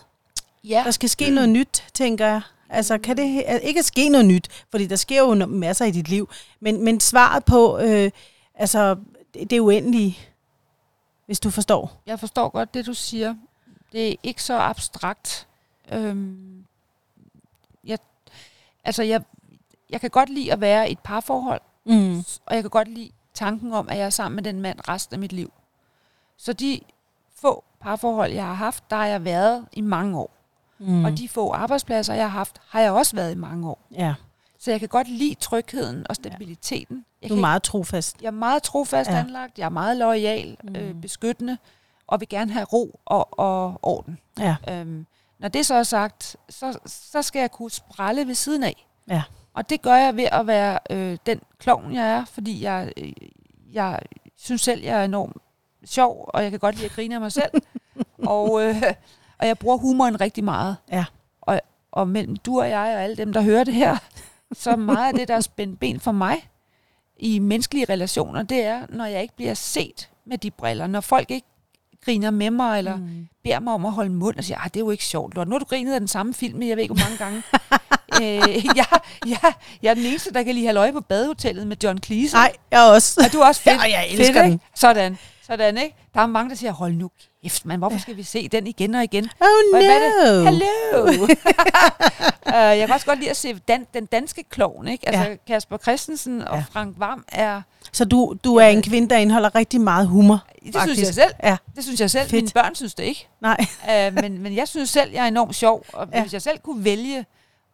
Ja, 0.64 0.82
Der 0.84 0.90
skal 0.90 1.08
ske 1.08 1.30
noget 1.30 1.48
nyt, 1.48 1.84
tænker 1.94 2.26
jeg. 2.26 2.40
Altså, 2.70 2.98
kan 2.98 3.16
det 3.16 3.42
altså, 3.46 3.68
ikke 3.68 3.82
ske 3.82 4.08
noget 4.08 4.26
nyt? 4.26 4.48
Fordi 4.70 4.86
der 4.86 4.96
sker 4.96 5.18
jo 5.20 5.34
masser 5.46 5.84
i 5.84 5.90
dit 5.90 6.08
liv. 6.08 6.28
Men, 6.60 6.84
men 6.84 7.00
svaret 7.00 7.44
på, 7.44 7.78
øh, 7.78 8.10
altså, 8.54 8.96
det, 9.34 9.50
det 9.50 9.56
er 9.56 9.60
uendelige, 9.60 10.18
hvis 11.26 11.40
du 11.40 11.50
forstår. 11.50 12.02
jeg 12.06 12.20
forstår 12.20 12.48
godt 12.48 12.74
det, 12.74 12.86
du 12.86 12.94
siger. 12.94 13.34
Det 13.92 14.08
er 14.12 14.16
ikke 14.22 14.42
så 14.42 14.58
abstrakt. 14.58 15.46
Øhm, 15.92 16.64
jeg, 17.84 17.98
altså, 18.84 19.02
jeg, 19.02 19.22
jeg 19.90 20.00
kan 20.00 20.10
godt 20.10 20.28
lide 20.28 20.52
at 20.52 20.60
være 20.60 20.88
i 20.88 20.92
et 20.92 20.98
parforhold, 20.98 21.60
Mm. 21.88 22.18
og 22.46 22.54
jeg 22.54 22.62
kan 22.62 22.70
godt 22.70 22.88
lide 22.88 23.10
tanken 23.34 23.72
om, 23.72 23.88
at 23.88 23.96
jeg 23.98 24.06
er 24.06 24.10
sammen 24.10 24.34
med 24.36 24.42
den 24.44 24.60
mand 24.60 24.88
resten 24.88 25.14
af 25.14 25.20
mit 25.20 25.32
liv. 25.32 25.52
Så 26.36 26.52
de 26.52 26.80
få 27.40 27.64
parforhold, 27.80 28.32
jeg 28.32 28.46
har 28.46 28.54
haft, 28.54 28.90
der 28.90 28.96
har 28.96 29.06
jeg 29.06 29.24
været 29.24 29.66
i 29.72 29.80
mange 29.80 30.18
år. 30.18 30.30
Mm. 30.78 31.04
Og 31.04 31.18
de 31.18 31.28
få 31.28 31.52
arbejdspladser, 31.52 32.14
jeg 32.14 32.24
har 32.24 32.38
haft, 32.38 32.60
har 32.68 32.80
jeg 32.80 32.92
også 32.92 33.16
været 33.16 33.32
i 33.32 33.34
mange 33.34 33.68
år. 33.70 33.78
ja, 33.94 34.14
Så 34.58 34.70
jeg 34.70 34.80
kan 34.80 34.88
godt 34.88 35.08
lide 35.08 35.34
trygheden 35.34 36.06
og 36.08 36.14
stabiliteten. 36.16 37.04
Jeg, 37.22 37.30
du 37.30 37.36
er 37.36 37.40
meget 37.40 37.62
trofast. 37.62 38.16
jeg 38.22 38.26
er 38.26 38.30
meget 38.30 38.62
trofast 38.62 39.10
Ja. 39.10 39.14
ja. 39.14 39.20
anlagt, 39.20 39.58
jeg 39.58 39.64
er 39.64 39.68
meget 39.68 39.96
lojal, 39.96 40.56
Mm. 40.64 40.76
øh, 40.76 40.94
beskyttende, 40.94 41.58
og 42.06 42.20
vil 42.20 42.28
gerne 42.28 42.52
have 42.52 42.64
ro 42.64 43.00
og, 43.04 43.38
og 43.38 43.78
orden. 43.82 44.18
Ja. 44.38 44.56
Øhm, 44.70 45.06
når 45.38 45.48
det 45.48 45.66
så 45.66 45.74
er 45.74 45.82
sagt, 45.82 46.36
så, 46.48 46.78
så 46.86 47.22
skal 47.22 47.40
jeg 47.40 47.50
kunne 47.50 47.70
sprælle 47.70 48.26
ved 48.26 48.34
siden 48.34 48.62
af. 48.62 48.86
Ja. 49.08 49.22
Og 49.54 49.70
det 49.70 49.82
gør 49.82 49.94
jeg 49.94 50.16
ved 50.16 50.28
at 50.32 50.46
være 50.46 50.78
øh, 50.90 51.18
den 51.26 51.40
klovn, 51.58 51.94
jeg 51.94 52.08
er, 52.08 52.24
fordi 52.24 52.62
jeg, 52.62 52.92
øh, 52.96 53.12
jeg 53.72 54.00
synes 54.36 54.60
selv, 54.60 54.82
jeg 54.82 55.00
er 55.00 55.04
enormt 55.04 55.36
sjov, 55.84 56.30
og 56.34 56.42
jeg 56.42 56.50
kan 56.50 56.60
godt 56.60 56.74
lide 56.74 56.86
at 56.86 56.92
grine 56.92 57.14
af 57.14 57.20
mig 57.20 57.32
selv. 57.32 57.50
og, 58.18 58.62
øh, 58.62 58.82
og 59.38 59.46
jeg 59.46 59.58
bruger 59.58 59.76
humoren 59.76 60.20
rigtig 60.20 60.44
meget. 60.44 60.76
Ja. 60.92 61.04
Og, 61.40 61.60
og 61.92 62.08
mellem 62.08 62.36
du 62.36 62.60
og 62.60 62.70
jeg 62.70 62.94
og 62.96 63.02
alle 63.02 63.16
dem, 63.16 63.32
der 63.32 63.40
hører 63.40 63.64
det 63.64 63.74
her, 63.74 63.96
så 64.52 64.76
meget 64.76 65.08
af 65.08 65.14
det, 65.14 65.28
der 65.28 65.34
er 65.36 65.40
spændt 65.40 65.80
ben 65.80 66.00
for 66.00 66.12
mig 66.12 66.48
i 67.16 67.38
menneskelige 67.38 67.84
relationer, 67.88 68.42
det 68.42 68.64
er, 68.64 68.86
når 68.88 69.04
jeg 69.04 69.22
ikke 69.22 69.36
bliver 69.36 69.54
set 69.54 70.10
med 70.24 70.38
de 70.38 70.50
briller. 70.50 70.86
Når 70.86 71.00
folk 71.00 71.30
ikke 71.30 71.46
griner 72.06 72.30
med 72.30 72.50
mig, 72.50 72.78
eller 72.78 72.96
Mm. 72.96 73.26
beder 73.44 73.60
mig 73.60 73.74
om 73.74 73.84
at 73.86 73.92
holde 73.92 74.10
mund 74.10 74.36
og 74.36 74.44
siger, 74.44 74.58
"Ah, 74.58 74.64
det 74.64 74.76
er 74.76 74.80
jo 74.80 74.90
ikke 74.90 75.04
sjovt, 75.04 75.34
Lort. 75.34 75.48
Nu 75.48 75.54
har 75.54 75.58
du 75.58 75.64
grinet 75.64 75.94
af 75.94 76.00
den 76.00 76.08
samme 76.08 76.34
film, 76.34 76.62
jeg 76.62 76.76
ved 76.76 76.82
ikke, 76.82 76.94
hvor 76.94 77.04
mange 77.04 77.18
gange. 77.18 77.42
øh, 78.22 78.64
jeg, 78.76 78.86
jeg, 79.26 79.52
jeg 79.82 79.90
er 79.90 79.94
den 79.94 80.04
eneste, 80.06 80.32
der 80.32 80.42
kan 80.42 80.54
lige 80.54 80.66
have 80.66 80.78
øje 80.78 80.92
på 80.92 81.00
badehotellet 81.00 81.66
med 81.66 81.76
John 81.84 81.98
Cleese. 82.04 82.34
Nej, 82.36 82.52
jeg 82.70 82.80
også. 82.94 83.20
Er 83.24 83.28
du 83.28 83.42
også 83.42 83.60
fedt? 83.66 83.74
Ja, 83.76 83.80
og 83.82 83.90
jeg 83.90 84.06
elsker 84.10 84.26
fedt, 84.34 84.44
den. 84.44 84.52
Ikke? 84.52 84.64
Sådan. 84.74 85.18
Sådan, 85.46 85.78
ikke? 85.78 85.96
Der 86.14 86.20
er 86.20 86.26
mange, 86.26 86.50
der 86.50 86.56
siger, 86.56 86.72
hold 86.72 86.92
nu 86.92 87.10
kæft, 87.42 87.66
man, 87.66 87.78
hvorfor 87.78 87.98
skal 87.98 88.16
vi 88.16 88.22
se 88.22 88.48
den 88.48 88.66
igen 88.66 88.94
og 88.94 89.04
igen? 89.04 89.24
Oh 89.40 89.46
no. 89.72 89.78
Hvad- 89.78 89.86
hvad 89.86 89.96
er 89.96 90.34
det? 90.34 90.44
Hallo! 90.46 91.22
uh, 91.22 91.30
jeg 92.78 92.86
kan 92.86 92.94
også 92.94 93.06
godt 93.06 93.18
lide 93.18 93.30
at 93.30 93.36
se 93.36 93.54
dan- 93.70 93.86
den 93.94 94.06
danske 94.06 94.42
klovn, 94.50 94.88
ikke? 94.88 95.08
Altså, 95.08 95.22
Ja. 95.30 95.36
Kasper 95.46 95.78
Christensen 95.78 96.42
og 96.42 96.56
Ja. 96.56 96.64
Frank 96.70 96.94
Vam 96.98 97.24
er... 97.28 97.62
Så 97.92 98.04
du, 98.04 98.36
du 98.44 98.56
er 98.56 98.66
en 98.66 98.82
kvinde, 98.82 99.08
der 99.10 99.16
indeholder 99.16 99.54
rigtig 99.54 99.80
meget 99.80 100.08
humor. 100.08 100.44
Det 100.66 100.74
faktisk. 100.74 100.94
synes 100.96 101.06
jeg 101.06 101.14
selv. 101.14 101.34
Ja, 101.42 101.56
Det 101.76 101.84
synes 101.84 102.00
jeg 102.00 102.10
selv. 102.10 102.22
Fedt. 102.28 102.32
Mine 102.42 102.50
børn 102.54 102.74
synes 102.74 102.94
det 102.94 103.04
ikke. 103.04 103.28
nej. 103.40 103.56
uh, 103.82 104.14
men, 104.22 104.42
men 104.42 104.54
jeg 104.56 104.68
synes 104.68 104.90
selv, 104.90 105.12
jeg 105.12 105.22
er 105.24 105.28
enormt 105.28 105.54
sjov. 105.54 105.84
Og 105.92 106.08
ja. 106.12 106.20
hvis 106.22 106.32
jeg 106.32 106.42
selv 106.42 106.58
kunne 106.58 106.84
vælge 106.84 107.24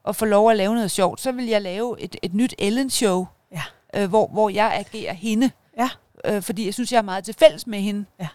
at 0.09 0.17
få 0.17 0.25
lov 0.25 0.51
at 0.51 0.57
lave 0.57 0.75
noget 0.75 0.91
sjovt, 0.91 1.21
så 1.21 1.33
vil 1.33 1.47
jeg 1.47 1.63
lave 1.63 2.01
et, 2.01 2.17
et 2.23 2.35
nyt 2.35 2.55
Ellen-show, 2.59 3.27
Ja. 3.53 3.63
uh, 4.03 4.09
hvor, 4.09 4.27
hvor 4.27 4.49
jeg 4.49 4.73
agerer 4.75 5.15
hende. 5.15 5.51
Ja. 5.79 5.89
Uh, 6.31 6.43
fordi 6.43 6.67
jeg 6.67 6.75
synes, 6.75 6.93
jeg 6.93 6.99
er 6.99 7.03
meget 7.03 7.25
til 7.25 7.35
fælles 7.35 7.67
med 7.67 7.81
hende. 7.81 8.05
Ja. 8.21 8.29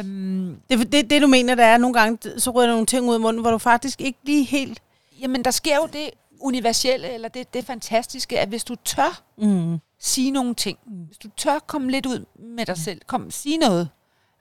Um, 0.00 0.56
Det, 0.70 0.92
det, 0.92 1.10
det 1.10 1.22
du 1.22 1.26
mener, 1.26 1.54
der 1.54 1.64
er 1.64 1.78
nogle 1.78 1.94
gange, 2.00 2.40
så 2.40 2.50
ryger 2.50 2.66
der 2.66 2.72
nogle 2.72 2.86
ting 2.86 3.08
ud 3.08 3.14
af 3.14 3.20
munden, 3.20 3.42
hvor 3.42 3.50
du 3.50 3.58
faktisk 3.58 4.00
ikke 4.00 4.18
lige 4.24 4.44
helt... 4.44 4.82
jamen, 5.20 5.44
der 5.44 5.50
sker 5.50 5.76
jo 5.76 5.86
det 5.92 6.10
universelle, 6.40 7.08
eller 7.14 7.28
det, 7.28 7.54
det 7.54 7.64
fantastiske, 7.64 8.40
at 8.40 8.48
hvis 8.48 8.64
du 8.64 8.74
tør 8.84 9.22
Mm. 9.38 9.78
sige 9.98 10.30
nogle 10.30 10.54
ting, 10.54 10.78
hvis 11.06 11.18
du 11.18 11.28
tør 11.36 11.58
komme 11.58 11.90
lidt 11.90 12.06
ud 12.06 12.24
med 12.38 12.66
dig 12.66 12.76
selv, 12.78 13.00
kom, 13.06 13.30
sige 13.30 13.58
noget, 13.58 13.88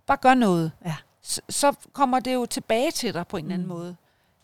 bare 0.08 0.18
gør 0.18 0.34
noget, 0.34 0.72
Ja. 0.86 0.96
så, 1.22 1.42
så 1.50 1.74
kommer 1.94 2.20
det 2.20 2.34
jo 2.34 2.46
tilbage 2.46 2.92
til 2.92 3.14
dig 3.14 3.28
på 3.28 3.38
en 3.38 3.46
eller 3.46 3.54
anden 3.54 3.68
Mm. 3.68 3.74
måde. 3.74 3.96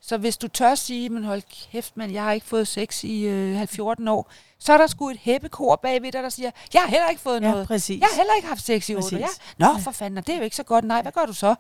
Så 0.04 0.18
hvis 0.18 0.38
du 0.38 0.48
tør 0.48 0.76
sige, 0.76 1.10
men 1.10 1.24
hold 1.24 1.42
kæft, 1.72 1.98
man, 1.98 2.14
jeg 2.14 2.24
har 2.24 2.32
ikke 2.32 2.48
fået 2.48 2.68
sex 2.68 3.04
i 3.04 3.22
øh, 3.24 3.68
14 3.68 4.08
år, 4.08 4.30
så 4.60 4.74
er 4.74 4.78
der 4.78 4.88
sgu 4.88 5.10
et 5.10 5.18
hæppekor 5.22 5.76
bagved 5.76 6.12
dig, 6.12 6.24
der 6.24 6.30
siger, 6.30 6.52
jeg 6.74 6.82
har 6.82 6.90
heller 6.90 7.10
ikke 7.10 7.22
fået 7.22 7.42
Ja, 7.42 7.52
noget. 7.52 7.68
præcis. 7.68 8.00
Jeg 8.00 8.08
har 8.12 8.16
heller 8.16 8.34
ikke 8.36 8.48
haft 8.48 8.66
sex 8.66 8.90
i 8.90 8.96
8 8.96 9.16
år. 9.16 9.20
Ja. 9.20 9.28
Nå, 9.58 9.68
for 9.80 9.92
fanden, 9.92 10.24
det 10.24 10.34
er 10.34 10.38
jo 10.38 10.44
ikke 10.44 10.56
så 10.56 10.64
godt. 10.64 10.86
Nej, 10.86 11.02
hvad 11.02 11.12
gør 11.12 11.26
du 11.26 11.34
så? 11.34 11.56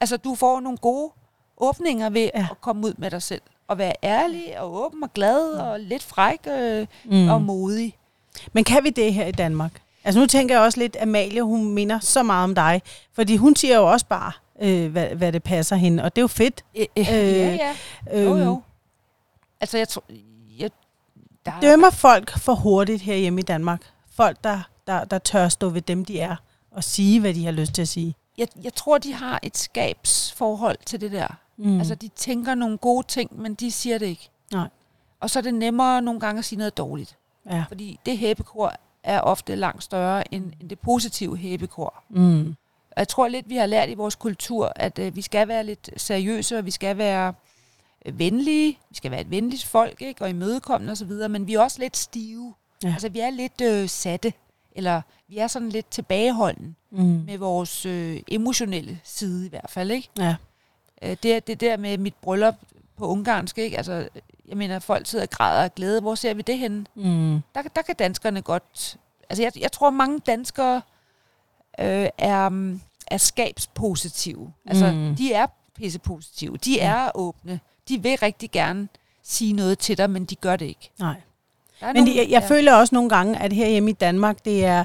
Altså, 0.00 0.16
du 0.16 0.34
får 0.34 0.60
nogle 0.60 0.78
gode 0.78 1.12
åbninger 1.56 2.10
ved 2.10 2.30
ja. 2.34 2.46
at 2.50 2.60
komme 2.60 2.86
ud 2.86 2.94
med 2.98 3.10
dig 3.10 3.22
selv. 3.22 3.42
Og 3.68 3.78
være 3.78 3.92
ærlig 4.02 4.60
og 4.60 4.74
åben 4.84 5.02
og 5.02 5.12
glad 5.14 5.40
og 5.50 5.80
lidt 5.80 6.02
fræk 6.02 6.40
øh, 6.46 6.86
Mm. 7.04 7.28
og 7.28 7.42
modig. 7.42 7.96
Men 8.52 8.64
kan 8.64 8.84
vi 8.84 8.90
det 8.90 9.14
her 9.14 9.26
i 9.26 9.32
Danmark? 9.32 9.72
Altså 10.04 10.20
nu 10.20 10.26
tænker 10.26 10.54
jeg 10.54 10.62
også 10.64 10.80
lidt, 10.80 10.96
Amalie, 11.00 11.42
hun 11.42 11.70
minder 11.70 11.98
så 12.00 12.22
meget 12.22 12.44
om 12.44 12.54
dig. 12.54 12.82
Fordi 13.12 13.36
hun 13.36 13.56
siger 13.56 13.76
jo 13.76 13.90
også 13.92 14.06
bare, 14.06 14.32
øh, 14.62 14.92
hvad, 14.92 15.08
hvad 15.08 15.32
det 15.32 15.42
passer 15.42 15.76
hende. 15.76 16.02
Og 16.02 16.16
det 16.16 16.20
er 16.20 16.22
jo 16.22 16.28
fedt. 16.28 16.64
Øh, 16.76 16.86
øh, 16.96 17.04
ja, 17.08 17.54
ja. 17.54 17.74
Jo, 18.22 18.34
Øhm, 18.34 18.42
jo. 18.44 18.62
Altså, 19.60 19.78
jeg 19.78 19.88
tror... 19.88 20.04
Jeg, 20.58 20.70
der, 21.46 21.52
er- 21.52 21.60
Dømmer 21.60 21.90
folk 21.90 22.38
for 22.38 22.54
hurtigt 22.54 23.02
herhjemme 23.02 23.40
i 23.40 23.42
Danmark? 23.42 23.82
Folk, 24.10 24.44
der, 24.44 24.60
der, 24.86 25.04
der 25.04 25.18
tør 25.18 25.48
stå 25.48 25.68
ved 25.68 25.82
dem, 25.82 26.04
de 26.04 26.20
er, 26.20 26.36
og 26.70 26.84
sige, 26.84 27.20
hvad 27.20 27.34
de 27.34 27.44
har 27.44 27.52
lyst 27.52 27.72
til 27.72 27.82
at 27.82 27.88
sige. 27.88 28.14
jeg, 28.38 28.48
jeg 28.62 28.74
tror, 28.74 28.98
de 28.98 29.12
har 29.12 29.40
et 29.42 29.56
skabsforhold 29.56 30.76
til 30.86 31.00
det 31.00 31.12
der. 31.12 31.26
Mm. 31.56 31.78
Altså, 31.78 31.94
de 31.94 32.08
tænker 32.08 32.54
nogle 32.54 32.78
gode 32.78 33.06
ting, 33.06 33.40
men 33.40 33.54
de 33.54 33.70
siger 33.70 33.98
det 33.98 34.06
ikke. 34.06 34.28
Nej. 34.52 34.68
Og 35.20 35.30
så 35.30 35.38
er 35.38 35.42
det 35.42 35.54
nemmere 35.54 36.02
nogle 36.02 36.20
gange 36.20 36.38
at 36.38 36.44
sige 36.44 36.58
noget 36.58 36.76
dårligt. 36.76 37.16
ja. 37.50 37.64
Fordi 37.68 37.98
det 38.06 38.18
hæbekor 38.18 38.72
er 39.02 39.20
ofte 39.20 39.54
langt 39.54 39.84
større 39.84 40.34
end, 40.34 40.52
end 40.60 40.68
det 40.70 40.78
positive 40.78 41.36
hæbekor. 41.36 42.02
Mm. 42.10 42.54
Og 42.96 43.00
jeg 43.00 43.08
tror 43.08 43.28
lidt, 43.28 43.48
vi 43.48 43.56
har 43.56 43.66
lært 43.66 43.88
i 43.88 43.94
vores 43.94 44.14
kultur, 44.14 44.72
at 44.76 44.98
øh, 44.98 45.16
vi 45.16 45.22
skal 45.22 45.48
være 45.48 45.64
lidt 45.64 45.90
seriøse, 45.96 46.58
og 46.58 46.64
vi 46.66 46.70
skal 46.70 46.98
være 46.98 47.34
øh, 48.06 48.18
venlige. 48.18 48.78
Vi 48.90 48.94
skal 48.96 49.10
være 49.10 49.20
et 49.20 49.30
venligt 49.30 49.64
folk, 49.64 50.02
ikke? 50.02 50.22
og 50.24 50.30
imødekommende 50.30 50.92
osv., 50.92 51.10
men 51.30 51.46
vi 51.46 51.54
er 51.54 51.60
også 51.60 51.78
lidt 51.80 51.96
stive. 51.96 52.54
Ja. 52.84 52.88
Altså, 52.88 53.08
vi 53.08 53.20
er 53.20 53.30
lidt 53.30 53.60
øh, 53.62 53.88
satte, 53.88 54.32
eller 54.72 55.02
vi 55.28 55.38
er 55.38 55.46
sådan 55.46 55.68
lidt 55.68 55.90
tilbageholdende 55.90 56.74
Mm. 56.96 57.22
med 57.26 57.38
vores 57.38 57.86
øh, 57.86 58.20
emotionelle 58.28 59.00
side 59.04 59.46
i 59.46 59.48
hvert 59.48 59.70
fald, 59.70 59.90
ikke? 59.90 60.08
Ja. 60.18 60.36
Øh, 61.02 61.16
det, 61.22 61.46
det 61.46 61.60
der 61.60 61.76
med 61.76 61.98
mit 61.98 62.14
bryllup 62.14 62.54
på 62.96 63.06
ungarsk, 63.06 63.58
ikke? 63.58 63.76
Altså, 63.76 64.08
jeg 64.48 64.56
mener, 64.56 64.78
folk 64.78 65.06
sidder 65.06 65.24
og 65.24 65.30
græder 65.30 65.62
af 65.64 65.74
glæde. 65.74 66.00
Hvor 66.00 66.14
ser 66.14 66.34
vi 66.34 66.42
det 66.42 66.58
henne? 66.58 66.86
Mm. 66.94 67.40
Der, 67.54 67.62
der 67.76 67.82
kan 67.82 67.94
danskerne 67.96 68.42
godt... 68.42 68.96
Altså, 69.30 69.42
jeg, 69.42 69.52
jeg 69.60 69.72
tror, 69.72 69.90
mange 69.90 70.18
danskere 70.18 70.82
øh, 71.80 72.08
er, 72.18 72.48
mm, 72.48 72.80
er 73.06 73.16
skabspositive. 73.16 74.52
Altså, 74.66 74.92
Mm. 74.92 75.16
de 75.16 75.32
er 75.32 75.46
pissepositive. 75.76 76.56
De 76.56 76.74
Ja. 76.74 76.84
er 76.86 77.10
åbne. 77.14 77.60
De 77.88 78.02
vil 78.02 78.16
rigtig 78.22 78.50
gerne 78.50 78.88
sige 79.22 79.52
noget 79.52 79.78
til 79.78 79.98
dig, 79.98 80.10
men 80.10 80.24
de 80.24 80.34
gør 80.36 80.56
det 80.56 80.66
ikke. 80.66 80.90
Nej. 80.98 81.14
Men 81.82 81.94
nogle- 81.96 82.14
jeg, 82.16 82.26
jeg 82.30 82.42
føler 82.48 82.74
også 82.74 82.94
nogle 82.94 83.10
gange, 83.10 83.38
at 83.38 83.52
her 83.52 83.68
hjemme 83.68 83.90
i 83.90 83.92
Danmark, 83.92 84.44
det 84.44 84.64
er 84.64 84.84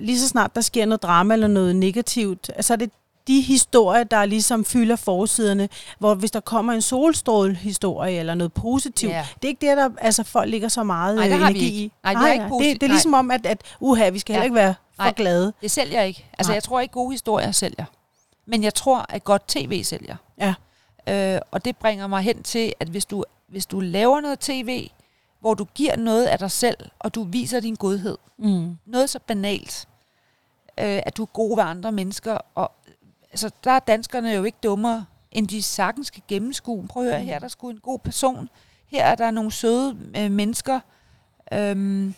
lige 0.00 0.20
så 0.20 0.28
snart 0.28 0.54
der 0.54 0.60
sker 0.60 0.84
noget 0.86 1.02
drama 1.02 1.34
eller 1.34 1.46
noget 1.48 1.76
negativt, 1.76 2.50
så 2.60 2.72
er 2.72 2.76
det 2.76 2.90
de 3.26 3.40
historier, 3.40 4.04
der 4.04 4.24
ligesom 4.24 4.64
fylder 4.64 4.96
forsiderne, 4.96 5.68
hvor 5.98 6.14
hvis 6.14 6.30
der 6.30 6.40
kommer 6.40 6.72
en 6.72 6.82
solstrålehistorie 6.82 8.18
eller 8.18 8.34
noget 8.34 8.52
positivt, 8.52 9.12
Ja. 9.12 9.26
det 9.36 9.44
er 9.44 9.48
ikke 9.48 9.66
det, 9.68 9.76
der 9.76 9.90
altså, 9.98 10.22
folk 10.22 10.50
ligger 10.50 10.68
så 10.68 10.82
meget 10.84 11.16
Nej, 11.16 11.24
øh, 11.26 11.30
det 11.30 11.38
har 11.40 11.46
vi 11.52 11.58
energi 11.58 11.66
ikke. 11.66 11.84
i. 11.84 11.92
Nej, 12.04 12.12
det 12.14 12.28
er 12.28 12.32
ikke 12.32 12.42
det, 12.42 12.48
positivt. 12.50 12.80
det 12.80 12.86
er 12.86 12.90
ligesom 12.90 13.14
om, 13.14 13.30
at, 13.30 13.46
at 13.46 13.62
uha, 13.80 14.08
vi 14.10 14.18
skal 14.18 14.32
Ja. 14.32 14.36
heller 14.40 14.44
ikke 14.44 14.54
være 14.54 14.74
for 14.96 15.02
Nej. 15.02 15.12
glade. 15.16 15.52
Det 15.62 15.70
sælger 15.70 16.02
ikke. 16.02 16.24
Altså, 16.38 16.50
Nej. 16.50 16.54
jeg 16.54 16.62
tror 16.62 16.80
ikke, 16.80 16.92
gode 16.92 17.10
historier 17.12 17.52
sælger. 17.52 17.84
Men 18.46 18.62
jeg 18.64 18.74
tror, 18.74 19.06
at 19.08 19.24
godt 19.24 19.42
tv 19.48 19.82
sælger. 19.84 20.16
Ja. 20.38 20.54
Øh, 21.08 21.40
og 21.50 21.64
det 21.64 21.76
bringer 21.76 22.06
mig 22.06 22.22
hen 22.22 22.42
til, 22.42 22.72
at 22.80 22.88
hvis 22.88 23.04
du, 23.04 23.24
hvis 23.48 23.66
du 23.66 23.80
laver 23.80 24.20
noget 24.20 24.38
tv, 24.40 24.88
hvor 25.40 25.54
du 25.54 25.66
giver 25.74 25.96
noget 25.96 26.24
af 26.26 26.38
dig 26.38 26.50
selv, 26.50 26.76
og 26.98 27.14
du 27.14 27.22
viser 27.22 27.60
din 27.60 27.74
godhed, 27.74 28.18
Mm. 28.38 28.76
noget 28.86 29.10
så 29.10 29.18
banalt, 29.26 29.88
øh, 30.80 31.00
at 31.06 31.16
du 31.16 31.22
er 31.22 31.26
god 31.26 31.56
ved 31.56 31.64
andre 31.64 31.92
mennesker, 31.92 32.38
og 32.54 32.72
altså, 33.34 33.50
der 33.64 33.70
er 33.70 33.78
danskerne 33.78 34.30
jo 34.30 34.44
ikke 34.44 34.58
dummere, 34.62 35.04
end 35.32 35.48
de 35.48 35.62
sagtens 35.62 36.06
skal 36.06 36.22
gennemskue. 36.28 36.86
Prøv 36.88 37.02
at 37.06 37.10
høre, 37.10 37.20
her 37.20 37.34
er 37.34 37.38
der 37.38 37.48
sgu 37.48 37.70
en 37.70 37.80
god 37.80 37.98
person. 37.98 38.48
Her 38.86 39.04
er 39.04 39.14
der 39.14 39.30
nogle 39.30 39.52
søde 39.52 39.96
øh, 40.16 40.30
mennesker. 40.30 40.80
Øhm, 41.52 42.14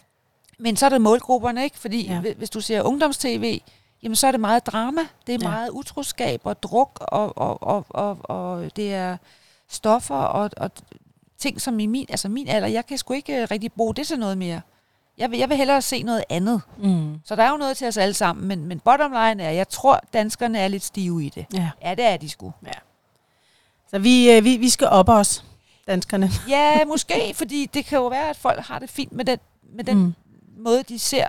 men 0.59 0.77
så 0.77 0.87
er 0.87 0.91
der 0.91 0.99
målgrupperne, 0.99 1.65
ikke? 1.65 1.79
Fordi 1.79 2.07
Ja. 2.07 2.21
hvis 2.21 2.51
du 2.51 2.61
ser 2.61 2.83
ungdomstv, 2.83 3.61
jamen 4.03 4.17
så 4.17 4.27
er 4.27 4.31
det 4.31 4.41
meget 4.41 4.67
drama. 4.67 5.01
Det 5.27 5.35
er 5.35 5.39
Ja. 5.43 5.49
meget 5.49 5.71
utroskab 5.71 6.41
og 6.45 6.63
druk, 6.63 6.99
og, 7.01 7.39
og, 7.39 7.63
og, 7.63 7.87
og, 7.89 8.19
og 8.23 8.77
det 8.77 8.95
er 8.95 9.17
stoffer 9.69 10.15
og, 10.15 10.51
og 10.57 10.71
ting, 11.39 11.61
som 11.61 11.81
i 11.81 11.87
min, 11.87 12.07
altså 12.09 12.29
min 12.29 12.49
alder, 12.49 12.69
jeg 12.69 12.87
kan 12.87 12.99
sgu 12.99 13.15
ikke 13.15 13.45
rigtig 13.45 13.73
bruge 13.73 13.95
det 13.95 14.07
til 14.07 14.19
noget 14.19 14.39
mere. 14.39 14.61
Jeg 15.19 15.31
vil, 15.31 15.39
jeg 15.39 15.49
vil 15.49 15.57
hellere 15.57 15.83
se 15.83 16.03
noget 16.03 16.25
andet. 16.29 16.61
Mm. 16.79 17.21
Så 17.25 17.37
der 17.37 17.43
er 17.43 17.51
jo 17.51 17.57
noget 17.57 17.77
til 17.77 17.87
os 17.89 17.97
alle 17.97 18.15
sammen, 18.15 18.49
men, 18.49 18.65
men 18.67 18.81
bottom 18.81 19.11
line 19.13 19.43
er, 19.43 19.51
jeg 19.51 19.69
tror, 19.69 20.01
danskerne 20.13 20.59
er 20.59 20.69
lidt 20.69 20.85
stive 20.85 21.25
i 21.25 21.29
det. 21.29 21.47
Ja. 21.55 21.71
Ja, 21.83 21.95
det 21.95 22.05
er 22.05 22.17
de 22.17 22.29
sgu. 22.29 22.53
Så 23.91 23.99
vi, 23.99 24.31
øh, 24.33 24.45
vi, 24.45 24.57
vi 24.57 24.69
skal 24.69 24.87
op 24.89 25.09
os, 25.09 25.45
danskerne. 25.87 26.31
Ja, 26.49 26.85
måske, 26.85 27.33
fordi 27.35 27.67
det 27.75 27.85
kan 27.85 27.99
jo 27.99 28.07
være, 28.07 28.31
at 28.31 28.37
folk 28.37 28.61
har 28.67 28.79
det 28.79 28.91
fint 28.91 29.13
med 29.13 29.25
den, 29.25 29.39
med 29.77 29.85
den 29.85 29.97
Mm. 29.99 30.15
måde, 30.59 30.83
de 30.83 30.99
ser 30.99 31.27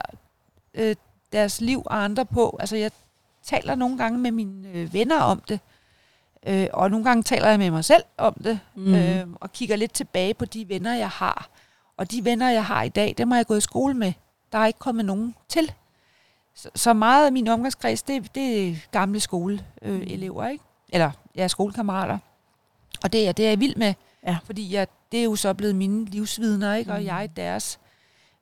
øh, 0.74 0.96
deres 1.32 1.62
liv 1.62 1.82
og 1.86 2.04
andre 2.04 2.26
på. 2.26 2.58
Altså, 2.60 2.76
jeg 2.76 2.92
taler 3.44 3.76
nogle 3.76 3.98
gange 3.98 4.20
med 4.20 4.32
mine 4.32 4.70
øh, 4.74 4.94
venner 4.94 5.20
om 5.22 5.40
det, 5.50 5.60
øh, 6.48 6.68
og 6.74 6.92
nogle 6.92 7.06
gange 7.06 7.24
taler 7.24 7.48
jeg 7.50 7.60
med 7.60 7.72
mig 7.72 7.86
selv 7.86 8.04
om 8.18 8.34
det, 8.44 8.60
mm. 8.76 8.96
øh, 8.96 9.28
og 9.36 9.52
kigger 9.52 9.76
lidt 9.76 9.94
tilbage 9.94 10.34
på 10.34 10.46
de 10.46 10.70
venner, 10.70 10.94
jeg 10.96 11.10
har. 11.10 11.50
Og 11.98 12.12
de 12.12 12.26
venner, 12.26 12.50
jeg 12.50 12.66
har 12.66 12.84
i 12.84 12.90
dag, 12.90 13.16
dem 13.18 13.32
har 13.32 13.38
jeg 13.38 13.46
gået 13.46 13.58
i 13.58 13.62
skole 13.62 13.94
med. 13.94 14.14
Der 14.52 14.58
er 14.58 14.66
ikke 14.66 14.80
kommet 14.80 15.06
nogen 15.06 15.36
til. 15.50 15.72
Så, 16.56 16.70
så 16.76 16.94
meget 16.94 17.26
af 17.26 17.32
min 17.32 17.48
omgangskreds, 17.48 18.02
det, 18.02 18.36
det 18.36 18.68
er 18.70 18.76
gamle 18.92 19.20
skoleelever, 19.20 19.64
elever, 20.14 20.48
ikke? 20.48 20.64
Eller 20.90 21.12
ja, 21.36 21.48
skolekammerater. 21.48 22.18
Og 23.04 23.14
det 23.14 23.28
er, 23.28 23.32
det 23.32 23.46
er 23.46 23.50
jeg 23.50 23.60
vild 23.60 23.76
med, 23.76 23.94
Ja. 24.28 24.38
fordi 24.44 24.74
jeg, 24.74 24.88
det 25.12 25.20
er 25.20 25.24
jo 25.24 25.36
så 25.36 25.54
blevet 25.54 25.76
mine 25.76 26.06
livsvidner, 26.06 26.76
ikke? 26.76 26.92
og 26.92 27.06
jeg 27.06 27.24
er 27.24 27.28
deres. 27.28 27.80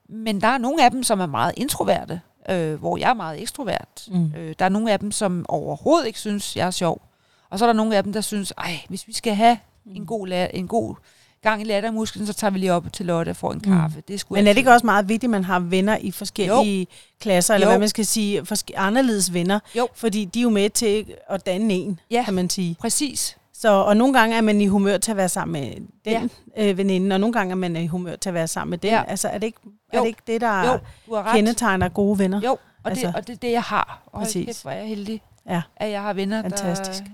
Men 0.10 0.41
der 0.41 0.47
er 0.47 0.58
nogle 0.58 0.86
af 0.86 0.91
dem, 0.91 1.03
som 1.03 1.20
er 1.20 1.26
meget 1.26 1.53
introverte, 1.58 2.22
øh, 2.49 2.74
hvor 2.76 2.97
jeg 2.97 3.10
er 3.10 3.14
meget 3.14 3.41
ekstrovert. 3.41 4.08
Mm. 4.12 4.34
Øh, 4.38 4.56
der 4.60 4.66
er 4.66 4.70
nogle 4.70 4.91
af 4.91 4.99
dem, 4.99 5.12
som 5.12 5.45
overhovedet 5.49 6.08
ikke 6.08 6.20
synes, 6.20 6.56
jeg 6.58 6.68
er 6.68 6.72
sjov. 6.72 7.01
Og 7.49 7.60
så 7.60 7.66
er 7.66 7.68
der 7.70 7.74
nogle 7.74 7.95
af 7.97 8.03
dem, 8.03 8.14
der 8.14 8.22
synes, 8.22 8.53
ej, 8.58 8.80
hvis 8.89 9.08
vi 9.08 9.14
skal 9.14 9.36
have 9.36 9.58
Mm. 9.86 9.95
en 9.95 10.06
god, 10.06 10.28
la- 10.28 10.58
en 10.58 10.68
god 10.68 10.95
gang 11.41 11.61
i 11.61 11.63
lattermusklen, 11.63 12.27
så 12.27 12.33
tager 12.33 12.51
vi 12.51 12.59
lige 12.59 12.73
op 12.73 12.93
til 12.93 13.05
Lotte 13.05 13.29
og 13.29 13.36
får 13.36 13.51
en 13.53 13.59
kaffe. 13.59 14.03
Det 14.07 14.13
er 14.13 14.17
sgu 14.17 14.33
Mm. 14.33 14.38
Men 14.38 14.47
er 14.47 14.51
det 14.53 14.57
ikke 14.57 14.71
også 14.71 14.86
meget 14.86 15.09
vigtigt, 15.09 15.23
at 15.23 15.29
man 15.29 15.43
har 15.43 15.59
venner 15.59 15.97
i 15.97 16.11
forskellige 16.11 16.79
jo. 16.79 16.86
klasser, 17.21 17.53
eller 17.53 17.67
Jo. 17.67 17.71
hvad 17.71 17.79
man 17.79 17.89
skal 17.89 18.05
sige, 18.05 18.45
forske- 18.45 18.77
anderledes 18.79 19.33
venner? 19.33 19.59
Jo. 19.77 19.88
Fordi 19.95 20.25
de 20.25 20.39
er 20.39 20.43
jo 20.43 20.49
med 20.49 20.69
til 20.69 21.05
at 21.29 21.45
danne 21.45 21.73
en, 21.73 21.99
Ja. 22.11 22.23
kan 22.25 22.33
man 22.33 22.49
sige. 22.49 22.75
Præcis. 22.79 23.38
Så, 23.53 23.69
og 23.69 23.97
nogle 23.97 24.13
gange 24.19 24.36
er 24.38 24.41
man 24.41 24.61
i 24.61 24.67
humør 24.67 24.97
til 24.97 25.11
at 25.11 25.17
være 25.17 25.29
sammen 25.29 25.61
med 25.61 25.71
den 26.05 26.29
Ja. 26.57 26.69
øh, 26.69 26.77
veninde, 26.77 27.13
og 27.15 27.19
nogle 27.19 27.33
gange 27.33 27.51
er 27.51 27.55
man 27.55 27.75
i 27.75 27.88
humør 27.88 28.15
til 28.15 28.29
at 28.29 28.33
være 28.33 28.47
sammen 28.47 28.69
med 28.69 28.77
den. 28.77 28.89
Ja. 28.91 29.03
Altså 29.07 29.27
er 29.27 29.38
det 29.38 29.45
ikke, 29.47 29.59
er 29.93 29.99
det, 29.99 30.07
ikke 30.07 30.21
det, 30.27 30.41
der 30.41 30.79
Jo, 31.07 31.21
kendetegner 31.33 31.89
gode 31.89 32.19
venner? 32.19 32.41
Jo, 32.41 32.51
og, 32.51 32.89
Altså. 32.91 33.07
det, 33.07 33.15
og 33.15 33.27
det 33.27 33.33
er 33.33 33.38
det, 33.38 33.51
jeg 33.51 33.61
har. 33.61 34.01
Og 34.05 34.21
Præcis. 34.21 34.45
kæft, 34.45 34.61
hvor 34.61 34.71
er 34.71 34.75
jeg 34.77 34.88
heldig, 34.88 35.21
Ja. 35.49 35.61
at 35.75 35.91
jeg 35.91 36.01
har 36.01 36.13
venner, 36.13 36.41
Fantastisk. 36.41 37.03
der... 37.03 37.09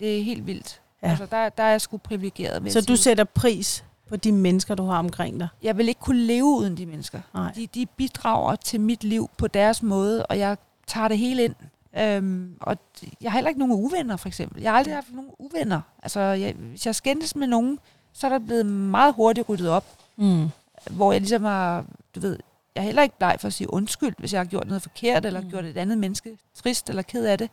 Det 0.00 0.18
er 0.18 0.22
helt 0.24 0.46
vildt. 0.46 0.80
Ja. 1.02 1.08
Altså, 1.10 1.26
der, 1.26 1.48
der 1.48 1.62
er 1.62 1.70
jeg 1.70 1.80
sgu 1.80 1.96
privilegeret 1.96 2.72
Så 2.72 2.80
du 2.80 2.96
sætter 2.96 3.24
pris 3.24 3.84
på 4.08 4.16
de 4.16 4.32
mennesker, 4.32 4.74
du 4.74 4.84
har 4.84 4.98
omkring 4.98 5.40
dig? 5.40 5.48
Jeg 5.62 5.76
vil 5.78 5.88
ikke 5.88 6.00
kunne 6.00 6.20
leve 6.20 6.44
uden 6.44 6.76
de 6.76 6.86
mennesker. 6.86 7.20
Nej. 7.34 7.52
De, 7.52 7.66
de 7.66 7.86
bidrager 7.86 8.56
til 8.56 8.80
mit 8.80 9.04
liv 9.04 9.30
på 9.36 9.46
deres 9.46 9.82
måde, 9.82 10.26
og 10.26 10.38
jeg 10.38 10.56
tager 10.86 11.08
det 11.08 11.18
hele 11.18 11.44
ind. 11.44 11.54
Øhm, 11.98 12.54
og 12.60 12.76
jeg 13.20 13.32
har 13.32 13.38
heller 13.38 13.48
ikke 13.48 13.58
nogen 13.60 13.74
uvenner, 13.74 14.16
for 14.16 14.28
eksempel. 14.28 14.62
Jeg 14.62 14.72
har 14.72 14.78
aldrig 14.78 14.94
haft 14.94 15.12
nogen 15.14 15.30
uvenner. 15.38 15.80
Altså, 16.02 16.20
jeg, 16.20 16.54
hvis 16.54 16.86
jeg 16.86 16.94
skændes 16.94 17.36
med 17.36 17.46
nogen, 17.46 17.78
så 18.12 18.26
er 18.26 18.30
der 18.30 18.38
blevet 18.38 18.66
meget 18.66 19.14
hurtigt 19.14 19.48
ryddet 19.48 19.68
op. 19.68 19.84
Mm. 20.16 20.48
hvor 20.90 21.12
jeg 21.12 21.20
ligesom 21.20 21.44
har, 21.44 21.84
du 22.14 22.20
ved, 22.20 22.38
jeg 22.74 22.80
er 22.80 22.84
heller 22.84 23.02
ikke 23.02 23.18
bleg 23.18 23.36
for 23.40 23.46
at 23.46 23.52
sige 23.54 23.72
undskyld, 23.72 24.14
hvis 24.18 24.32
jeg 24.32 24.40
har 24.40 24.44
gjort 24.44 24.66
noget 24.66 24.82
forkert, 24.82 25.26
eller 25.26 25.40
Mm. 25.40 25.50
gjort 25.50 25.64
et 25.64 25.76
andet 25.76 25.98
menneske 25.98 26.38
trist 26.54 26.88
eller 26.88 27.02
ked 27.02 27.24
af 27.24 27.38
det. 27.38 27.50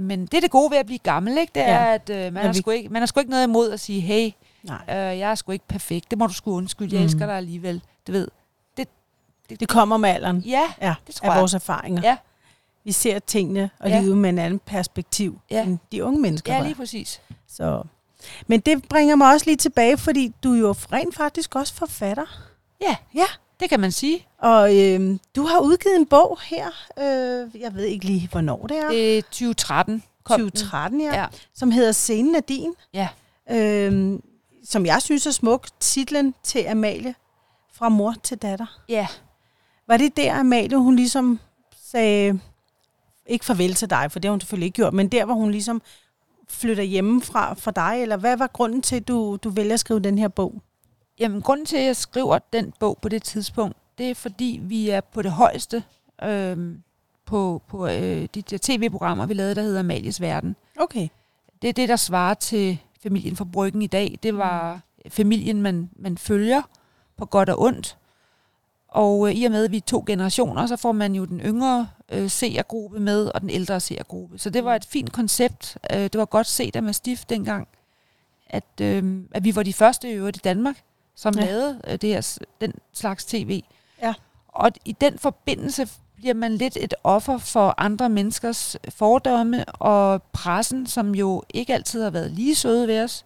Men 0.00 0.26
det 0.26 0.34
er 0.34 0.40
det 0.40 0.50
gode 0.50 0.70
ved 0.70 0.78
at 0.78 0.86
blive 0.86 0.98
gammel, 0.98 1.38
ikke? 1.38 1.50
Det 1.54 1.62
er, 1.62 1.84
Ja. 1.86 1.94
at 1.94 2.10
øh, 2.10 2.16
man, 2.16 2.34
Ja, 2.34 2.40
har 2.46 2.52
vi- 2.52 2.58
sgu 2.58 2.70
ikke, 2.70 2.88
man 2.88 3.02
har 3.02 3.06
sgu 3.06 3.20
ikke 3.20 3.30
noget 3.30 3.44
imod 3.44 3.70
at 3.72 3.80
sige, 3.80 4.00
hey, 4.00 4.30
Nej. 4.62 4.78
øh, 4.88 5.18
jeg 5.18 5.30
er 5.30 5.34
sgu 5.34 5.52
ikke 5.52 5.68
perfekt, 5.68 6.10
det 6.10 6.18
må 6.18 6.26
du 6.26 6.32
sgu 6.32 6.52
undskylde, 6.56 6.94
jeg 6.94 7.00
Mm. 7.00 7.04
elsker 7.04 7.26
dig 7.26 7.36
alligevel. 7.36 7.82
Du 8.06 8.12
ved, 8.12 8.28
Det 9.60 9.68
kommer 9.68 9.96
med 9.96 10.08
alderen 10.10 10.38
ja, 10.38 10.62
ja, 10.80 10.94
det 11.06 11.14
tror 11.14 11.28
af 11.28 11.32
jeg. 11.32 11.40
vores 11.40 11.54
erfaringer. 11.54 12.02
Ja. 12.04 12.16
Vi 12.84 12.92
ser 12.92 13.18
tingene 13.18 13.70
og 13.78 13.88
Ja. 13.90 14.00
livet 14.00 14.18
med 14.18 14.30
en 14.30 14.38
anden 14.38 14.58
perspektiv 14.58 15.40
Ja. 15.50 15.62
end 15.64 15.78
de 15.92 16.04
unge 16.04 16.20
mennesker. 16.20 16.54
ja, 16.54 16.62
lige 16.62 16.74
præcis. 16.74 17.20
Så. 17.48 17.82
Men 18.46 18.60
det 18.60 18.88
bringer 18.88 19.16
mig 19.16 19.32
også 19.32 19.46
lige 19.46 19.56
tilbage, 19.56 19.96
fordi 19.98 20.34
du 20.44 20.54
er 20.54 20.58
jo 20.58 20.74
rent 20.92 21.14
faktisk 21.16 21.54
også 21.56 21.74
forfatter. 21.74 22.24
Ja, 22.80 22.96
Ja. 23.14 23.24
Det 23.60 23.68
kan 23.70 23.80
man 23.80 23.92
sige. 23.92 24.26
Og 24.38 24.76
øhm, 24.78 25.20
du 25.36 25.42
har 25.42 25.58
udgivet 25.60 25.96
en 25.96 26.06
bog 26.06 26.38
her, 26.42 26.66
øh, 26.98 27.60
jeg 27.60 27.74
ved 27.74 27.84
ikke 27.84 28.04
lige, 28.06 28.28
hvornår 28.32 28.66
det 28.66 28.76
er. 28.78 28.88
Det 28.88 29.18
er 29.18 29.22
2013. 29.22 30.02
kom 30.24 30.40
den. 30.40 30.50
2013, 30.50 31.00
ja, 31.00 31.14
Ja. 31.20 31.26
som 31.54 31.70
hedder 31.70 31.92
Scenen 31.92 32.34
er 32.34 32.40
din. 32.40 32.74
Ja. 32.94 33.08
Øhm, 33.50 34.22
som 34.64 34.86
jeg 34.86 35.02
synes 35.02 35.26
er 35.26 35.30
smuk. 35.30 35.66
Titlen 35.80 36.34
til 36.42 36.64
Amalie, 36.68 37.14
fra 37.74 37.88
mor 37.88 38.14
til 38.22 38.38
datter. 38.38 38.80
Ja, 38.88 39.06
Var 39.88 39.96
det 39.96 40.16
der, 40.16 40.34
Amalie, 40.40 40.76
hun 40.78 40.96
ligesom 40.96 41.40
sagde, 41.90 42.40
ikke 43.26 43.44
farvel 43.44 43.74
til 43.74 43.90
dig, 43.90 44.12
for 44.12 44.18
det 44.18 44.28
har 44.28 44.32
hun 44.32 44.40
selvfølgelig 44.40 44.66
ikke 44.66 44.76
gjort, 44.76 44.94
men 44.94 45.08
der, 45.08 45.24
hvor 45.24 45.34
hun 45.34 45.50
ligesom 45.50 45.82
flytter 46.48 46.82
hjemmefra 46.84 47.54
for 47.54 47.70
dig, 47.70 47.98
eller 48.02 48.16
hvad 48.16 48.36
var 48.36 48.46
grunden 48.46 48.82
til, 48.82 48.96
at 48.96 49.08
du, 49.08 49.36
du 49.44 49.50
vælger 49.50 49.74
at 49.74 49.80
skrive 49.80 50.00
den 50.00 50.18
her 50.18 50.28
bog? 50.28 50.62
Jamen, 51.18 51.42
grunden 51.42 51.66
til, 51.66 51.76
at 51.76 51.84
jeg 51.84 51.96
skriver 51.96 52.38
den 52.52 52.72
bog 52.78 52.98
på 53.02 53.08
det 53.08 53.22
tidspunkt, 53.22 53.76
det 53.98 54.10
er, 54.10 54.14
fordi 54.14 54.60
vi 54.62 54.90
er 54.90 55.00
på 55.00 55.22
det 55.22 55.32
højeste 55.32 55.84
øhm, 56.22 56.82
på, 57.24 57.62
på 57.68 57.86
øh, 57.86 58.28
de 58.34 58.42
der 58.42 58.58
tv-programmer, 58.62 59.26
vi 59.26 59.34
lavede, 59.34 59.54
der 59.54 59.62
hedder 59.62 59.80
Amalies 59.80 60.20
Verden. 60.20 60.56
Okay. 60.78 61.08
Det 61.62 61.68
er 61.68 61.72
det, 61.72 61.88
der 61.88 61.96
svarer 61.96 62.34
til 62.34 62.78
familien 63.02 63.36
fra 63.36 63.44
Bryggen 63.44 63.82
i 63.82 63.86
dag. 63.86 64.18
Det 64.22 64.36
var 64.36 64.80
familien, 65.08 65.62
man, 65.62 65.90
man 65.96 66.18
følger 66.18 66.62
på 67.16 67.26
godt 67.26 67.48
og 67.48 67.60
ondt. 67.62 67.98
Og 68.88 69.28
øh, 69.28 69.34
i 69.34 69.44
og 69.44 69.52
med, 69.52 69.64
at 69.64 69.70
vi 69.70 69.76
er 69.76 69.80
to 69.80 70.04
generationer, 70.06 70.66
så 70.66 70.76
får 70.76 70.92
man 70.92 71.14
jo 71.14 71.24
den 71.24 71.40
yngre 71.40 71.88
øh, 72.08 72.30
seergruppe 72.30 73.00
med, 73.00 73.26
og 73.34 73.40
den 73.40 73.50
ældre 73.50 73.80
seergruppe. 73.80 74.38
Så 74.38 74.50
det 74.50 74.64
var 74.64 74.74
et 74.74 74.84
fint 74.84 75.12
koncept. 75.12 75.78
Øh, 75.92 75.98
det 75.98 76.18
var 76.18 76.24
godt 76.24 76.46
set 76.46 76.76
af 76.76 76.82
Mastiff 76.82 77.24
dengang, 77.24 77.68
at, 78.46 78.80
øh, 78.80 79.22
at 79.34 79.44
vi 79.44 79.56
var 79.56 79.62
de 79.62 79.72
første 79.72 80.10
i 80.10 80.12
øvrigt 80.12 80.36
i 80.36 80.40
Danmark, 80.44 80.76
som 81.16 81.34
Ja. 81.38 81.44
lavede 81.44 81.80
øh, 81.86 81.92
det 81.92 82.08
her, 82.10 82.38
den 82.60 82.72
slags 82.92 83.24
tv. 83.24 83.62
Ja. 84.02 84.14
Og 84.48 84.70
i 84.84 84.92
den 84.92 85.18
forbindelse 85.18 85.88
bliver 86.16 86.34
man 86.34 86.56
lidt 86.56 86.76
et 86.80 86.94
offer 87.04 87.38
for 87.38 87.74
andre 87.78 88.08
menneskers 88.08 88.76
fordomme 88.88 89.64
og 89.64 90.22
pressen, 90.22 90.86
som 90.86 91.14
jo 91.14 91.42
ikke 91.54 91.74
altid 91.74 92.02
har 92.02 92.10
været 92.10 92.30
lige 92.30 92.54
søde 92.54 92.88
ved 92.88 93.02
os. 93.04 93.24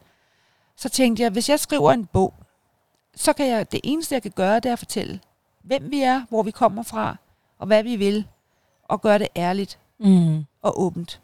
Så 0.76 0.88
tænkte 0.88 1.22
jeg, 1.22 1.30
hvis 1.30 1.48
jeg 1.48 1.60
skriver 1.60 1.92
en 1.92 2.06
bog, 2.06 2.34
så 3.16 3.32
kan 3.32 3.46
jeg, 3.48 3.72
det 3.72 3.80
eneste 3.84 4.14
jeg 4.14 4.22
kan 4.22 4.30
gøre, 4.30 4.60
det 4.60 4.66
er 4.68 4.72
at 4.72 4.78
fortælle, 4.78 5.20
hvem 5.64 5.90
vi 5.90 6.00
er, 6.02 6.22
hvor 6.28 6.42
vi 6.42 6.50
kommer 6.50 6.82
fra, 6.82 7.16
og 7.58 7.66
hvad 7.66 7.82
vi 7.82 7.96
vil, 7.96 8.26
og 8.84 9.00
gøre 9.00 9.18
det 9.18 9.28
ærligt 9.36 9.78
Mm. 9.98 10.44
og 10.62 10.80
åbent. 10.82 11.20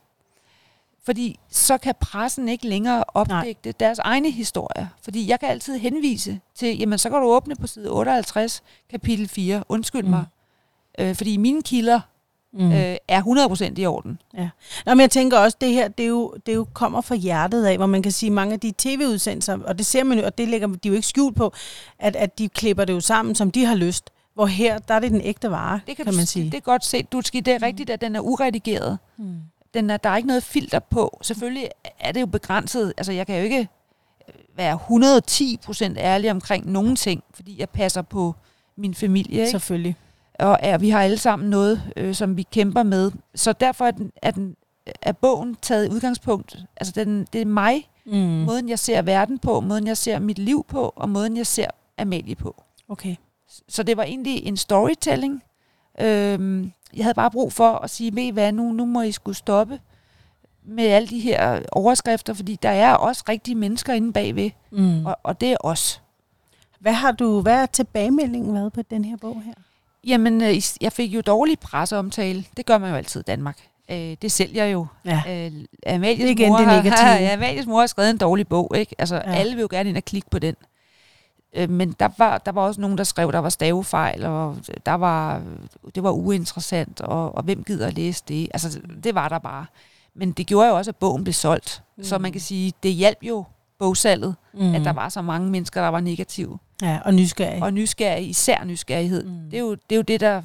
Fordi 1.07 1.39
så 1.51 1.79
kan 1.79 1.95
pressen 2.01 2.49
ikke 2.49 2.69
længere 2.69 3.05
opdægte 3.15 3.73
deres 3.81 3.99
egne 3.99 4.31
historier. 4.31 4.87
Fordi 5.03 5.31
jeg 5.31 5.41
kan 5.41 5.49
altid 5.49 5.79
henvise 5.79 6.41
til, 6.55 6.79
jamen 6.79 6.99
så 6.99 7.11
kan 7.11 7.21
du 7.21 7.27
åbne 7.27 7.57
på 7.57 7.67
side 7.67 7.91
58, 7.91 8.63
kapitel 8.91 9.29
4, 9.29 9.65
undskyld 9.69 10.03
Mm. 10.05 10.11
mig. 10.11 10.25
Øh, 10.99 11.15
fordi 11.15 11.37
mine 11.37 11.63
kilder 11.63 12.01
Mm. 12.53 12.73
øh, 12.73 12.97
er 13.09 13.23
100% 13.23 13.79
i 13.79 13.87
orden. 13.87 14.19
Nå, 14.87 14.95
men 14.95 15.01
jeg 15.01 15.11
tænker 15.11 15.39
også, 15.39 15.57
det 15.61 15.73
her, 15.73 15.89
det 15.89 16.05
er, 16.05 16.09
jo, 16.09 16.35
det 16.47 16.55
jo 16.55 16.67
kommer 16.73 17.01
fra 17.01 17.15
hjertet 17.15 17.65
af, 17.65 17.77
hvor 17.77 17.87
man 17.87 18.03
kan 18.03 18.13
sige, 18.13 18.31
mange 18.31 18.53
af 18.55 18.61
de 18.61 18.73
tv-udsendelser, 18.79 19.59
og 19.65 19.79
det 19.79 19.87
ser 19.87 20.05
man 20.05 20.19
jo, 20.19 20.25
og 20.25 20.39
det 20.39 20.49
lægger 20.49 20.67
de 20.69 20.89
jo 20.89 20.95
ikke 20.95 21.07
skjult 21.07 21.37
på, 21.37 21.53
at, 21.99 22.17
at 22.17 22.39
de 22.39 22.49
klipper 22.49 22.85
det 22.85 22.93
jo 22.93 23.01
sammen, 23.01 23.35
som 23.35 23.51
de 23.51 23.65
har 23.65 23.75
lyst. 23.75 24.11
Hvor 24.35 24.47
her, 24.47 24.79
der 24.79 24.95
er 24.95 24.99
det 25.01 25.11
den 25.11 25.21
ægte 25.21 25.51
vare, 25.51 25.81
Det 25.87 25.97
kan, 25.97 26.05
kan 26.05 26.13
du, 26.15 26.17
man 26.19 26.27
sige. 26.27 26.45
Det 26.45 26.55
er 26.55 26.61
godt 26.61 26.85
set, 26.85 27.13
Dutski. 27.13 27.41
Det 27.41 27.55
er 27.55 27.63
rigtigt, 27.63 27.91
at 27.91 28.01
den 28.01 28.17
er 28.17 28.21
uredigeret. 28.21 28.99
Mm. 29.17 29.37
Den 29.77 29.91
er, 29.91 29.97
der 29.97 30.11
er 30.11 30.17
ikke 30.17 30.27
noget 30.27 30.43
filter 30.43 30.79
på. 30.79 31.19
Selvfølgelig 31.23 31.69
er 32.01 32.13
det 32.13 32.21
jo 32.21 32.27
begrænset. 32.27 32.93
Altså, 32.97 33.13
jeg 33.13 33.27
kan 33.27 33.37
jo 33.37 33.43
ikke 33.43 33.69
øh, 34.29 34.35
være 34.57 34.79
110% 35.95 35.99
ærlig 35.99 36.31
omkring 36.31 36.71
nogen 36.71 36.97
ting, 36.97 37.25
fordi 37.35 37.61
jeg 37.61 37.71
passer 37.71 38.03
på 38.03 38.35
min 38.77 38.95
familie. 38.95 39.39
Ikke? 39.41 39.51
Selvfølgelig. 39.51 39.97
og 40.39 40.59
er, 40.63 40.79
vi 40.79 40.91
har 40.91 41.03
alle 41.03 41.19
sammen 41.19 41.51
noget, 41.51 41.83
øh, 41.97 42.15
som 42.15 42.37
vi 42.37 42.43
kæmper 42.43 42.83
med. 42.83 43.13
Så 43.35 43.53
derfor 43.53 43.85
er, 43.87 43.91
den, 43.91 44.13
er, 44.23 44.31
den, 44.31 44.57
er 45.03 45.13
bogen 45.13 45.57
taget 45.63 45.89
udgangspunkt. 45.89 46.57
Altså, 46.77 46.93
den, 46.97 47.27
det 47.33 47.41
er 47.41 47.47
mig, 47.47 47.89
Mm. 48.09 48.19
måden 48.19 48.69
jeg 48.69 48.79
ser 48.79 49.03
verden 49.03 49.39
på, 49.39 49.61
måden 49.61 49.87
jeg 49.87 49.97
ser 49.97 50.19
mit 50.19 50.39
liv 50.39 50.65
på, 50.69 50.93
og 50.97 51.09
måden 51.09 51.37
jeg 51.37 51.47
ser 51.47 51.67
Amalie 51.99 52.35
på. 52.35 52.63
Okay. 52.89 53.17
Så 53.69 53.83
det 53.83 53.97
var 53.97 54.03
egentlig 54.03 54.45
en 54.47 54.57
storytelling. 54.57 55.43
Øhm, 56.01 56.73
jeg 56.97 57.05
havde 57.05 57.15
bare 57.15 57.31
brug 57.31 57.53
for 57.53 57.73
at 57.73 57.91
sige, 57.91 58.15
ved 58.17 58.33
hvad, 58.33 58.53
nu, 58.53 58.73
nu 58.73 58.85
må 58.85 59.03
I 59.03 59.13
skulle 59.13 59.37
stoppe 59.37 59.79
med 60.65 60.85
alle 60.87 61.09
de 61.09 61.21
her 61.21 61.61
overskrifter, 61.73 62.35
fordi 62.35 62.59
der 62.63 62.69
er 62.69 62.95
også 62.95 63.25
rigtige 63.29 63.55
mennesker 63.55 63.93
inde 63.93 64.13
bagved, 64.13 64.51
Mm. 64.71 65.07
og, 65.07 65.17
og 65.23 65.41
det 65.41 65.53
er 65.53 65.57
os. 65.61 66.03
Hvad 66.81 66.93
har 66.93 67.13
du, 67.13 67.41
hvad 67.41 67.55
er 67.63 67.67
tilbagemeldingen 67.67 68.55
været 68.55 68.73
på 68.73 68.83
den 68.83 69.05
her 69.05 69.17
bog 69.17 69.43
her? 69.45 69.53
Jamen, 70.07 70.43
øh, 70.43 70.55
jeg 70.81 70.93
fik 70.93 71.15
jo 71.15 71.21
dårlig 71.21 71.59
presseomtale. 71.59 72.45
Det 72.57 72.67
gør 72.67 72.79
man 72.79 72.91
jo 72.91 72.97
altid 72.97 73.21
i 73.21 73.25
Danmark. 73.25 73.59
Øh, 73.91 74.17
det 74.23 74.33
sælger 74.33 74.65
jo. 74.65 74.87
Ja. 75.05 75.23
Øh, 75.29 75.53
Amalies, 75.95 76.19
Det 76.25 76.31
igen 76.31 76.49
mor 76.49 76.57
det 76.59 76.67
har, 76.67 77.15
ja, 77.19 77.33
Amalies 77.35 77.67
mor 77.67 77.81
har 77.81 77.87
skrevet 77.87 78.11
en 78.11 78.19
dårlig 78.19 78.49
bog. 78.49 78.73
Ikke? 78.77 78.95
Altså, 78.99 79.15
ja. 79.17 79.35
alle 79.35 79.55
vil 79.55 79.61
jo 79.63 79.69
gerne 79.71 79.89
ind 79.89 79.97
og 79.97 80.05
klikke 80.05 80.31
på 80.31 80.39
den. 80.39 80.55
Øh, 81.57 81.71
men 81.71 81.93
der 82.01 82.09
var, 82.19 82.39
der 82.39 82.53
var 82.53 82.63
også 82.63 82.81
nogen, 82.81 82.99
der 82.99 83.05
skrev, 83.05 83.33
der 83.33 83.39
var 83.39 83.49
stavefejl, 83.49 84.25
og 84.25 84.57
der 84.87 84.95
var, 84.95 85.43
det 85.95 86.03
var 86.03 86.11
uinteressant, 86.11 87.01
og, 87.01 87.35
og 87.37 87.43
hvem 87.43 87.65
gider 87.65 87.87
at 87.87 87.95
læse 87.95 88.23
det? 88.29 88.49
Altså, 88.55 88.81
det 89.05 89.15
var 89.15 89.29
der 89.29 89.39
bare. 89.39 89.67
Men 90.15 90.33
det 90.33 90.47
gjorde 90.47 90.69
jo 90.69 90.77
også, 90.77 90.91
at 90.91 90.97
bogen 90.97 91.25
blev 91.25 91.35
solgt. 91.35 91.83
Mm. 91.97 92.05
Så 92.05 92.19
man 92.19 92.33
kan 92.33 92.41
sige, 92.41 92.73
det 92.83 92.93
hjalp 92.93 93.19
jo 93.23 93.45
bogsalget, 93.79 94.35
Mm. 94.55 94.61
mm. 94.65 94.75
at 94.75 94.85
der 94.85 94.93
var 94.93 95.09
så 95.09 95.23
mange 95.23 95.51
mennesker, 95.51 95.83
der 95.83 95.89
var 95.89 96.01
negative. 96.01 96.59
Ja, 96.83 96.99
og 97.05 97.15
nysgerrig. 97.15 97.63
Og 97.63 97.73
nysgerrige, 97.75 98.29
især 98.29 98.65
nysgerrighed. 98.65 99.25
Mm. 99.25 99.31
Mm. 99.31 99.51
Det, 99.51 99.55
er 99.57 99.61
jo, 99.61 99.71
det 99.75 99.93
er 99.93 99.97
jo 99.97 100.03
det, 100.03 100.21
der... 100.21 100.43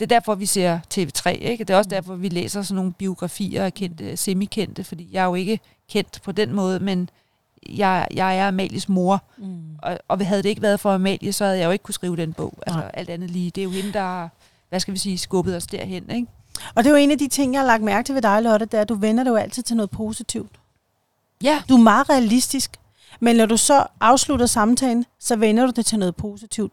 Det 0.00 0.02
er 0.02 0.06
derfor, 0.06 0.34
vi 0.34 0.46
ser 0.46 0.78
TV3, 0.94 1.28
ikke? 1.30 1.64
Det 1.64 1.74
er 1.74 1.78
også 1.78 1.88
Mm. 1.88 1.90
derfor, 1.90 2.14
vi 2.14 2.28
læser 2.28 2.62
sådan 2.62 2.76
nogle 2.76 2.92
biografier 2.92 3.64
af 3.64 3.74
kendte, 3.74 4.16
semikendte, 4.16 4.84
fordi 4.84 5.08
jeg 5.12 5.20
er 5.22 5.26
jo 5.26 5.34
ikke 5.34 5.60
kendt 5.90 6.20
på 6.24 6.32
den 6.32 6.52
måde, 6.52 6.80
men 6.80 7.10
jeg, 7.68 8.06
jeg 8.14 8.38
er 8.38 8.48
Amalies 8.48 8.88
mor, 8.88 9.22
Mm. 9.38 9.58
og, 9.82 9.98
og 10.08 10.26
havde 10.26 10.42
det 10.42 10.48
ikke 10.48 10.62
været 10.62 10.80
for 10.80 10.92
Amalie, 10.94 11.32
så 11.32 11.44
havde 11.44 11.58
jeg 11.58 11.66
jo 11.66 11.70
ikke 11.70 11.82
kunne 11.82 11.94
skrive 11.94 12.16
den 12.16 12.32
bog. 12.32 12.54
Altså 12.66 12.80
Nej. 12.80 12.90
alt 12.94 13.10
andet 13.10 13.30
lige. 13.30 13.50
Det 13.50 13.60
er 13.60 13.64
jo 13.64 13.70
hende, 13.70 13.92
der 13.92 14.28
hvad 14.68 14.80
skal 14.80 14.94
vi 14.94 14.98
sige, 14.98 15.18
skubbet 15.18 15.56
os 15.56 15.66
derhen, 15.66 16.10
ikke? 16.10 16.26
Og 16.74 16.84
det 16.84 16.86
er 16.86 16.90
jo 16.90 16.96
en 16.96 17.10
af 17.10 17.18
de 17.18 17.28
ting, 17.28 17.52
jeg 17.52 17.60
har 17.60 17.66
lagt 17.66 17.82
mærke 17.82 18.06
til 18.06 18.14
ved 18.14 18.22
dig, 18.22 18.42
Lotte, 18.42 18.66
det 18.66 18.74
er, 18.74 18.80
at 18.80 18.88
du 18.88 18.94
vender 18.94 19.24
det 19.24 19.30
jo 19.30 19.36
altid 19.36 19.62
til 19.62 19.76
noget 19.76 19.90
positivt. 19.90 20.52
Ja, 21.42 21.62
Du 21.68 21.74
er 21.76 21.80
meget 21.82 22.10
realistisk, 22.10 22.76
men 23.20 23.36
når 23.36 23.46
du 23.46 23.56
så 23.56 23.86
afslutter 24.00 24.46
samtalen, 24.46 25.04
så 25.20 25.36
vender 25.36 25.66
du 25.66 25.72
det 25.76 25.86
til 25.86 25.98
noget 25.98 26.16
positivt. 26.16 26.72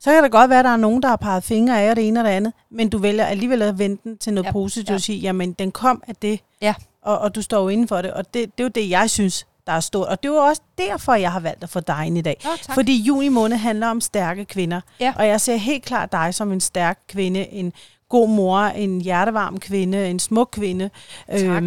Så 0.00 0.12
kan 0.12 0.22
det 0.22 0.32
godt 0.32 0.50
være, 0.50 0.58
at 0.58 0.64
der 0.64 0.70
er 0.70 0.76
nogen, 0.76 1.02
der 1.02 1.08
har 1.08 1.16
peget 1.16 1.44
fingre 1.44 1.80
af 1.82 1.90
og 1.90 1.96
det 1.96 2.08
ene 2.08 2.20
og 2.20 2.24
det 2.24 2.30
andet, 2.30 2.52
men 2.70 2.88
du 2.88 2.98
vælger 2.98 3.24
alligevel 3.24 3.62
at 3.62 3.78
vende 3.78 3.96
den 4.04 4.16
til 4.18 4.32
noget 4.34 4.46
ja, 4.46 4.52
positivt 4.52 4.88
ja. 4.90 4.94
og 4.94 5.00
sige, 5.00 5.18
jamen 5.18 5.52
den 5.52 5.72
kom 5.72 6.02
af 6.08 6.16
det, 6.16 6.40
Ja. 6.60 6.74
og, 7.02 7.18
og 7.18 7.34
du 7.34 7.42
står 7.42 7.62
jo 7.62 7.68
inden 7.68 7.88
for 7.88 8.02
det. 8.02 8.12
Og 8.12 8.24
det, 8.34 8.58
det 8.58 8.64
er 8.64 8.64
jo 8.64 8.68
det, 8.74 8.90
jeg 8.90 9.10
synes, 9.10 9.46
der 9.66 9.72
er 9.72 9.80
stort. 9.80 10.08
Og 10.08 10.22
det 10.22 10.28
er 10.28 10.32
jo 10.32 10.38
også 10.38 10.62
derfor, 10.78 11.14
jeg 11.14 11.32
har 11.32 11.40
valgt 11.40 11.62
at 11.62 11.68
få 11.70 11.80
dig 11.80 12.02
ind 12.06 12.18
i 12.18 12.20
dag. 12.20 12.40
Nå, 12.44 12.50
tak. 12.62 12.74
Fordi 12.74 12.96
juni 13.02 13.28
måned 13.28 13.56
handler 13.56 13.86
om 13.88 14.00
stærke 14.00 14.44
kvinder. 14.44 14.80
Ja. 15.00 15.14
Og 15.16 15.26
jeg 15.26 15.40
ser 15.40 15.56
helt 15.56 15.84
klart 15.84 16.12
dig 16.12 16.34
som 16.34 16.52
en 16.52 16.60
stærk 16.60 16.98
kvinde, 17.08 17.46
en 17.52 17.72
god 18.08 18.28
mor, 18.28 18.58
en 18.60 19.00
hjertevarm 19.00 19.60
kvinde, 19.60 20.10
en 20.10 20.18
smuk 20.18 20.48
kvinde. 20.52 20.90
Tak. 21.38 21.62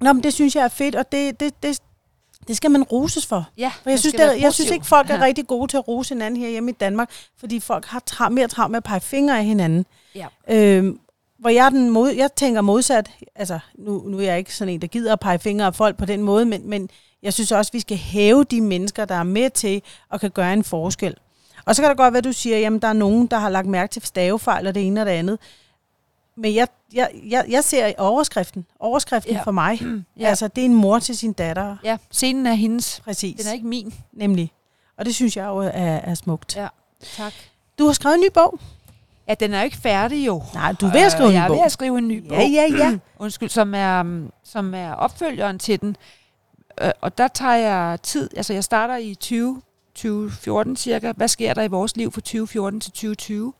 Nå, 0.00 0.12
men 0.12 0.22
det 0.22 0.34
synes 0.34 0.56
jeg 0.56 0.64
er 0.64 0.68
fedt, 0.68 0.94
og 0.94 1.12
det, 1.12 1.40
det, 1.40 1.62
det, 1.62 1.78
det 2.48 2.56
skal 2.56 2.70
man 2.70 2.82
roses 2.82 3.26
for. 3.26 3.48
ja, 3.58 3.72
For 3.82 3.90
jeg 3.90 3.98
synes, 3.98 4.14
det, 4.14 4.40
jeg 4.40 4.54
synes 4.54 4.70
ikke, 4.70 4.86
folk 4.86 5.10
er 5.10 5.14
Ja. 5.14 5.22
rigtig 5.24 5.46
gode 5.46 5.70
til 5.70 5.76
at 5.76 5.88
rose 5.88 6.14
hinanden 6.14 6.40
her 6.40 6.48
hjemme 6.48 6.70
i 6.70 6.74
Danmark, 6.74 7.10
fordi 7.38 7.60
folk 7.60 7.84
har 7.86 8.02
tra- 8.10 8.28
mere 8.28 8.48
travlt 8.48 8.70
med 8.70 8.76
at 8.76 8.84
pege 8.84 9.00
fingre 9.00 9.38
af 9.38 9.44
hinanden. 9.44 9.86
Ja. 10.14 10.26
Øhm, 10.50 11.00
hvor 11.38 11.50
jeg, 11.50 11.70
den 11.70 11.90
mod, 11.90 12.10
jeg 12.10 12.32
tænker 12.36 12.60
modsat, 12.60 13.10
altså 13.34 13.58
nu, 13.78 14.02
nu 14.06 14.18
er 14.18 14.22
jeg 14.22 14.38
ikke 14.38 14.54
sådan 14.54 14.74
en, 14.74 14.80
der 14.80 14.86
gider 14.86 15.12
at 15.12 15.20
pege 15.20 15.38
fingre 15.38 15.66
af 15.66 15.74
folk 15.74 15.96
på 15.96 16.04
den 16.04 16.22
måde, 16.22 16.44
men, 16.44 16.68
men 16.70 16.90
jeg 17.22 17.32
synes 17.32 17.52
også, 17.52 17.72
vi 17.72 17.80
skal 17.80 17.96
hæve 17.96 18.44
de 18.44 18.60
mennesker, 18.60 19.04
der 19.04 19.14
er 19.14 19.22
med 19.22 19.50
til 19.50 19.82
og 20.08 20.20
kan 20.20 20.30
gøre 20.30 20.52
en 20.52 20.64
forskel. 20.64 21.14
Og 21.64 21.76
så 21.76 21.82
kan 21.82 21.88
det 21.88 21.98
godt 21.98 22.12
være, 22.12 22.18
at 22.18 22.24
du 22.24 22.32
siger, 22.32 22.58
jamen 22.58 22.78
der 22.82 22.88
er 22.88 22.92
nogen, 22.92 23.26
der 23.26 23.38
har 23.38 23.48
lagt 23.48 23.66
mærke 23.66 23.90
til 23.92 24.02
stavefejl 24.02 24.66
og 24.66 24.74
det 24.74 24.86
ene 24.86 25.00
og 25.00 25.06
det 25.06 25.12
andet. 25.12 25.38
Men 26.36 26.54
jeg, 26.54 26.68
jeg, 26.94 27.10
jeg, 27.28 27.44
jeg 27.48 27.64
ser 27.64 27.92
overskriften. 27.98 28.66
Overskriften 28.80 29.32
Ja. 29.34 29.42
for 29.42 29.50
mig. 29.50 29.80
Ja. 30.20 30.26
Altså, 30.28 30.48
det 30.48 30.60
er 30.60 30.64
en 30.64 30.74
mor 30.74 30.98
til 30.98 31.16
sin 31.18 31.32
datter. 31.32 31.76
Ja, 31.84 31.96
scenen 32.10 32.46
er 32.46 32.52
hendes. 32.52 33.00
Præcis. 33.04 33.36
Den 33.40 33.48
er 33.48 33.52
ikke 33.52 33.66
min. 33.66 33.94
Nemlig. 34.12 34.52
Og 34.98 35.04
det 35.04 35.14
synes 35.14 35.36
jeg 35.36 35.44
jo 35.46 35.56
er, 35.58 35.70
er 35.72 36.14
smukt. 36.14 36.56
Ja, 36.56 36.68
tak. 37.16 37.32
Du 37.78 37.86
har 37.86 37.92
skrevet 37.92 38.14
en 38.14 38.20
ny 38.20 38.30
bog. 38.34 38.58
Ja, 39.28 39.34
den 39.34 39.54
er 39.54 39.58
jo 39.58 39.64
ikke 39.64 39.76
færdig 39.76 40.26
jo. 40.26 40.42
Nej, 40.54 40.72
du 40.72 40.86
er 40.86 40.92
ved 40.92 41.00
at 41.00 41.12
skrive 41.12 41.28
Øh, 41.28 41.34
en 41.34 41.36
Jeg 41.36 41.44
er 41.44 41.48
bog. 41.48 41.56
ved 41.56 41.64
at 41.64 41.72
skrive 41.72 41.98
en 41.98 42.08
ny 42.08 42.18
bog. 42.28 42.38
Ja, 42.38 42.42
ja, 42.42 42.66
ja. 42.84 42.98
Undskyld, 43.18 43.48
som 43.48 43.74
er, 43.74 44.26
som 44.44 44.74
er 44.74 44.92
opfølgeren 44.92 45.58
til 45.58 45.80
den. 45.80 45.96
Øh, 46.82 46.90
og 47.00 47.18
der 47.18 47.28
tager 47.28 47.54
jeg 47.54 47.98
tid. 48.02 48.30
Altså, 48.36 48.52
jeg 48.52 48.64
starter 48.64 48.96
i 48.96 49.14
20, 49.14 49.62
2014 49.94 50.76
cirka. 50.76 51.12
Hvad 51.12 51.28
sker 51.28 51.54
der 51.54 51.62
i 51.62 51.68
vores 51.68 51.96
liv 51.96 52.12
fra 52.12 52.20
2014 52.20 52.80
til 52.80 52.92
2020? 52.92 53.52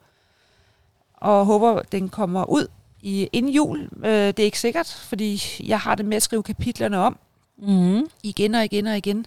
Og 1.14 1.46
håber, 1.46 1.82
den 1.82 2.08
kommer 2.08 2.44
ud 2.44 2.66
i 3.02 3.28
inden 3.32 3.52
jul. 3.52 3.88
Øh, 4.04 4.10
det 4.12 4.38
er 4.38 4.44
ikke 4.44 4.60
sikkert, 4.60 4.86
fordi 5.08 5.42
jeg 5.66 5.80
har 5.80 5.94
det 5.94 6.06
med 6.06 6.16
at 6.16 6.22
skrive 6.22 6.42
kapitlerne 6.42 6.98
om 6.98 7.18
Mm. 7.62 8.06
igen 8.22 8.54
og 8.54 8.64
igen 8.64 8.86
og 8.86 8.96
igen. 8.96 9.26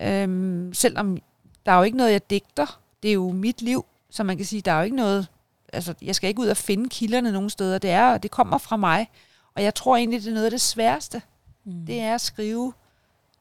Øhm, 0.00 0.74
selvom 0.74 1.18
der 1.66 1.72
er 1.72 1.76
jo 1.76 1.82
ikke 1.82 1.96
noget, 1.96 2.12
jeg 2.12 2.30
digter. 2.30 2.80
Det 3.02 3.08
er 3.08 3.14
jo 3.14 3.30
mit 3.30 3.62
liv, 3.62 3.84
så 4.10 4.22
man 4.24 4.36
kan 4.36 4.46
sige, 4.46 4.62
der 4.62 4.72
er 4.72 4.76
jo 4.78 4.84
ikke 4.84 4.96
noget... 4.96 5.26
Altså, 5.72 5.94
jeg 6.02 6.14
skal 6.14 6.28
ikke 6.28 6.40
ud 6.40 6.46
og 6.48 6.56
finde 6.56 6.88
kilderne 6.88 7.32
nogen 7.32 7.50
steder. 7.50 7.78
Det, 7.78 7.90
er, 7.90 8.18
det 8.18 8.30
kommer 8.30 8.58
fra 8.58 8.76
mig. 8.76 9.10
Og 9.54 9.62
jeg 9.62 9.74
tror 9.74 9.96
egentlig, 9.96 10.22
det 10.22 10.28
er 10.28 10.32
noget 10.32 10.44
af 10.44 10.50
det 10.50 10.60
sværeste. 10.60 11.22
Mm. 11.64 11.86
Det 11.86 12.00
er 12.00 12.14
at 12.14 12.20
skrive 12.20 12.72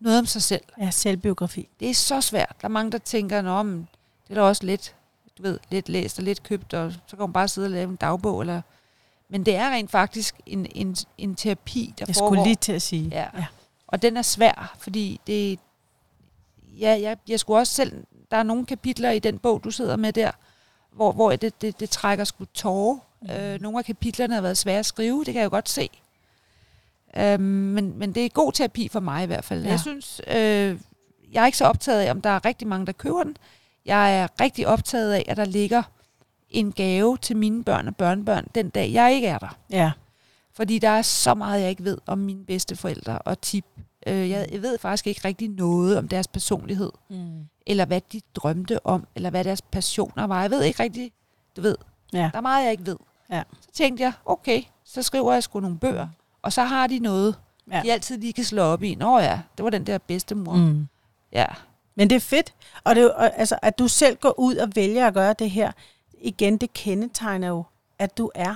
noget 0.03 0.19
om 0.19 0.25
sig 0.25 0.41
selv. 0.43 0.63
Ja, 0.79 0.91
selvbiografi. 0.91 1.69
Det 1.79 1.89
er 1.89 1.93
så 1.93 2.21
svært. 2.21 2.55
Der 2.61 2.67
er 2.67 2.69
mange, 2.69 2.91
der 2.91 2.97
tænker, 2.97 3.63
men 3.63 3.87
det 4.27 4.37
er 4.37 4.41
da 4.41 4.41
også 4.41 4.65
lidt, 4.65 4.95
du 5.37 5.43
ved, 5.43 5.59
lidt 5.69 5.89
læst 5.89 6.17
og 6.17 6.23
lidt 6.23 6.43
købt, 6.43 6.73
og 6.73 6.91
så 6.91 7.15
kan 7.15 7.19
man 7.19 7.33
bare 7.33 7.47
sidde 7.47 7.65
og 7.65 7.71
lave 7.71 7.89
en 7.89 7.95
dagbog. 7.95 8.41
Eller... 8.41 8.61
Men 9.29 9.45
det 9.45 9.55
er 9.55 9.69
rent 9.69 9.91
faktisk 9.91 10.35
en, 10.45 10.67
en, 10.75 10.95
en 11.17 11.35
terapi, 11.35 11.93
der 11.99 12.05
Jeg 12.07 12.15
foregår. 12.15 12.35
skulle 12.35 12.43
lige 12.43 12.55
til 12.55 12.71
at 12.71 12.81
sige. 12.81 13.09
Ja. 13.11 13.27
ja. 13.37 13.45
Og 13.87 14.01
den 14.01 14.17
er 14.17 14.21
svær, 14.21 14.75
fordi 14.79 15.21
det... 15.27 15.59
Ja, 16.79 16.97
jeg, 17.01 17.17
jeg 17.27 17.39
skulle 17.39 17.59
også 17.59 17.73
selv... 17.73 18.03
Der 18.31 18.37
er 18.37 18.43
nogle 18.43 18.65
kapitler 18.65 19.11
i 19.11 19.19
den 19.19 19.39
bog, 19.39 19.63
du 19.63 19.71
sidder 19.71 19.95
med 19.95 20.13
der, 20.13 20.31
hvor, 20.91 21.11
hvor 21.11 21.35
det, 21.35 21.61
det, 21.61 21.79
det 21.79 21.89
trækker 21.89 22.23
sgu 22.23 22.45
tårer. 22.45 22.97
Mm. 23.21 23.29
Øh, 23.29 23.61
nogle 23.61 23.77
af 23.79 23.85
kapitlerne 23.85 24.33
har 24.33 24.41
været 24.41 24.57
svære 24.57 24.79
at 24.79 24.85
skrive, 24.85 25.17
det 25.19 25.33
kan 25.33 25.35
jeg 25.35 25.45
jo 25.45 25.49
godt 25.49 25.69
se. 25.69 25.89
Øhm, 27.17 27.41
men, 27.43 27.97
men 27.99 28.15
det 28.15 28.25
er 28.25 28.29
god 28.29 28.51
terapi 28.51 28.87
for 28.87 28.99
mig 28.99 29.23
i 29.23 29.27
hvert 29.27 29.43
fald. 29.43 29.63
Ja. 29.63 29.69
Jeg 29.69 29.79
synes, 29.79 30.21
øh, 30.27 30.77
jeg 31.31 31.41
er 31.41 31.45
ikke 31.45 31.57
så 31.57 31.65
optaget 31.65 32.01
af, 32.01 32.11
om 32.11 32.21
der 32.21 32.29
er 32.29 32.45
rigtig 32.45 32.67
mange, 32.67 32.85
der 32.85 32.91
køber 32.91 33.23
den. 33.23 33.37
Jeg 33.85 34.17
er 34.19 34.27
rigtig 34.41 34.67
optaget 34.67 35.13
af, 35.13 35.25
at 35.27 35.37
der 35.37 35.45
ligger 35.45 35.83
en 36.49 36.71
gave 36.71 37.17
til 37.17 37.37
mine 37.37 37.63
børn 37.63 37.87
og 37.87 37.95
børnebørn 37.95 38.47
den 38.55 38.69
dag, 38.69 38.93
jeg 38.93 39.13
ikke 39.13 39.27
er 39.27 39.37
der. 39.37 39.57
ja. 39.69 39.91
Fordi 40.55 40.79
der 40.79 40.89
er 40.89 41.01
så 41.01 41.33
meget, 41.33 41.61
jeg 41.61 41.69
ikke 41.69 41.83
ved 41.83 41.97
om 42.05 42.17
mine 42.17 42.45
bedsteforældre 42.45 43.17
og 43.19 43.41
tip. 43.41 43.65
Øh, 44.07 44.29
jeg, 44.29 44.47
jeg 44.51 44.61
ved 44.61 44.77
faktisk 44.77 45.07
ikke 45.07 45.21
rigtig 45.27 45.49
noget 45.49 45.97
om 45.97 46.07
deres 46.07 46.27
personlighed, 46.27 46.91
Mm. 47.09 47.45
eller 47.67 47.85
hvad 47.85 48.01
de 48.11 48.21
drømte 48.35 48.85
om, 48.85 49.07
eller 49.15 49.29
hvad 49.29 49.43
deres 49.43 49.61
passioner 49.61 50.27
var. 50.27 50.41
Jeg 50.41 50.51
ved 50.51 50.63
ikke 50.63 50.83
rigtig, 50.83 51.11
du 51.55 51.61
ved, 51.61 51.75
ja. 52.13 52.17
der 52.31 52.37
er 52.37 52.41
meget, 52.41 52.63
jeg 52.63 52.71
ikke 52.71 52.85
ved. 52.85 52.95
Ja. 53.31 53.43
Så 53.61 53.67
tænkte 53.73 54.03
jeg, 54.03 54.13
okay, 54.25 54.61
så 54.85 55.01
skriver 55.01 55.33
jeg 55.33 55.43
sgu 55.43 55.59
nogle 55.59 55.77
bøger, 55.79 56.07
og 56.43 56.53
så 56.53 56.63
har 56.63 56.87
de 56.87 56.99
noget, 56.99 57.35
Ja. 57.71 57.81
de 57.83 57.91
altid 57.91 58.17
lige 58.17 58.33
kan 58.33 58.43
slå 58.43 58.61
op 58.61 58.83
i. 58.83 58.95
Nå 58.95 59.19
ja, 59.19 59.39
det 59.57 59.63
var 59.63 59.69
den 59.69 59.87
der 59.87 59.97
bedstemor. 59.97 60.53
Mm. 60.55 60.87
Ja. 61.31 61.45
Men 61.95 62.09
det 62.09 62.15
er 62.15 62.19
fedt. 62.19 62.53
Og 62.83 62.95
det, 62.95 63.11
og, 63.11 63.39
altså, 63.39 63.55
at 63.61 63.79
du 63.79 63.87
selv 63.87 64.15
går 64.17 64.39
ud 64.39 64.55
og 64.55 64.69
vælger 64.75 65.07
at 65.07 65.13
gøre 65.13 65.33
det 65.39 65.49
her, 65.51 65.71
igen, 66.21 66.57
det 66.57 66.73
kendetegner 66.73 67.47
jo, 67.47 67.63
at 67.99 68.17
du 68.17 68.31
er 68.35 68.55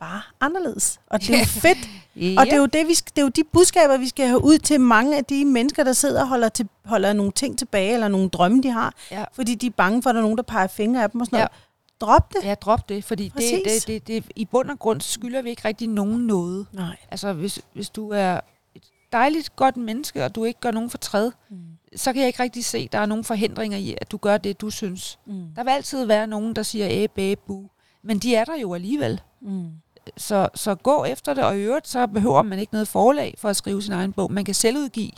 bare 0.00 0.20
anderledes. 0.40 1.00
Og 1.06 1.20
det 1.20 1.30
er 1.34 1.38
jo 1.38 1.44
fedt. 1.68 1.78
ja. 2.16 2.40
Og 2.40 2.46
det 2.46 2.52
er 2.52 2.56
jo, 2.56 2.66
det, 2.66 2.88
vi 2.88 2.94
skal, 2.94 3.10
det 3.16 3.18
er 3.18 3.24
jo 3.24 3.28
de 3.28 3.44
budskaber, 3.52 3.96
vi 3.96 4.08
skal 4.08 4.26
have 4.28 4.44
ud 4.44 4.58
til 4.58 4.80
mange 4.80 5.16
af 5.16 5.24
de 5.24 5.44
mennesker, 5.44 5.84
der 5.84 5.92
sidder 5.92 6.20
og 6.22 6.28
holder, 6.28 6.48
til, 6.48 6.68
holder 6.84 7.12
nogle 7.12 7.32
ting 7.32 7.58
tilbage, 7.58 7.94
eller 7.94 8.08
nogle 8.08 8.28
drømme, 8.28 8.62
de 8.62 8.70
har, 8.70 8.94
Ja. 9.10 9.24
fordi 9.32 9.54
de 9.54 9.66
er 9.66 9.70
bange 9.70 10.02
for, 10.02 10.10
at 10.10 10.14
der 10.14 10.20
er 10.20 10.22
nogen, 10.22 10.36
der 10.36 10.42
peger 10.42 10.66
fingre 10.66 11.02
af 11.02 11.10
dem 11.10 11.20
og 11.20 11.26
sådan 11.26 11.36
Ja. 11.38 11.42
noget. 11.42 11.52
Drop 12.00 12.32
det. 12.32 12.44
Ja, 12.44 12.54
drop 12.54 12.88
det, 12.88 13.04
fordi 13.04 13.24
det, 13.24 13.32
Præcis. 13.32 13.84
det, 13.84 14.06
det, 14.06 14.24
det, 14.24 14.32
i 14.36 14.44
bund 14.44 14.70
og 14.70 14.78
grund 14.78 15.00
skylder 15.00 15.42
vi 15.42 15.50
ikke 15.50 15.64
rigtig 15.68 15.88
nogen 15.88 16.26
noget. 16.26 16.66
Nej. 16.72 16.96
Altså, 17.10 17.32
hvis, 17.32 17.60
hvis 17.72 17.90
du 17.90 18.10
er 18.10 18.40
et 18.74 18.82
dejligt, 19.12 19.56
godt 19.56 19.76
menneske, 19.76 20.24
og 20.24 20.34
du 20.34 20.44
ikke 20.44 20.60
gør 20.60 20.70
nogen 20.70 20.90
fortræd, 20.90 21.30
Mm. 21.50 21.56
så 21.96 22.12
kan 22.12 22.20
jeg 22.20 22.26
ikke 22.26 22.42
rigtig 22.42 22.64
se, 22.64 22.78
at 22.78 22.92
der 22.92 22.98
er 22.98 23.06
nogen 23.06 23.24
forhindringer 23.24 23.78
i, 23.78 23.94
at 24.00 24.10
du 24.10 24.16
gør 24.16 24.38
det, 24.38 24.60
du 24.60 24.70
synes. 24.70 25.18
Mm. 25.26 25.46
Der 25.56 25.64
vil 25.64 25.70
altid 25.70 26.04
være 26.04 26.26
nogen, 26.26 26.56
der 26.56 26.62
siger 26.62 26.86
æh, 26.90 27.08
bæ, 27.08 27.34
bu. 27.46 27.70
Men 28.02 28.18
de 28.18 28.34
er 28.34 28.44
der 28.44 28.56
jo 28.56 28.74
alligevel. 28.74 29.20
Mm. 29.40 29.70
Så, 30.16 30.48
så 30.54 30.74
gå 30.74 31.04
efter 31.04 31.34
det, 31.34 31.44
og 31.44 31.58
i 31.58 31.60
øvrigt, 31.60 31.88
så 31.88 32.06
behøver 32.06 32.42
man 32.42 32.58
ikke 32.58 32.72
noget 32.72 32.88
forlag 32.88 33.34
for 33.38 33.48
at 33.48 33.56
skrive 33.56 33.82
sin 33.82 33.92
egen 33.92 34.12
bog. 34.12 34.32
Man 34.32 34.44
kan 34.44 34.54
selv 34.54 34.76
udgive. 34.78 35.10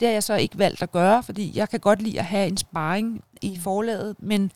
Det 0.00 0.08
har 0.08 0.12
jeg 0.12 0.22
så 0.22 0.34
ikke 0.34 0.58
valgt 0.58 0.82
at 0.82 0.92
gøre, 0.92 1.22
fordi 1.22 1.52
jeg 1.58 1.68
kan 1.68 1.80
godt 1.80 2.02
lide 2.02 2.18
at 2.18 2.24
have 2.24 2.48
en 2.48 2.56
sparring 2.56 3.24
i 3.42 3.58
forlaget, 3.62 4.16
men 4.18 4.52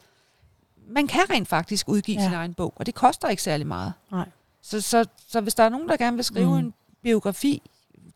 man 0.88 1.06
kan 1.06 1.20
rent 1.30 1.48
faktisk 1.48 1.88
udgive 1.88 2.16
Ja. 2.18 2.24
sin 2.24 2.32
egen 2.34 2.54
bog, 2.54 2.72
og 2.76 2.86
det 2.86 2.94
koster 2.94 3.28
ikke 3.28 3.42
særlig 3.42 3.66
meget. 3.66 3.92
Nej. 4.10 4.28
Så, 4.62 4.80
så, 4.80 5.04
så 5.28 5.40
hvis 5.40 5.54
der 5.54 5.64
er 5.64 5.68
nogen, 5.68 5.88
der 5.88 5.96
gerne 5.96 6.16
vil 6.16 6.24
skrive 6.24 6.46
Mm. 6.60 6.66
en 6.66 6.74
biografi, 7.02 7.62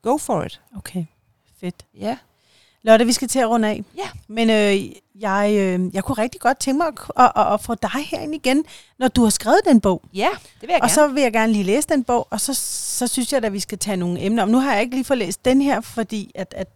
go 0.02 0.16
for 0.18 0.42
it. 0.42 0.60
Okay, 0.76 1.04
fedt. 1.60 1.84
Ja. 2.00 2.16
Lotte, 2.82 3.04
vi 3.06 3.12
skal 3.12 3.28
til 3.28 3.38
at 3.38 3.48
runde 3.48 3.68
af. 3.68 3.84
Ja. 3.96 4.08
Men 4.28 4.50
øh, 4.50 4.92
jeg, 5.20 5.50
øh, 5.58 5.94
jeg 5.94 6.04
kunne 6.04 6.18
rigtig 6.22 6.40
godt 6.40 6.58
tænke 6.58 6.78
mig 6.78 6.86
at, 6.86 6.94
at, 7.16 7.32
at, 7.36 7.52
at 7.52 7.60
få 7.60 7.74
dig 7.74 7.90
herind 7.90 8.34
igen, 8.34 8.64
når 8.98 9.08
du 9.08 9.22
har 9.22 9.30
skrevet 9.30 9.60
den 9.64 9.80
bog. 9.80 10.02
Ja, 10.14 10.28
det 10.54 10.62
vil 10.62 10.68
jeg 10.68 10.74
Og 10.74 10.80
gerne. 10.80 10.92
så 10.94 11.06
vil 11.08 11.22
jeg 11.22 11.32
gerne 11.32 11.52
lige 11.52 11.64
læse 11.64 11.88
den 11.88 12.04
bog, 12.04 12.26
og 12.30 12.40
så, 12.40 12.54
så 12.54 13.06
synes 13.06 13.32
jeg, 13.32 13.44
at 13.44 13.52
vi 13.52 13.60
skal 13.60 13.78
tage 13.78 13.96
nogle 13.96 14.20
emner 14.20 14.42
om. 14.42 14.48
Nu 14.48 14.58
har 14.58 14.72
jeg 14.72 14.82
ikke 14.82 14.94
lige 14.96 15.04
fået 15.04 15.18
læst 15.18 15.44
den 15.44 15.62
her, 15.62 15.80
fordi 15.80 16.32
at, 16.34 16.54
at 16.56 16.68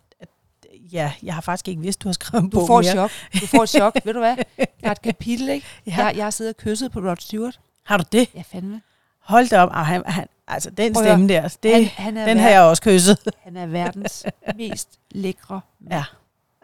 ja, 0.93 1.13
jeg 1.23 1.35
har 1.35 1.41
faktisk 1.41 1.69
ikke 1.69 1.81
vidst, 1.83 2.03
du 2.03 2.09
har 2.09 2.13
skrevet 2.13 2.43
en 2.45 2.51
du 2.51 2.59
bog 2.59 2.67
får 2.67 2.79
et 2.81 2.85
mere. 2.85 2.93
chok. 3.09 3.11
Du 3.43 3.47
får 3.47 3.63
et 3.63 3.69
chok. 3.69 3.95
Ved 4.05 4.13
du 4.15 4.19
hvad? 4.19 4.37
Der 4.57 4.65
er 4.83 4.91
et 4.91 5.03
kapitel, 5.03 5.49
ikke? 5.49 5.67
Ja. 5.87 5.95
Jeg, 6.05 6.17
jeg 6.17 6.25
har 6.25 6.31
siddet 6.31 6.55
og 6.55 6.63
kysset 6.63 6.93
på 6.93 6.99
Rod 7.01 7.17
Stewart. 7.21 7.61
Har 7.87 7.97
du 7.97 8.05
det? 8.13 8.29
Ja, 8.35 8.43
fandme. 8.53 8.81
Hold 9.21 9.49
da 9.49 9.63
op. 9.63 9.69
Ah, 9.73 9.87
han, 9.87 10.03
han, 10.07 10.27
altså, 10.49 10.71
den 10.71 10.93
Prøv 10.93 11.05
stemme 11.05 11.29
der, 11.29 11.57
det, 11.63 11.75
Han, 11.75 11.85
han, 12.05 12.17
er 12.17 12.25
den 12.27 12.39
har 12.39 12.49
jeg 12.51 12.61
også 12.63 12.83
kysset. 12.83 13.19
han 13.45 13.57
er 13.57 13.67
verdens 13.67 14.27
mest 14.57 14.89
lækre 15.11 15.61
mand. 15.81 15.93
Ja. 15.95 16.05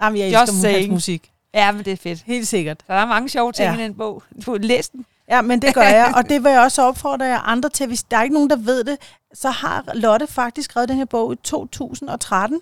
Jamen, 0.02 0.18
jeg 0.20 0.32
Just 0.40 0.52
elsker 0.52 0.70
hans 0.78 0.88
musik. 0.88 1.30
ja, 1.54 1.72
men 1.72 1.84
det 1.84 1.92
er 1.92 1.96
fedt. 1.96 2.22
Helt 2.26 2.48
sikkert. 2.48 2.78
Så 2.86 2.92
der 2.92 2.98
er 2.98 3.06
mange 3.06 3.28
sjove 3.28 3.52
ting 3.52 3.68
Ja. 3.74 3.74
i 3.80 3.82
den 3.82 3.94
bog. 3.94 4.22
Du 4.46 4.56
læst 4.60 4.92
den. 4.92 5.06
Ja, 5.30 5.42
men 5.42 5.62
det 5.62 5.74
gør 5.74 5.82
jeg, 5.82 6.12
og 6.16 6.28
det 6.28 6.44
vil 6.44 6.50
jeg 6.52 6.60
også 6.60 6.82
opfordre 6.82 7.24
jer 7.26 7.38
andre 7.38 7.68
til. 7.68 7.86
Hvis 7.86 8.02
der 8.02 8.16
er 8.16 8.22
ikke 8.22 8.34
nogen, 8.34 8.50
der 8.50 8.56
ved 8.56 8.84
det, 8.84 8.98
så 9.34 9.50
har 9.50 9.84
Lotte 9.94 10.26
faktisk 10.26 10.70
skrevet 10.70 10.88
den 10.88 10.96
her 10.96 11.04
bog 11.04 11.32
i 11.32 11.36
2013. 11.36 12.60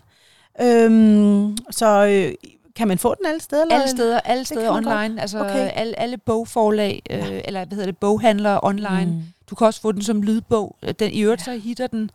Øhm, 0.60 1.56
så 1.70 2.04
øh, 2.06 2.34
kan 2.76 2.88
man 2.88 2.98
få 2.98 3.14
den 3.14 3.26
alle 3.26 3.40
steder? 3.40 3.62
Eller? 3.62 3.76
Alle 3.76 3.88
steder, 3.90 4.20
alle 4.20 4.44
steder 4.44 4.70
online. 4.72 5.20
Altså 5.20 5.38
Okay. 5.38 5.70
alle, 5.74 5.98
alle 6.00 6.16
bogforlag, 6.18 7.02
øh, 7.10 7.18
Ja. 7.18 7.40
eller 7.44 7.64
hvad 7.64 7.76
hedder 7.76 7.86
det, 7.92 7.98
boghandlere 7.98 8.60
online. 8.62 9.04
Mm. 9.06 9.22
Du 9.50 9.54
kan 9.54 9.66
også 9.66 9.80
få 9.80 9.92
den 9.92 10.02
som 10.02 10.22
lydbog. 10.22 10.76
Den, 10.98 11.12
I 11.12 11.20
øvrigt 11.20 11.42
så 11.44 11.52
hitter 11.52 11.86
den 11.86 12.10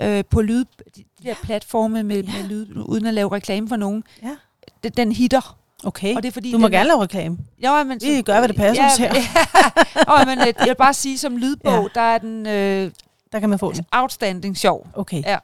øh, 0.00 0.24
på 0.30 0.40
lyd, 0.42 0.64
de, 0.96 1.04
de 1.22 1.24
der 1.28 1.34
platforme 1.42 2.02
med, 2.02 2.22
med 2.22 2.48
lyd, 2.48 2.66
uden 2.76 3.06
at 3.06 3.14
lave 3.14 3.32
reklame 3.32 3.68
for 3.68 3.76
nogen. 3.76 4.04
Ja. 4.22 4.36
Den, 4.82 4.92
den 4.92 5.12
hitter. 5.12 5.56
Okay, 5.84 6.16
Og 6.16 6.22
det 6.22 6.28
er 6.28 6.32
fordi, 6.32 6.52
du 6.52 6.58
må 6.58 6.66
den 6.66 6.72
gerne 6.72 6.88
lave 6.88 7.02
reklame. 7.02 7.38
Jo, 7.64 7.84
men, 7.84 8.00
Vi 8.02 8.22
gør, 8.22 8.38
hvad 8.38 8.48
det 8.48 8.56
passer 8.56 8.86
os 8.86 8.96
her. 8.96 9.14
Ja, 10.18 10.24
men, 10.24 10.38
øh, 10.38 10.46
jeg 10.46 10.66
vil 10.66 10.74
bare 10.78 10.94
sige, 10.94 11.18
som 11.18 11.36
lydbog, 11.36 11.72
Ja. 11.72 11.80
ja. 11.80 11.86
der 11.94 12.00
er 12.00 12.18
den 12.18 12.46
øh, 12.46 12.90
Der 13.32 13.40
kan 13.40 13.50
man 13.50 13.58
få 13.58 13.72
den. 13.72 13.84
outstanding 13.92 14.56
sjov. 14.56 14.86
Okay, 14.94 15.22
Ja. 15.26 15.38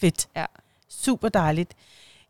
fedt. 0.00 0.28
Ja. 0.36 0.44
Super 1.04 1.28
dejligt. 1.28 1.72